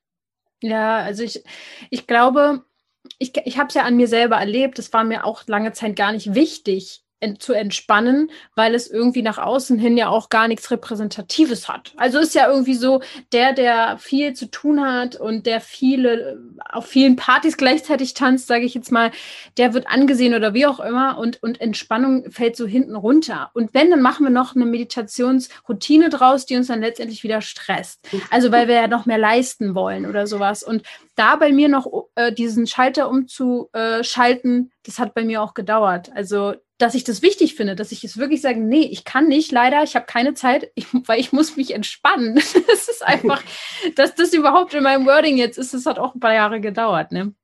Ja, 0.62 0.96
also 0.98 1.22
ich, 1.22 1.44
ich 1.90 2.06
glaube, 2.06 2.64
ich, 3.18 3.36
ich 3.44 3.58
habe 3.58 3.68
es 3.68 3.74
ja 3.74 3.82
an 3.82 3.96
mir 3.96 4.08
selber 4.08 4.36
erlebt. 4.36 4.78
Es 4.78 4.92
war 4.92 5.04
mir 5.04 5.24
auch 5.24 5.46
lange 5.46 5.72
Zeit 5.72 5.96
gar 5.96 6.12
nicht 6.12 6.34
wichtig, 6.34 7.03
zu 7.38 7.52
entspannen, 7.54 8.30
weil 8.54 8.74
es 8.74 8.90
irgendwie 8.90 9.22
nach 9.22 9.38
außen 9.38 9.78
hin 9.78 9.96
ja 9.96 10.08
auch 10.08 10.28
gar 10.28 10.48
nichts 10.48 10.70
Repräsentatives 10.70 11.68
hat. 11.68 11.92
Also 11.96 12.18
ist 12.18 12.34
ja 12.34 12.48
irgendwie 12.50 12.74
so, 12.74 13.00
der, 13.32 13.52
der 13.52 13.98
viel 13.98 14.34
zu 14.34 14.50
tun 14.50 14.84
hat 14.84 15.16
und 15.16 15.46
der 15.46 15.60
viele 15.60 16.38
auf 16.70 16.86
vielen 16.86 17.16
Partys 17.16 17.56
gleichzeitig 17.56 18.14
tanzt, 18.14 18.46
sage 18.46 18.64
ich 18.64 18.74
jetzt 18.74 18.92
mal, 18.92 19.10
der 19.56 19.74
wird 19.74 19.88
angesehen 19.88 20.34
oder 20.34 20.54
wie 20.54 20.66
auch 20.66 20.80
immer 20.80 21.18
und, 21.18 21.42
und 21.42 21.60
Entspannung 21.60 22.30
fällt 22.30 22.56
so 22.56 22.66
hinten 22.66 22.96
runter. 22.96 23.50
Und 23.54 23.72
wenn, 23.72 23.90
dann 23.90 24.02
machen 24.02 24.24
wir 24.24 24.30
noch 24.30 24.54
eine 24.54 24.66
Meditationsroutine 24.66 26.10
draus, 26.10 26.46
die 26.46 26.56
uns 26.56 26.66
dann 26.66 26.80
letztendlich 26.80 27.22
wieder 27.22 27.40
stresst. 27.40 28.06
Also 28.30 28.52
weil 28.52 28.68
wir 28.68 28.74
ja 28.74 28.88
noch 28.88 29.06
mehr 29.06 29.18
leisten 29.18 29.74
wollen 29.74 30.06
oder 30.06 30.26
sowas. 30.26 30.62
Und 30.62 30.82
da 31.16 31.36
bei 31.36 31.52
mir 31.52 31.68
noch 31.68 31.86
äh, 32.16 32.32
diesen 32.32 32.66
Schalter 32.66 33.08
umzuschalten, 33.08 34.72
das 34.84 34.98
hat 34.98 35.14
bei 35.14 35.24
mir 35.24 35.42
auch 35.42 35.54
gedauert. 35.54 36.10
Also 36.14 36.54
dass 36.78 36.94
ich 36.94 37.04
das 37.04 37.22
wichtig 37.22 37.54
finde, 37.54 37.76
dass 37.76 37.92
ich 37.92 38.02
es 38.02 38.18
wirklich 38.18 38.40
sage, 38.40 38.60
nee, 38.60 38.88
ich 38.90 39.04
kann 39.04 39.28
nicht, 39.28 39.52
leider, 39.52 39.82
ich 39.82 39.94
habe 39.94 40.06
keine 40.06 40.34
Zeit, 40.34 40.70
ich, 40.74 40.86
weil 41.06 41.20
ich 41.20 41.32
muss 41.32 41.56
mich 41.56 41.74
entspannen. 41.74 42.40
Das 42.66 42.88
ist 42.88 43.04
einfach, 43.04 43.42
dass 43.96 44.14
das 44.14 44.32
überhaupt 44.32 44.74
in 44.74 44.82
meinem 44.82 45.06
Wording 45.06 45.36
jetzt 45.36 45.58
ist, 45.58 45.74
das 45.74 45.86
hat 45.86 45.98
auch 45.98 46.14
ein 46.14 46.20
paar 46.20 46.34
Jahre 46.34 46.60
gedauert, 46.60 47.12
ne? 47.12 47.34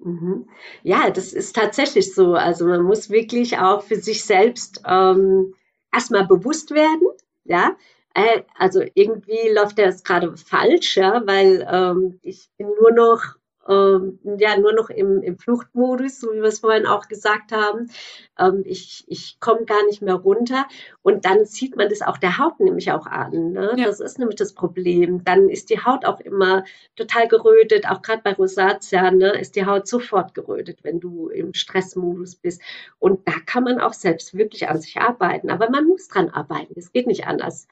Mhm. 0.00 0.48
Ja, 0.82 1.10
das 1.10 1.32
ist 1.32 1.56
tatsächlich 1.56 2.14
so. 2.14 2.34
Also 2.34 2.66
man 2.66 2.82
muss 2.82 3.10
wirklich 3.10 3.58
auch 3.58 3.82
für 3.82 3.96
sich 3.96 4.24
selbst 4.24 4.82
ähm, 4.86 5.54
erstmal 5.92 6.26
bewusst 6.26 6.70
werden, 6.70 7.02
ja. 7.44 7.76
Äh, 8.14 8.42
also 8.56 8.82
irgendwie 8.94 9.48
läuft 9.54 9.78
das 9.78 10.02
gerade 10.04 10.36
falsch, 10.36 10.96
ja, 10.96 11.22
weil 11.26 11.66
ähm, 11.70 12.20
ich 12.22 12.48
bin 12.56 12.68
nur 12.80 12.92
noch 12.92 13.37
ähm, 13.68 14.18
ja 14.38 14.58
nur 14.58 14.72
noch 14.72 14.90
im, 14.90 15.22
im 15.22 15.38
Fluchtmodus, 15.38 16.20
so 16.20 16.32
wie 16.32 16.38
wir 16.38 16.44
es 16.44 16.60
vorhin 16.60 16.86
auch 16.86 17.08
gesagt 17.08 17.52
haben. 17.52 17.90
Ähm, 18.38 18.62
ich 18.64 19.04
ich 19.06 19.38
komme 19.40 19.64
gar 19.64 19.84
nicht 19.86 20.02
mehr 20.02 20.14
runter 20.14 20.66
und 21.02 21.24
dann 21.24 21.44
sieht 21.44 21.76
man 21.76 21.88
das 21.88 22.02
auch 22.02 22.18
der 22.18 22.38
Haut 22.38 22.60
nämlich 22.60 22.90
auch 22.92 23.06
an. 23.06 23.52
Ne? 23.52 23.74
Ja. 23.76 23.86
Das 23.86 24.00
ist 24.00 24.18
nämlich 24.18 24.36
das 24.36 24.54
Problem. 24.54 25.24
Dann 25.24 25.48
ist 25.48 25.70
die 25.70 25.84
Haut 25.84 26.04
auch 26.04 26.20
immer 26.20 26.64
total 26.96 27.28
gerötet, 27.28 27.88
auch 27.88 28.02
gerade 28.02 28.22
bei 28.22 28.32
Rosatia 28.32 29.10
ne, 29.10 29.30
ist 29.38 29.56
die 29.56 29.66
Haut 29.66 29.86
sofort 29.86 30.34
gerötet, 30.34 30.80
wenn 30.82 31.00
du 31.00 31.28
im 31.28 31.54
Stressmodus 31.54 32.36
bist. 32.36 32.62
Und 32.98 33.26
da 33.28 33.34
kann 33.44 33.64
man 33.64 33.80
auch 33.80 33.92
selbst 33.92 34.36
wirklich 34.36 34.68
an 34.68 34.80
sich 34.80 34.96
arbeiten. 34.96 35.50
Aber 35.50 35.70
man 35.70 35.86
muss 35.86 36.08
dran 36.08 36.30
arbeiten. 36.30 36.74
Es 36.76 36.92
geht 36.92 37.06
nicht 37.06 37.26
anders. 37.26 37.68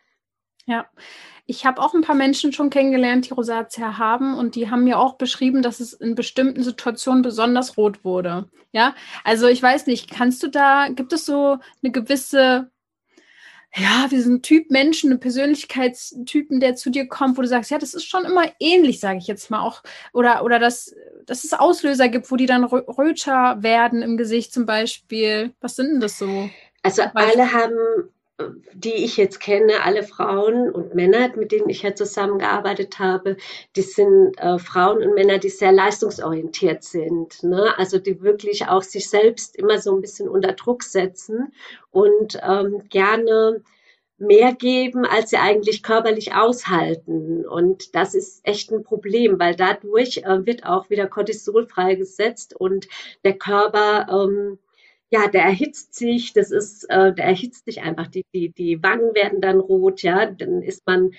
Ja, 0.66 0.86
ich 1.46 1.64
habe 1.64 1.80
auch 1.80 1.94
ein 1.94 2.02
paar 2.02 2.16
Menschen 2.16 2.52
schon 2.52 2.70
kennengelernt, 2.70 3.28
die 3.28 3.34
Rosatia 3.34 3.98
haben 3.98 4.36
und 4.36 4.56
die 4.56 4.68
haben 4.68 4.84
mir 4.84 4.98
auch 4.98 5.14
beschrieben, 5.14 5.62
dass 5.62 5.78
es 5.78 5.92
in 5.92 6.16
bestimmten 6.16 6.62
Situationen 6.62 7.22
besonders 7.22 7.76
rot 7.76 8.04
wurde. 8.04 8.48
Ja, 8.72 8.94
also 9.22 9.46
ich 9.46 9.62
weiß 9.62 9.86
nicht, 9.86 10.10
kannst 10.10 10.42
du 10.42 10.48
da, 10.48 10.88
gibt 10.88 11.12
es 11.12 11.24
so 11.24 11.58
eine 11.82 11.92
gewisse, 11.92 12.70
ja, 13.74 14.06
wir 14.08 14.22
sind 14.22 14.42
Typ 14.42 14.70
Menschen, 14.70 15.10
eine 15.10 15.20
Persönlichkeitstypen, 15.20 16.58
der 16.58 16.74
zu 16.74 16.90
dir 16.90 17.06
kommt, 17.06 17.38
wo 17.38 17.42
du 17.42 17.48
sagst, 17.48 17.70
ja, 17.70 17.78
das 17.78 17.94
ist 17.94 18.06
schon 18.06 18.24
immer 18.24 18.46
ähnlich, 18.58 18.98
sage 18.98 19.18
ich 19.18 19.28
jetzt 19.28 19.50
mal 19.50 19.60
auch, 19.60 19.82
oder, 20.12 20.44
oder 20.44 20.58
dass, 20.58 20.94
dass 21.26 21.44
es 21.44 21.52
Auslöser 21.52 22.08
gibt, 22.08 22.30
wo 22.30 22.36
die 22.36 22.46
dann 22.46 22.64
röter 22.64 23.62
werden 23.62 24.02
im 24.02 24.16
Gesicht 24.16 24.52
zum 24.52 24.66
Beispiel. 24.66 25.54
Was 25.60 25.76
sind 25.76 25.92
denn 25.92 26.00
das 26.00 26.18
so? 26.18 26.50
Also 26.82 27.02
alle 27.14 27.52
haben 27.52 28.10
die 28.74 28.92
ich 28.92 29.16
jetzt 29.16 29.40
kenne, 29.40 29.82
alle 29.82 30.02
Frauen 30.02 30.70
und 30.70 30.94
Männer, 30.94 31.34
mit 31.36 31.52
denen 31.52 31.70
ich 31.70 31.82
ja 31.82 31.94
zusammengearbeitet 31.94 32.98
habe, 32.98 33.36
die 33.76 33.82
sind 33.82 34.38
äh, 34.38 34.58
Frauen 34.58 35.02
und 35.02 35.14
Männer, 35.14 35.38
die 35.38 35.48
sehr 35.48 35.72
leistungsorientiert 35.72 36.84
sind. 36.84 37.42
Ne? 37.42 37.72
Also 37.78 37.98
die 37.98 38.20
wirklich 38.22 38.68
auch 38.68 38.82
sich 38.82 39.08
selbst 39.08 39.56
immer 39.56 39.78
so 39.78 39.94
ein 39.94 40.02
bisschen 40.02 40.28
unter 40.28 40.52
Druck 40.52 40.82
setzen 40.82 41.52
und 41.90 42.38
ähm, 42.42 42.82
gerne 42.90 43.62
mehr 44.18 44.54
geben, 44.54 45.04
als 45.06 45.30
sie 45.30 45.36
eigentlich 45.36 45.82
körperlich 45.82 46.34
aushalten. 46.34 47.46
Und 47.46 47.94
das 47.94 48.14
ist 48.14 48.46
echt 48.46 48.70
ein 48.70 48.82
Problem, 48.82 49.38
weil 49.38 49.54
dadurch 49.56 50.18
äh, 50.18 50.44
wird 50.46 50.64
auch 50.66 50.90
wieder 50.90 51.06
Cortisol 51.06 51.66
freigesetzt 51.66 52.54
und 52.54 52.88
der 53.24 53.34
Körper 53.38 54.08
ähm, 54.10 54.58
ja, 55.10 55.28
der 55.28 55.42
erhitzt 55.42 55.94
sich, 55.94 56.32
das 56.32 56.50
ist, 56.50 56.84
äh, 56.90 57.14
der 57.14 57.26
erhitzt 57.26 57.64
sich 57.66 57.82
einfach, 57.82 58.08
die, 58.08 58.24
die, 58.34 58.50
die 58.50 58.82
Wangen 58.82 59.14
werden 59.14 59.40
dann 59.40 59.60
rot, 59.60 60.02
ja, 60.02 60.26
dann 60.26 60.62
ist 60.62 60.86
man, 60.86 61.12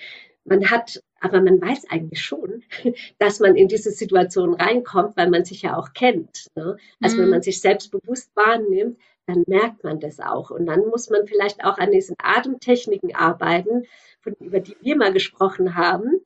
man 0.44 0.70
hat, 0.70 1.02
aber 1.20 1.40
man 1.40 1.60
weiß 1.60 1.90
eigentlich 1.90 2.20
schon, 2.22 2.62
dass 3.18 3.40
man 3.40 3.56
in 3.56 3.68
diese 3.68 3.90
Situation 3.90 4.54
reinkommt, 4.54 5.16
weil 5.16 5.30
man 5.30 5.44
sich 5.44 5.62
ja 5.62 5.76
auch 5.76 5.92
kennt. 5.94 6.48
Ne? 6.54 6.76
Also 7.00 7.16
mhm. 7.16 7.22
wenn 7.22 7.30
man 7.30 7.42
sich 7.42 7.60
selbstbewusst 7.60 8.30
wahrnimmt, 8.34 8.98
dann 9.26 9.44
merkt 9.46 9.84
man 9.84 10.00
das 10.00 10.20
auch. 10.20 10.50
Und 10.50 10.66
dann 10.66 10.86
muss 10.86 11.10
man 11.10 11.26
vielleicht 11.26 11.64
auch 11.64 11.78
an 11.78 11.90
diesen 11.90 12.16
Atemtechniken 12.18 13.14
arbeiten, 13.14 13.84
von, 14.20 14.34
über 14.40 14.60
die 14.60 14.76
wir 14.80 14.96
mal 14.96 15.12
gesprochen 15.12 15.76
haben, 15.76 16.20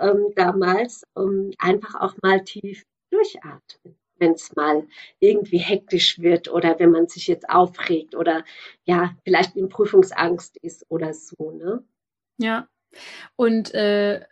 ähm, 0.00 0.32
damals, 0.34 1.04
um 1.14 1.50
einfach 1.58 2.00
auch 2.00 2.14
mal 2.22 2.42
tief 2.42 2.84
durchatmen 3.10 3.97
wenn 4.18 4.32
es 4.32 4.54
mal 4.56 4.86
irgendwie 5.20 5.58
hektisch 5.58 6.18
wird 6.18 6.50
oder 6.50 6.78
wenn 6.78 6.90
man 6.90 7.08
sich 7.08 7.26
jetzt 7.26 7.48
aufregt 7.48 8.14
oder 8.14 8.44
ja, 8.84 9.14
vielleicht 9.24 9.56
in 9.56 9.68
Prüfungsangst 9.68 10.56
ist 10.58 10.86
oder 10.88 11.14
so, 11.14 11.52
ne? 11.52 11.84
Ja. 12.38 12.68
Und 13.36 13.74
äh, 13.74 14.24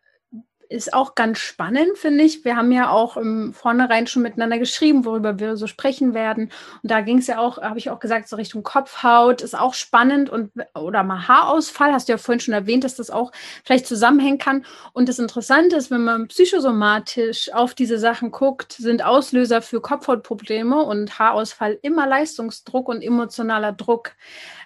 ist 0.69 0.93
auch 0.93 1.15
ganz 1.15 1.39
spannend, 1.39 1.97
finde 1.97 2.25
ich. 2.25 2.45
Wir 2.45 2.57
haben 2.57 2.73
ja 2.73 2.91
auch 2.91 3.17
im 3.17 3.53
Vornherein 3.53 4.07
schon 4.07 4.23
miteinander 4.23 4.59
geschrieben, 4.59 5.05
worüber 5.05 5.39
wir 5.39 5.57
so 5.57 5.67
sprechen 5.67 6.15
werden. 6.15 6.51
Und 6.83 6.91
da 6.91 7.01
ging 7.01 7.19
es 7.19 7.27
ja 7.27 7.39
auch, 7.39 7.59
habe 7.59 7.79
ich 7.79 7.91
auch 7.91 8.01
gesagt, 8.01 8.29
so 8.29 8.37
Richtung 8.37 8.63
Kopfhaut 8.63 9.43
ist 9.43 9.57
auch 9.57 9.75
spannend 9.75 10.31
und 10.31 10.53
oder 10.75 11.03
mal 11.03 11.29
Haarausfall, 11.29 11.93
hast 11.93 12.09
du 12.09 12.13
ja 12.13 12.19
vorhin 12.19 12.41
schon 12.41 12.55
erwähnt, 12.55 12.85
dass 12.85 12.97
das 12.97 13.11
auch 13.11 13.33
vielleicht 13.65 13.87
zusammenhängen 13.87 14.39
kann. 14.39 14.65
Und 14.93 15.09
das 15.09 15.19
Interessante 15.19 15.77
ist, 15.77 15.91
wenn 15.91 16.05
man 16.05 16.29
psychosomatisch 16.29 17.53
auf 17.53 17.75
diese 17.75 17.99
Sachen 17.99 18.31
guckt, 18.31 18.73
sind 18.73 19.05
Auslöser 19.05 19.63
für 19.63 19.81
Kopfhautprobleme 19.81 20.83
und 20.83 21.19
Haarausfall 21.19 21.79
immer 21.83 22.07
Leistungsdruck 22.07 22.89
und 22.89 23.03
emotionaler 23.03 23.73
Druck. 23.73 24.13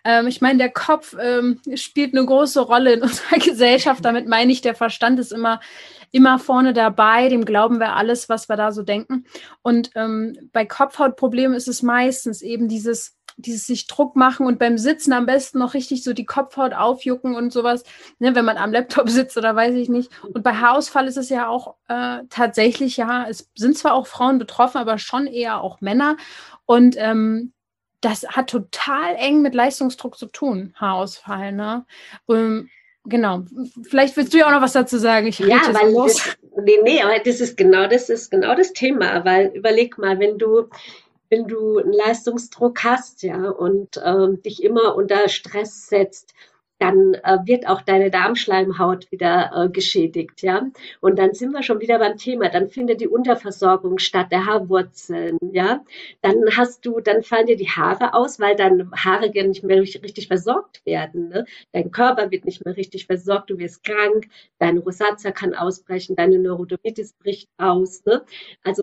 Ähm, 0.05 0.27
ich 0.27 0.41
meine, 0.41 0.59
der 0.59 0.71
Kopf 0.71 1.15
ähm, 1.21 1.61
spielt 1.75 2.15
eine 2.15 2.25
große 2.25 2.61
Rolle 2.61 2.95
in 2.95 3.03
unserer 3.03 3.39
Gesellschaft. 3.39 4.05
Damit 4.05 4.27
meine 4.27 4.53
ich, 4.53 4.61
der 4.61 4.75
Verstand 4.75 5.19
ist 5.19 5.33
immer 5.33 5.61
immer 6.13 6.39
vorne 6.39 6.73
dabei, 6.73 7.29
dem 7.29 7.45
glauben 7.45 7.79
wir 7.79 7.95
alles, 7.95 8.29
was 8.29 8.49
wir 8.49 8.57
da 8.57 8.73
so 8.73 8.83
denken. 8.83 9.25
Und 9.63 9.91
ähm, 9.95 10.51
bei 10.53 10.65
Kopfhautproblemen 10.65 11.57
ist 11.57 11.69
es 11.69 11.83
meistens 11.83 12.43
eben 12.43 12.69
dieses, 12.69 13.17
dieses 13.37 13.67
sich 13.67 13.87
Druck 13.87 14.17
machen 14.17 14.47
und 14.47 14.59
beim 14.59 14.77
Sitzen 14.77 15.13
am 15.13 15.27
besten 15.27 15.59
noch 15.59 15.75
richtig 15.75 16.03
so 16.03 16.13
die 16.13 16.27
Kopfhaut 16.27 16.75
aufjucken 16.75 17.35
und 17.35 17.53
sowas, 17.53 17.85
ne, 18.19 18.35
wenn 18.35 18.45
man 18.45 18.57
am 18.57 18.73
Laptop 18.73 19.09
sitzt 19.11 19.37
oder 19.37 19.55
weiß 19.55 19.75
ich 19.75 19.89
nicht. 19.89 20.11
Und 20.23 20.43
bei 20.43 20.55
Haarausfall 20.55 21.07
ist 21.07 21.17
es 21.17 21.29
ja 21.29 21.49
auch 21.49 21.77
äh, 21.89 22.19
tatsächlich, 22.29 22.97
ja, 22.97 23.27
es 23.29 23.51
sind 23.55 23.79
zwar 23.79 23.95
auch 23.95 24.07
Frauen 24.07 24.39
betroffen, 24.39 24.79
aber 24.79 24.99
schon 24.99 25.27
eher 25.27 25.61
auch 25.61 25.81
Männer. 25.81 26.17
Und 26.67 26.97
ähm, 26.99 27.53
das 28.01 28.27
hat 28.29 28.49
total 28.49 29.15
eng 29.17 29.43
mit 29.43 29.55
Leistungsdruck 29.55 30.17
zu 30.17 30.27
tun, 30.27 30.75
Haarausfall. 30.77 31.53
Ne? 31.53 31.85
Ähm, 32.29 32.71
genau. 33.11 33.43
Vielleicht 33.83 34.17
willst 34.17 34.33
du 34.33 34.39
ja 34.39 34.47
auch 34.47 34.53
noch 34.53 34.63
was 34.63 34.73
dazu 34.73 34.99
sagen. 34.99 35.27
Ich 35.27 35.39
ja, 35.39 35.61
weil 35.73 35.91
so 35.91 36.05
das, 36.05 36.37
nee, 36.63 36.79
nee, 36.83 37.03
aber 37.03 37.19
das 37.19 37.41
ist 37.41 37.57
genau 37.57 37.87
das 37.87 38.09
ist 38.09 38.31
genau 38.31 38.55
das 38.55 38.73
Thema, 38.73 39.25
weil 39.25 39.49
überleg 39.55 39.99
mal, 39.99 40.19
wenn 40.19 40.39
du 40.39 40.69
wenn 41.29 41.47
du 41.47 41.79
einen 41.79 41.93
Leistungsdruck 41.93 42.83
hast, 42.83 43.23
ja, 43.23 43.51
und 43.51 44.01
ähm, 44.05 44.43
dich 44.43 44.63
immer 44.65 44.97
unter 44.97 45.29
Stress 45.29 45.89
setzt 45.89 46.35
dann 46.81 47.15
äh, 47.15 47.39
wird 47.45 47.69
auch 47.69 47.83
deine 47.83 48.11
Darmschleimhaut 48.11 49.13
wieder 49.13 49.51
äh, 49.55 49.69
geschädigt, 49.69 50.43
ja. 50.43 50.67
Und 51.01 51.19
dann 51.19 51.35
sind 51.35 51.53
wir 51.53 51.63
schon 51.63 51.81
wieder 51.81 51.99
beim 51.99 52.17
Thema. 52.17 52.49
Dann 52.49 52.69
findet 52.69 53.01
die 53.03 53.09
Unterversorgung 53.09 53.99
statt 53.99 54.33
der 54.33 54.47
Haarwurzeln, 54.47 55.39
ja. 55.53 55.85
Dann 56.23 56.37
hast 56.57 56.87
du, 56.87 57.01
dann 57.01 57.23
fallen 57.23 57.47
dir 57.47 57.57
die 57.57 57.69
Haare 57.69 58.15
aus, 58.15 58.41
weil 58.41 58.57
deine 58.57 58.91
Haare 58.93 59.31
gar 59.31 59.45
nicht 59.45 59.63
mehr 59.63 59.83
richtig 59.83 60.27
versorgt 60.27 60.85
werden. 60.87 61.29
Ne? 61.29 61.45
Dein 61.73 61.91
Körper 61.91 62.31
wird 62.31 62.47
nicht 62.47 62.65
mehr 62.65 62.77
richtig 62.77 63.07
versorgt, 63.07 63.51
du 63.51 63.59
wirst 63.59 63.85
krank, 63.85 64.29
deine 64.59 64.81
Rosatia 64.81 65.33
kann 65.33 65.55
ausbrechen, 65.55 66.17
deine 66.17 66.39
Neurodermitis 66.39 67.13
bricht 67.13 67.51
aus. 67.59 68.05
Ne? 68.07 68.25
Also 68.65 68.83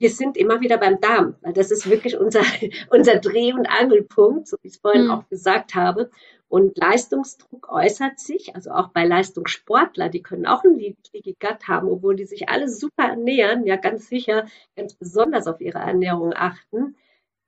wir 0.00 0.10
sind 0.10 0.38
immer 0.38 0.62
wieder 0.62 0.78
beim 0.78 0.98
Darm, 0.98 1.36
weil 1.42 1.52
das 1.52 1.70
ist 1.70 1.88
wirklich 1.88 2.16
unser, 2.16 2.40
unser 2.90 3.16
Dreh- 3.16 3.52
und 3.52 3.66
Angelpunkt, 3.66 4.48
so 4.48 4.56
wie 4.62 4.68
ich 4.68 4.74
es 4.74 4.80
vorhin 4.80 5.04
mhm. 5.04 5.10
auch 5.10 5.28
gesagt 5.28 5.74
habe. 5.74 6.10
Und 6.48 6.78
Leistungsdruck 6.78 7.70
äußert 7.70 8.18
sich, 8.18 8.56
also 8.56 8.70
auch 8.70 8.88
bei 8.88 9.04
Leistungssportler, 9.04 10.08
die 10.08 10.22
können 10.22 10.46
auch 10.46 10.64
ein 10.64 10.78
Leaky 10.78 11.36
Gut 11.38 11.68
haben, 11.68 11.88
obwohl 11.88 12.16
die 12.16 12.24
sich 12.24 12.48
alle 12.48 12.68
super 12.68 13.04
ernähren, 13.04 13.66
ja 13.66 13.76
ganz 13.76 14.08
sicher 14.08 14.46
ganz 14.74 14.94
besonders 14.94 15.46
auf 15.46 15.60
ihre 15.60 15.78
Ernährung 15.78 16.32
achten. 16.34 16.96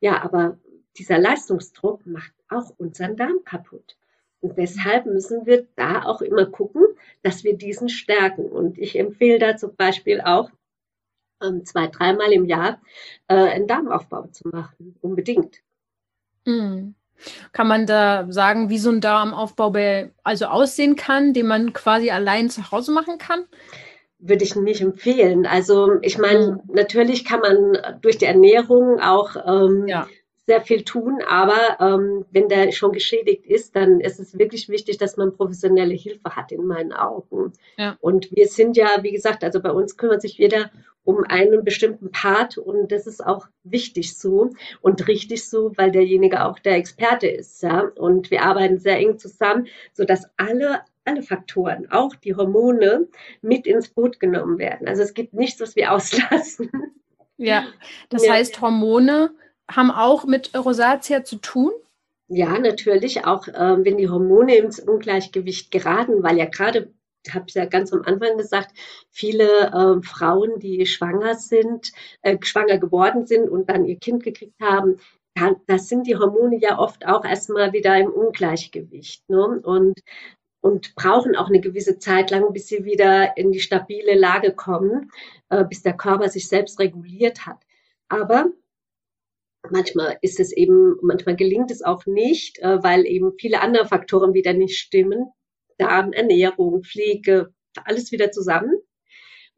Ja, 0.00 0.22
aber 0.22 0.58
dieser 0.98 1.18
Leistungsdruck 1.18 2.06
macht 2.06 2.32
auch 2.48 2.70
unseren 2.76 3.16
Darm 3.16 3.42
kaputt. 3.44 3.96
Und 4.40 4.58
deshalb 4.58 5.06
müssen 5.06 5.46
wir 5.46 5.66
da 5.74 6.02
auch 6.02 6.20
immer 6.20 6.44
gucken, 6.46 6.84
dass 7.22 7.44
wir 7.44 7.56
diesen 7.56 7.88
stärken. 7.88 8.44
Und 8.44 8.76
ich 8.76 8.98
empfehle 8.98 9.38
da 9.38 9.56
zum 9.56 9.74
Beispiel 9.74 10.20
auch, 10.20 10.50
zwei, 11.64 11.86
dreimal 11.88 12.32
im 12.32 12.46
Jahr 12.46 12.80
äh, 13.28 13.34
einen 13.34 13.66
Darmaufbau 13.66 14.26
zu 14.28 14.48
machen. 14.48 14.96
Unbedingt. 15.00 15.58
Mhm. 16.44 16.94
Kann 17.52 17.68
man 17.68 17.86
da 17.86 18.26
sagen, 18.30 18.68
wie 18.68 18.78
so 18.78 18.90
ein 18.90 19.00
Darmaufbau 19.00 19.72
also 20.22 20.46
aussehen 20.46 20.96
kann, 20.96 21.32
den 21.32 21.46
man 21.46 21.72
quasi 21.72 22.10
allein 22.10 22.50
zu 22.50 22.70
Hause 22.70 22.92
machen 22.92 23.18
kann? 23.18 23.44
Würde 24.18 24.44
ich 24.44 24.54
nicht 24.56 24.80
empfehlen. 24.80 25.46
Also 25.46 26.00
ich 26.02 26.18
meine, 26.18 26.62
mhm. 26.66 26.74
natürlich 26.74 27.24
kann 27.24 27.40
man 27.40 27.78
durch 28.00 28.18
die 28.18 28.24
Ernährung 28.24 29.00
auch 29.00 29.36
ähm, 29.46 29.86
ja. 29.88 30.06
sehr 30.46 30.60
viel 30.60 30.84
tun, 30.84 31.18
aber 31.28 31.78
ähm, 31.80 32.24
wenn 32.30 32.48
der 32.48 32.70
schon 32.72 32.92
geschädigt 32.92 33.46
ist, 33.46 33.74
dann 33.74 34.00
ist 34.00 34.20
es 34.20 34.38
wirklich 34.38 34.68
wichtig, 34.68 34.98
dass 34.98 35.16
man 35.16 35.36
professionelle 35.36 35.94
Hilfe 35.94 36.36
hat, 36.36 36.52
in 36.52 36.66
meinen 36.66 36.92
Augen. 36.92 37.52
Ja. 37.76 37.96
Und 38.00 38.30
wir 38.32 38.46
sind 38.46 38.76
ja, 38.76 38.88
wie 39.02 39.12
gesagt, 39.12 39.42
also 39.44 39.60
bei 39.60 39.70
uns 39.72 39.96
kümmert 39.96 40.22
sich 40.22 40.38
jeder 40.38 40.70
um 41.04 41.24
einen 41.24 41.64
bestimmten 41.64 42.10
Part 42.12 42.58
und 42.58 42.92
das 42.92 43.06
ist 43.06 43.24
auch 43.24 43.46
wichtig 43.64 44.16
so 44.16 44.50
und 44.80 45.08
richtig 45.08 45.48
so, 45.48 45.72
weil 45.76 45.90
derjenige 45.90 46.44
auch 46.44 46.58
der 46.58 46.76
Experte 46.76 47.26
ist, 47.26 47.62
ja. 47.62 47.90
Und 47.96 48.30
wir 48.30 48.42
arbeiten 48.42 48.78
sehr 48.78 48.98
eng 48.98 49.18
zusammen, 49.18 49.66
so 49.92 50.04
dass 50.04 50.30
alle 50.36 50.82
alle 51.04 51.22
Faktoren, 51.22 51.90
auch 51.90 52.14
die 52.14 52.36
Hormone, 52.36 53.08
mit 53.40 53.66
ins 53.66 53.88
Boot 53.88 54.20
genommen 54.20 54.58
werden. 54.58 54.86
Also 54.86 55.02
es 55.02 55.14
gibt 55.14 55.34
nichts, 55.34 55.60
was 55.60 55.74
wir 55.76 55.92
auslassen. 55.92 56.70
Ja, 57.36 57.64
das 58.08 58.24
ja. 58.24 58.34
heißt, 58.34 58.60
Hormone 58.60 59.34
haben 59.70 59.90
auch 59.90 60.24
mit 60.24 60.54
Rosatia 60.54 61.24
zu 61.24 61.36
tun? 61.36 61.72
Ja, 62.28 62.58
natürlich, 62.58 63.24
auch 63.24 63.48
äh, 63.48 63.84
wenn 63.84 63.98
die 63.98 64.08
Hormone 64.08 64.56
ins 64.56 64.80
Ungleichgewicht 64.80 65.70
geraten, 65.70 66.22
weil 66.22 66.38
ja 66.38 66.46
gerade 66.46 66.92
habe 67.30 67.44
ich 67.48 67.54
ja 67.54 67.66
ganz 67.66 67.92
am 67.92 68.02
Anfang 68.02 68.36
gesagt, 68.36 68.76
viele 69.10 69.68
äh, 69.68 70.02
Frauen, 70.02 70.58
die 70.58 70.86
schwanger 70.86 71.34
sind, 71.34 71.92
äh, 72.22 72.36
schwanger 72.42 72.78
geworden 72.78 73.26
sind 73.26 73.48
und 73.48 73.68
dann 73.68 73.84
ihr 73.84 73.96
Kind 73.98 74.22
gekriegt 74.22 74.60
haben, 74.60 74.98
da, 75.34 75.54
das 75.66 75.88
sind 75.88 76.06
die 76.06 76.16
Hormone 76.16 76.58
ja 76.58 76.78
oft 76.78 77.06
auch 77.06 77.24
erstmal 77.24 77.72
wieder 77.72 77.96
im 77.98 78.10
Ungleichgewicht. 78.10 79.28
Ne? 79.28 79.60
Und, 79.62 80.00
und 80.60 80.94
brauchen 80.94 81.36
auch 81.36 81.48
eine 81.48 81.60
gewisse 81.60 81.98
Zeit 81.98 82.30
lang, 82.30 82.52
bis 82.52 82.68
sie 82.68 82.84
wieder 82.84 83.36
in 83.36 83.52
die 83.52 83.60
stabile 83.60 84.14
Lage 84.14 84.52
kommen, 84.52 85.10
äh, 85.48 85.64
bis 85.64 85.82
der 85.82 85.96
Körper 85.96 86.28
sich 86.28 86.48
selbst 86.48 86.78
reguliert 86.78 87.46
hat. 87.46 87.58
Aber 88.08 88.46
manchmal 89.70 90.18
ist 90.20 90.40
es 90.40 90.52
eben, 90.52 90.96
manchmal 91.02 91.36
gelingt 91.36 91.70
es 91.70 91.82
auch 91.82 92.06
nicht, 92.06 92.58
äh, 92.58 92.82
weil 92.82 93.06
eben 93.06 93.32
viele 93.38 93.60
andere 93.60 93.86
Faktoren 93.86 94.34
wieder 94.34 94.52
nicht 94.52 94.78
stimmen. 94.78 95.32
Darm, 95.78 96.12
Ernährung, 96.12 96.82
Pflege, 96.82 97.52
alles 97.84 98.12
wieder 98.12 98.30
zusammen. 98.30 98.74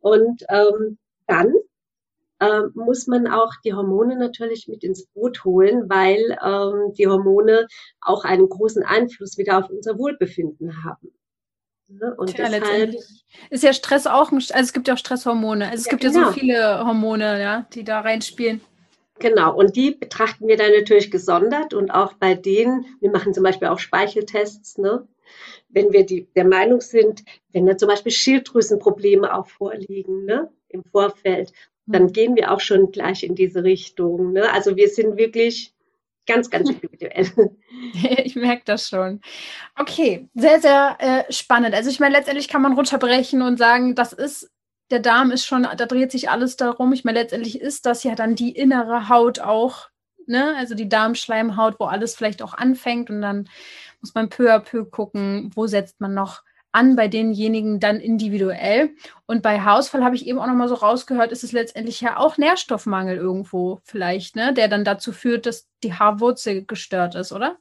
Und 0.01 0.45
ähm, 0.49 0.99
dann 1.27 1.53
ähm, 2.41 2.73
muss 2.75 3.07
man 3.07 3.27
auch 3.27 3.53
die 3.65 3.73
Hormone 3.73 4.17
natürlich 4.17 4.69
mit 4.69 4.85
ins 4.85 5.07
Boot 5.07 5.45
holen, 5.45 5.89
weil 5.89 6.37
ähm, 6.45 6.93
die 6.95 7.07
Hormone 7.07 7.67
auch 8.01 8.25
einen 8.25 8.49
großen 8.49 8.83
Einfluss 8.83 9.39
wieder 9.39 9.59
auf 9.59 9.71
unser 9.71 9.99
Wohlbefinden 9.99 10.85
haben. 10.85 11.13
Ne? 11.89 12.15
Und 12.17 12.35
Tja, 12.35 12.49
deshalb 12.49 12.95
ist 13.51 13.63
ja 13.63 13.73
Stress 13.73 14.07
auch 14.07 14.33
ein, 14.33 14.37
also 14.37 14.55
es 14.55 14.73
gibt 14.73 14.89
ja 14.89 14.95
auch 14.95 14.99
Stresshormone. 14.99 15.67
Also 15.67 15.83
es 15.83 15.87
ja, 15.87 15.91
gibt 15.91 16.03
genau. 16.03 16.15
ja 16.15 16.25
so 16.27 16.31
genau. 16.33 16.41
viele 16.41 16.87
Hormone, 16.87 17.41
ja, 17.41 17.67
die 17.73 17.85
da 17.85 18.01
reinspielen. 18.01 18.61
Genau, 19.21 19.55
und 19.55 19.77
die 19.77 19.93
betrachten 19.93 20.49
wir 20.49 20.57
dann 20.57 20.73
natürlich 20.73 21.11
gesondert 21.11 21.73
und 21.73 21.91
auch 21.91 22.15
bei 22.15 22.35
denen, 22.35 22.85
wir 23.01 23.11
machen 23.11 23.33
zum 23.33 23.45
Beispiel 23.45 23.69
auch 23.69 23.79
Speicheltests, 23.79 24.79
ne? 24.79 25.07
Wenn 25.69 25.93
wir 25.93 26.05
die, 26.05 26.27
der 26.35 26.45
Meinung 26.45 26.81
sind, 26.81 27.25
wenn 27.53 27.67
da 27.67 27.77
zum 27.77 27.89
Beispiel 27.89 28.13
Schilddrüsenprobleme 28.13 29.35
auch 29.35 29.47
vorliegen 29.47 30.25
ne, 30.25 30.51
im 30.69 30.85
Vorfeld, 30.85 31.53
dann 31.87 32.13
gehen 32.13 32.37
wir 32.37 32.51
auch 32.53 32.61
schon 32.61 32.93
gleich 32.93 33.25
in 33.25 33.35
diese 33.35 33.63
Richtung. 33.63 34.33
Ne? 34.33 34.51
Also 34.53 34.77
wir 34.77 34.89
sind 34.89 35.17
wirklich 35.17 35.75
ganz, 36.27 36.51
ganz 36.51 36.71
individuell. 36.71 37.31
Ich 38.25 38.37
merke 38.37 38.63
das 38.65 38.89
schon. 38.89 39.21
Okay, 39.79 40.29
sehr, 40.35 40.61
sehr 40.61 40.97
äh, 40.99 41.33
spannend. 41.33 41.75
Also 41.75 41.91
ich 41.91 42.01
meine, 42.01 42.17
letztendlich 42.17 42.49
kann 42.49 42.63
man 42.63 42.75
runterbrechen 42.75 43.43
und 43.43 43.59
sagen, 43.59 43.95
das 43.95 44.13
ist, 44.13 44.51
der 44.91 45.01
Darm 45.01 45.31
ist 45.31 45.47
schon, 45.47 45.63
da 45.63 45.87
dreht 45.87 46.13
sich 46.13 46.31
alles 46.31 46.57
darum. 46.57 46.93
Ich 46.93 47.05
meine, 47.05 47.21
letztendlich 47.21 47.61
ist 47.61 47.87
das 47.87 48.05
ja 48.05 48.15
dann 48.15 48.35
die 48.35 48.53
innere 48.53 49.09
Haut 49.09 49.41
auch, 49.41 49.89
ne? 50.27 50.55
Also 50.57 50.75
die 50.75 50.89
Darmschleimhaut, 50.89 51.81
wo 51.81 51.85
alles 51.85 52.15
vielleicht 52.15 52.43
auch 52.43 52.55
anfängt 52.55 53.11
und 53.11 53.23
dann 53.23 53.49
muss 54.05 54.15
man 54.15 54.29
peu 54.29 54.53
à 54.53 54.59
peu 54.59 54.85
gucken, 54.85 55.51
wo 55.55 55.67
setzt 55.67 55.99
man 55.99 56.13
noch 56.13 56.43
an 56.73 56.95
bei 56.95 57.09
denjenigen 57.09 57.81
dann 57.81 58.01
individuell. 58.01 58.91
Und 59.25 59.43
bei 59.43 59.61
Haarausfall 59.61 60.05
habe 60.05 60.15
ich 60.15 60.27
eben 60.27 60.39
auch 60.39 60.47
noch 60.47 60.55
mal 60.55 60.69
so 60.69 60.75
rausgehört, 60.75 61.33
ist 61.33 61.43
es 61.43 61.53
letztendlich 61.53 62.03
ja 62.03 62.19
auch 62.19 62.37
Nährstoffmangel 62.37 63.17
irgendwo 63.17 63.81
vielleicht, 63.85 64.37
ne, 64.37 64.53
der 64.53 64.69
dann 64.69 64.85
dazu 64.85 65.11
führt, 65.11 65.47
dass 65.47 65.71
die 65.83 65.95
Haarwurzel 65.95 66.67
gestört 66.67 67.15
ist, 67.15 67.33
oder? 67.33 67.57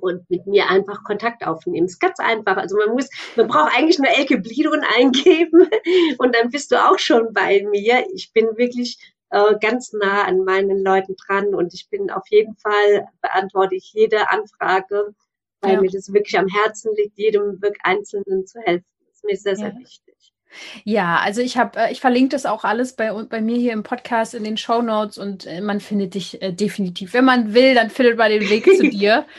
und 0.00 0.30
mit 0.30 0.46
mir 0.46 0.68
einfach 0.68 1.02
Kontakt 1.02 1.44
aufnehmen. 1.44 1.86
Ist 1.86 1.98
ganz 1.98 2.20
einfach. 2.20 2.56
Also 2.56 2.76
man 2.76 2.90
muss, 2.90 3.10
man 3.34 3.48
braucht 3.48 3.76
eigentlich 3.76 3.98
nur 3.98 4.08
Elke 4.08 4.38
Blidon 4.38 4.82
eingeben 4.96 5.68
und 6.18 6.36
dann 6.36 6.50
bist 6.50 6.70
du 6.70 6.76
auch 6.76 7.00
schon 7.00 7.32
bei 7.32 7.66
mir. 7.68 8.06
Ich 8.14 8.32
bin 8.32 8.56
wirklich 8.56 8.96
äh, 9.30 9.56
ganz 9.60 9.92
nah 9.92 10.22
an 10.22 10.44
meinen 10.44 10.84
Leuten 10.84 11.16
dran 11.26 11.52
und 11.52 11.74
ich 11.74 11.90
bin 11.90 12.12
auf 12.12 12.28
jeden 12.30 12.54
Fall 12.54 13.08
beantworte 13.22 13.74
ich 13.74 13.92
jede 13.92 14.30
Anfrage, 14.30 15.16
weil 15.62 15.74
ja. 15.74 15.80
mir 15.80 15.90
das 15.90 16.12
wirklich 16.12 16.38
am 16.38 16.46
Herzen 16.46 16.94
liegt, 16.94 17.18
jedem 17.18 17.60
wirklich 17.60 17.82
Einzelnen 17.82 18.46
zu 18.46 18.60
helfen. 18.60 18.86
Das 19.04 19.16
ist 19.16 19.24
mir 19.24 19.36
sehr, 19.36 19.56
sehr 19.56 19.70
ja. 19.70 19.78
wichtig. 19.80 20.07
Ja, 20.84 21.20
also 21.22 21.40
ich 21.40 21.56
habe, 21.56 21.78
äh, 21.78 21.92
ich 21.92 22.00
verlinke 22.00 22.30
das 22.30 22.46
auch 22.46 22.64
alles 22.64 22.94
bei, 22.94 23.12
bei 23.24 23.40
mir 23.40 23.56
hier 23.56 23.72
im 23.72 23.82
Podcast 23.82 24.34
in 24.34 24.44
den 24.44 24.56
Show 24.56 24.82
Notes 24.82 25.18
und 25.18 25.46
äh, 25.46 25.60
man 25.60 25.80
findet 25.80 26.14
dich 26.14 26.40
äh, 26.42 26.52
definitiv. 26.52 27.12
Wenn 27.12 27.24
man 27.24 27.54
will, 27.54 27.74
dann 27.74 27.90
findet 27.90 28.18
man 28.18 28.30
den 28.30 28.48
Weg 28.48 28.64
zu 28.64 28.88
dir. 28.88 29.26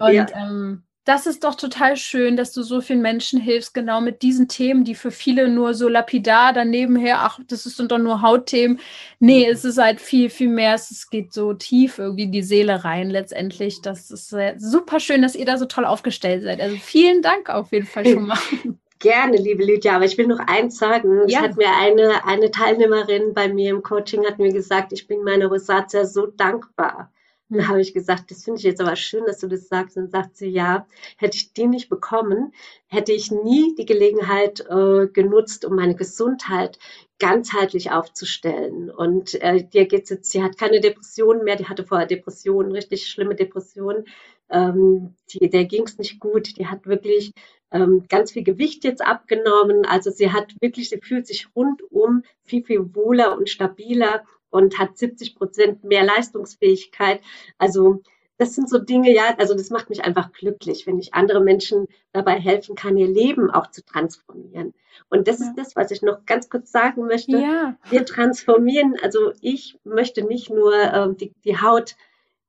Und 0.00 0.12
ja. 0.12 0.26
ähm, 0.34 0.82
das 1.04 1.26
ist 1.26 1.44
doch 1.44 1.54
total 1.54 1.96
schön, 1.96 2.36
dass 2.36 2.52
du 2.52 2.62
so 2.62 2.80
vielen 2.80 3.00
Menschen 3.00 3.40
hilfst, 3.40 3.72
genau 3.72 4.00
mit 4.00 4.22
diesen 4.22 4.48
Themen, 4.48 4.84
die 4.84 4.94
für 4.94 5.10
viele 5.10 5.48
nur 5.48 5.74
so 5.74 5.88
lapidar 5.88 6.52
daneben 6.52 6.94
her, 6.96 7.18
ach, 7.20 7.40
das 7.48 7.64
sind 7.64 7.90
doch 7.90 7.98
nur 7.98 8.20
Hautthemen. 8.20 8.80
Nee, 9.18 9.46
es 9.48 9.64
ist 9.64 9.78
halt 9.78 10.00
viel, 10.00 10.28
viel 10.28 10.48
mehr. 10.48 10.74
Es 10.74 11.08
geht 11.08 11.32
so 11.32 11.54
tief 11.54 11.98
irgendwie 11.98 12.24
in 12.24 12.32
die 12.32 12.42
Seele 12.42 12.84
rein 12.84 13.10
letztendlich. 13.10 13.80
Das 13.80 14.10
ist 14.10 14.34
super 14.58 15.00
schön, 15.00 15.22
dass 15.22 15.34
ihr 15.34 15.46
da 15.46 15.56
so 15.56 15.66
toll 15.66 15.86
aufgestellt 15.86 16.42
seid. 16.42 16.60
Also 16.60 16.76
vielen 16.76 17.22
Dank 17.22 17.48
auf 17.48 17.72
jeden 17.72 17.86
Fall 17.86 18.06
schon 18.06 18.26
mal. 18.26 18.38
Gerne, 19.00 19.38
liebe 19.38 19.64
Lydia, 19.64 19.96
aber 19.96 20.04
ich 20.04 20.18
will 20.18 20.26
noch 20.26 20.40
eins 20.40 20.76
sagen. 20.76 21.26
Ja. 21.26 21.38
Es 21.38 21.44
hat 21.44 21.56
mir 21.56 21.74
eine, 21.74 22.26
eine 22.26 22.50
Teilnehmerin 22.50 23.32
bei 23.32 23.48
mir 23.48 23.70
im 23.70 23.82
Coaching 23.82 24.26
hat 24.26 24.38
mir 24.38 24.52
gesagt, 24.52 24.92
ich 24.92 25.06
bin 25.06 25.24
meiner 25.24 25.46
Rosatia 25.46 26.04
so 26.04 26.26
dankbar. 26.26 27.10
Und 27.48 27.58
da 27.58 27.68
habe 27.68 27.80
ich 27.80 27.94
gesagt, 27.94 28.30
das 28.30 28.44
finde 28.44 28.58
ich 28.58 28.64
jetzt 28.64 28.80
aber 28.80 28.94
schön, 28.96 29.24
dass 29.24 29.38
du 29.38 29.48
das 29.48 29.68
sagst. 29.68 29.96
Und 29.96 30.10
sagt 30.10 30.36
sie, 30.36 30.48
ja, 30.48 30.86
hätte 31.16 31.38
ich 31.38 31.54
die 31.54 31.66
nicht 31.66 31.88
bekommen, 31.88 32.52
hätte 32.88 33.12
ich 33.12 33.30
nie 33.30 33.74
die 33.74 33.86
Gelegenheit 33.86 34.60
äh, 34.68 35.06
genutzt, 35.08 35.64
um 35.64 35.76
meine 35.76 35.96
Gesundheit 35.96 36.78
ganzheitlich 37.18 37.90
aufzustellen. 37.90 38.90
Und 38.90 39.34
äh, 39.40 39.64
dir 39.64 39.86
geht's 39.86 40.10
jetzt, 40.10 40.30
sie 40.30 40.42
hat 40.42 40.58
keine 40.58 40.80
Depressionen 40.80 41.42
mehr, 41.42 41.56
die 41.56 41.66
hatte 41.66 41.84
vorher 41.84 42.06
Depressionen, 42.06 42.72
richtig 42.72 43.06
schlimme 43.06 43.34
Depressionen. 43.34 44.04
Ähm, 44.50 45.14
die, 45.30 45.48
der 45.48 45.64
ging's 45.64 45.96
nicht 45.96 46.20
gut. 46.20 46.58
Die 46.58 46.66
hat 46.66 46.86
wirklich 46.86 47.32
ähm, 47.70 48.04
ganz 48.08 48.32
viel 48.32 48.44
Gewicht 48.44 48.84
jetzt 48.84 49.04
abgenommen. 49.04 49.84
Also 49.86 50.10
sie 50.10 50.32
hat 50.32 50.54
wirklich, 50.60 50.90
sie 50.90 51.00
fühlt 51.00 51.26
sich 51.26 51.48
rundum 51.54 52.22
viel, 52.44 52.64
viel 52.64 52.94
wohler 52.94 53.36
und 53.36 53.48
stabiler 53.48 54.24
und 54.50 54.78
hat 54.78 54.98
70 54.98 55.36
Prozent 55.36 55.84
mehr 55.84 56.04
Leistungsfähigkeit. 56.04 57.20
Also 57.58 58.02
das 58.40 58.54
sind 58.54 58.70
so 58.70 58.78
Dinge, 58.78 59.12
ja, 59.14 59.34
also 59.36 59.54
das 59.54 59.68
macht 59.68 59.90
mich 59.90 60.02
einfach 60.02 60.32
glücklich, 60.32 60.86
wenn 60.86 60.98
ich 60.98 61.12
andere 61.12 61.42
Menschen 61.42 61.86
dabei 62.12 62.40
helfen 62.40 62.74
kann, 62.74 62.96
ihr 62.96 63.06
Leben 63.06 63.50
auch 63.50 63.70
zu 63.70 63.84
transformieren. 63.84 64.72
Und 65.10 65.28
das 65.28 65.40
ja. 65.40 65.46
ist 65.46 65.56
das, 65.56 65.76
was 65.76 65.90
ich 65.90 66.00
noch 66.00 66.24
ganz 66.24 66.48
kurz 66.48 66.72
sagen 66.72 67.04
möchte. 67.04 67.36
Ja. 67.36 67.76
Wir 67.90 68.06
transformieren, 68.06 68.96
also 69.02 69.32
ich 69.42 69.78
möchte 69.84 70.22
nicht 70.24 70.48
nur 70.48 70.72
äh, 70.72 71.14
die, 71.14 71.34
die 71.44 71.60
Haut 71.60 71.96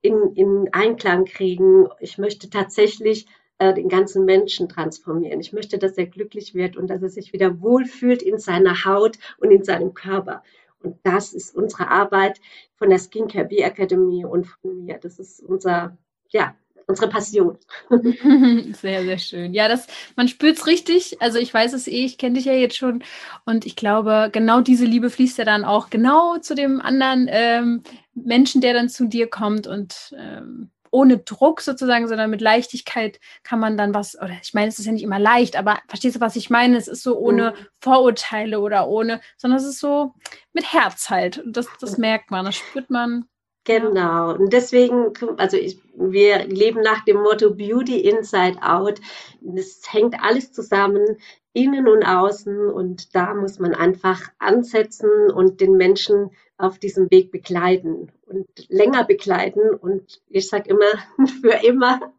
in, 0.01 0.34
in 0.36 0.69
Einklang 0.72 1.26
kriegen, 1.26 1.89
ich 1.99 2.17
möchte 2.17 2.49
tatsächlich 2.49 3.28
äh, 3.62 3.76
den 3.76 3.89
ganzen 3.89 4.26
Menschen 4.26 4.68
transformieren. 4.68 5.39
Ich 5.39 5.53
möchte, 5.53 5.78
dass 5.78 5.95
er 5.95 6.07
glücklich 6.07 6.55
wird 6.55 6.76
und 6.76 6.88
dass 6.88 7.03
er 7.03 7.09
sich 7.09 7.32
wieder 7.32 7.62
wohlfühlt 7.62 8.24
in 8.24 8.39
seiner 8.39 8.86
Haut 8.86 9.20
und 9.38 9.51
in 9.51 9.64
seinem 9.64 9.93
Körper. 9.93 10.41
Und 10.82 10.97
das 11.03 11.32
ist 11.32 11.55
unsere 11.55 11.88
Arbeit 11.88 12.41
von 12.74 12.89
der 12.89 12.97
Skincare 12.97 13.45
Bee 13.45 13.62
Academy 13.62 14.26
und 14.26 14.47
von 14.47 14.84
mir. 14.84 14.97
Das 14.97 15.20
ist 15.20 15.43
unser, 15.43 15.95
ja, 16.30 16.55
unsere 16.88 17.07
Passion. 17.07 17.55
Sehr, 18.82 19.03
sehr 19.03 19.20
schön. 19.20 19.53
Ja, 19.53 19.68
das, 19.68 19.86
man 20.16 20.28
spürt 20.28 20.57
es 20.57 20.66
richtig. 20.66 21.22
Also 21.22 21.38
ich 21.38 21.53
weiß 21.53 21.74
es 21.74 21.88
eh, 21.88 22.03
ich 22.03 22.18
kenne 22.18 22.38
dich 22.38 22.45
ja 22.45 22.53
jetzt 22.53 22.78
schon. 22.78 23.03
Und 23.45 23.68
ich 23.68 23.76
glaube, 23.76 24.30
genau 24.32 24.62
diese 24.62 24.86
Liebe 24.86 25.12
fließt 25.12 25.38
ja 25.38 25.45
dann 25.45 25.66
auch 25.66 25.91
genau 25.91 26.39
zu 26.39 26.55
dem 26.55 26.82
anderen 26.82 27.28
ähm, 27.30 27.84
Menschen, 28.16 28.59
der 28.59 28.74
dann 28.74 28.89
zu 28.89 29.07
dir 29.07 29.30
kommt. 29.30 29.68
Und 29.68 30.16
ähm, 30.18 30.72
ohne 30.91 31.17
Druck 31.19 31.61
sozusagen, 31.61 32.07
sondern 32.07 32.29
mit 32.29 32.41
Leichtigkeit 32.41 33.19
kann 33.43 33.59
man 33.59 33.77
dann 33.77 33.93
was, 33.93 34.15
oder 34.15 34.33
ich 34.43 34.53
meine, 34.53 34.67
es 34.67 34.77
ist 34.77 34.85
ja 34.85 34.91
nicht 34.91 35.03
immer 35.03 35.19
leicht, 35.19 35.55
aber 35.55 35.79
verstehst 35.87 36.17
du, 36.17 36.21
was 36.21 36.35
ich 36.35 36.49
meine? 36.49 36.77
Es 36.77 36.87
ist 36.87 37.01
so 37.01 37.17
ohne 37.17 37.51
mhm. 37.51 37.65
Vorurteile 37.79 38.59
oder 38.59 38.87
ohne, 38.87 39.21
sondern 39.37 39.59
es 39.59 39.65
ist 39.65 39.79
so 39.79 40.13
mit 40.53 40.71
Herz 40.71 41.09
halt. 41.09 41.39
Und 41.39 41.57
das, 41.57 41.67
das 41.79 41.97
merkt 41.97 42.29
man, 42.29 42.45
das 42.45 42.55
spürt 42.55 42.89
man. 42.89 43.25
Genau. 43.63 44.33
Und 44.33 44.53
deswegen, 44.53 45.13
also 45.37 45.55
ich, 45.55 45.79
wir 45.95 46.45
leben 46.45 46.81
nach 46.81 47.05
dem 47.05 47.17
Motto 47.17 47.51
Beauty 47.51 47.99
Inside 48.01 48.57
Out. 48.63 48.99
Das 49.39 49.81
hängt 49.87 50.15
alles 50.21 50.51
zusammen, 50.51 51.17
innen 51.53 51.87
und 51.87 52.03
außen. 52.03 52.69
Und 52.69 53.13
da 53.13 53.35
muss 53.35 53.59
man 53.59 53.75
einfach 53.75 54.19
ansetzen 54.39 55.29
und 55.31 55.61
den 55.61 55.73
Menschen 55.73 56.31
auf 56.62 56.80
diesem 56.80 57.09
Weg 57.12 57.32
begleiten 57.32 58.12
und 58.26 58.47
länger 58.70 59.03
begleiten. 59.03 59.70
Und 59.72 60.22
ich 60.30 60.47
sage 60.47 60.70
immer, 60.70 60.91
für 61.41 61.66
immer, 61.66 62.14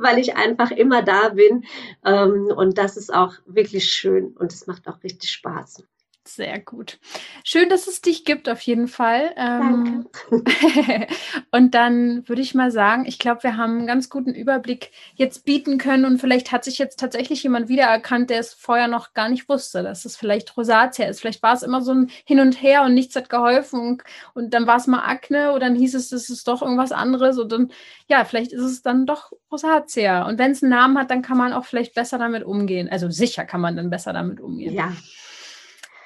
weil 0.00 0.18
ich 0.18 0.36
einfach 0.36 0.70
immer 0.70 1.02
da 1.02 1.30
bin. 1.30 1.64
Ähm, 2.04 2.46
und 2.46 2.78
das 2.78 2.96
ist 2.96 3.12
auch 3.12 3.34
wirklich 3.46 3.90
schön 3.90 4.28
und 4.36 4.52
es 4.52 4.66
macht 4.66 4.88
auch 4.88 5.02
richtig 5.02 5.30
Spaß. 5.30 5.84
Sehr 6.26 6.58
gut. 6.58 6.98
Schön, 7.44 7.68
dass 7.68 7.86
es 7.86 8.00
dich 8.00 8.24
gibt, 8.24 8.48
auf 8.48 8.60
jeden 8.62 8.88
Fall. 8.88 9.34
Ähm, 9.36 10.06
Danke. 10.30 11.06
und 11.50 11.74
dann 11.74 12.26
würde 12.26 12.40
ich 12.40 12.54
mal 12.54 12.70
sagen, 12.70 13.04
ich 13.06 13.18
glaube, 13.18 13.42
wir 13.42 13.58
haben 13.58 13.76
einen 13.76 13.86
ganz 13.86 14.08
guten 14.08 14.34
Überblick 14.34 14.90
jetzt 15.16 15.44
bieten 15.44 15.76
können 15.76 16.06
und 16.06 16.18
vielleicht 16.18 16.50
hat 16.50 16.64
sich 16.64 16.78
jetzt 16.78 16.98
tatsächlich 16.98 17.42
jemand 17.42 17.68
wiedererkannt, 17.68 18.30
der 18.30 18.38
es 18.38 18.54
vorher 18.54 18.88
noch 18.88 19.12
gar 19.12 19.28
nicht 19.28 19.50
wusste, 19.50 19.82
dass 19.82 20.06
es 20.06 20.16
vielleicht 20.16 20.56
Rosatia 20.56 21.06
ist. 21.06 21.20
Vielleicht 21.20 21.42
war 21.42 21.52
es 21.52 21.62
immer 21.62 21.82
so 21.82 21.92
ein 21.92 22.10
Hin 22.24 22.40
und 22.40 22.62
Her 22.62 22.84
und 22.84 22.94
nichts 22.94 23.14
hat 23.16 23.28
geholfen 23.28 23.80
und, 23.80 24.02
und 24.32 24.54
dann 24.54 24.66
war 24.66 24.76
es 24.76 24.86
mal 24.86 25.04
Akne 25.04 25.50
oder 25.50 25.66
dann 25.66 25.74
hieß 25.74 25.94
es, 25.94 26.10
es 26.10 26.30
ist 26.30 26.48
doch 26.48 26.62
irgendwas 26.62 26.92
anderes 26.92 27.38
und 27.38 27.52
dann, 27.52 27.70
ja, 28.08 28.24
vielleicht 28.24 28.52
ist 28.52 28.62
es 28.62 28.80
dann 28.80 29.04
doch 29.04 29.30
Rosatia. 29.52 30.26
Und 30.26 30.38
wenn 30.38 30.52
es 30.52 30.62
einen 30.62 30.70
Namen 30.70 30.98
hat, 30.98 31.10
dann 31.10 31.20
kann 31.20 31.36
man 31.36 31.52
auch 31.52 31.66
vielleicht 31.66 31.94
besser 31.94 32.16
damit 32.16 32.44
umgehen. 32.44 32.88
Also 32.90 33.10
sicher 33.10 33.44
kann 33.44 33.60
man 33.60 33.76
dann 33.76 33.90
besser 33.90 34.14
damit 34.14 34.40
umgehen. 34.40 34.72
Ja. 34.72 34.92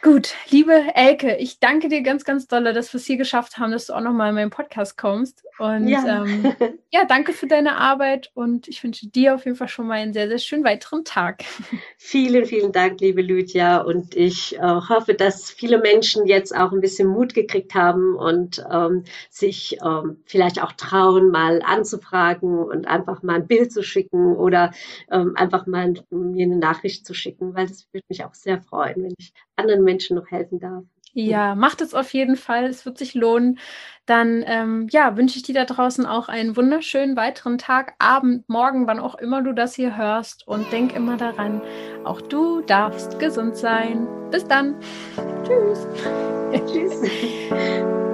Gut, 0.01 0.35
liebe 0.51 0.95
Elke, 0.95 1.37
ich 1.37 1.59
danke 1.59 1.89
dir 1.89 2.03
ganz, 2.03 2.25
ganz 2.25 2.47
doll, 2.47 2.63
dass 2.73 2.93
wir 2.93 2.99
es 2.99 3.07
hier 3.07 3.17
geschafft 3.17 3.59
haben, 3.59 3.73
dass 3.73 3.87
du 3.87 3.95
auch 3.95 4.01
nochmal 4.01 4.29
in 4.29 4.37
meinen 4.37 4.51
Podcast 4.51 4.97
kommst. 4.97 5.43
Und 5.59 5.89
ja. 5.89 6.23
Ähm, 6.23 6.55
ja, 6.91 7.05
danke 7.05 7.33
für 7.33 7.49
deine 7.49 7.77
Arbeit 7.79 8.31
und 8.35 8.69
ich 8.69 8.85
wünsche 8.85 9.09
dir 9.09 9.35
auf 9.35 9.45
jeden 9.45 9.57
Fall 9.57 9.67
schon 9.67 9.89
mal 9.89 9.95
einen 9.95 10.13
sehr, 10.13 10.29
sehr 10.29 10.39
schönen 10.39 10.63
weiteren 10.63 11.05
Tag. 11.05 11.43
Vielen, 11.99 12.45
vielen 12.45 12.71
Dank, 12.71 13.01
liebe 13.01 13.23
Lydia. 13.23 13.79
Und 13.79 14.15
ich 14.15 14.57
äh, 14.57 14.61
hoffe, 14.61 15.15
dass 15.15 15.51
viele 15.51 15.79
Menschen 15.79 16.27
jetzt 16.27 16.55
auch 16.55 16.73
ein 16.73 16.81
bisschen 16.81 17.09
Mut 17.09 17.35
gekriegt 17.35 17.75
haben 17.75 18.15
und 18.15 18.65
ähm, 18.73 19.03
sich 19.31 19.79
ähm, 19.85 20.23
vielleicht 20.27 20.63
auch 20.63 20.73
trauen, 20.73 21.31
mal 21.31 21.61
anzufragen 21.65 22.59
und 22.59 22.87
einfach 22.87 23.23
mal 23.25 23.35
ein 23.35 23.47
Bild 23.49 23.73
zu 23.73 23.83
schicken 23.83 24.37
oder 24.37 24.73
ähm, 25.11 25.33
einfach 25.35 25.67
mal 25.67 25.95
mir 26.11 26.47
eine 26.47 26.57
Nachricht 26.57 27.05
zu 27.05 27.15
schicken, 27.15 27.55
weil 27.55 27.67
das 27.67 27.89
würde 27.93 28.07
mich 28.09 28.25
auch 28.25 28.35
sehr 28.35 28.63
freuen, 28.63 29.03
wenn 29.03 29.15
ich 29.19 29.33
anderen 29.59 29.85
Menschen 29.85 30.17
noch 30.17 30.31
helfen 30.31 30.61
darf. 30.61 30.85
Ja, 31.15 31.55
macht 31.55 31.81
es 31.81 31.95
auf 31.95 32.13
jeden 32.13 32.37
Fall. 32.37 32.67
Es 32.67 32.87
wird 32.87 32.99
sich 32.99 33.15
lohnen. 33.15 33.59
Dann 34.07 34.45
ähm, 34.47 34.87
ja, 34.91 35.17
wünsche 35.17 35.37
ich 35.37 35.43
dir 35.43 35.55
da 35.55 35.65
draußen 35.65 36.07
auch 36.07 36.29
einen 36.29 36.57
wunderschönen 36.57 37.17
weiteren 37.17 37.59
Tag, 37.59 37.95
Abend, 37.99 38.49
Morgen, 38.49 38.87
wann 38.87 39.01
auch 39.01 39.17
immer 39.17 39.43
du 39.43 39.53
das 39.53 39.75
hier 39.75 39.97
hörst. 39.97 40.47
Und 40.47 40.71
denk 40.73 40.95
immer 40.95 41.17
daran, 41.17 41.61
auch 42.05 42.21
du 42.21 42.61
darfst 42.63 43.19
gesund 43.19 43.57
sein. 43.57 44.07
Bis 44.31 44.47
dann. 44.47 44.77
Tschüss. 45.45 45.87
Tschüss. 46.67 47.03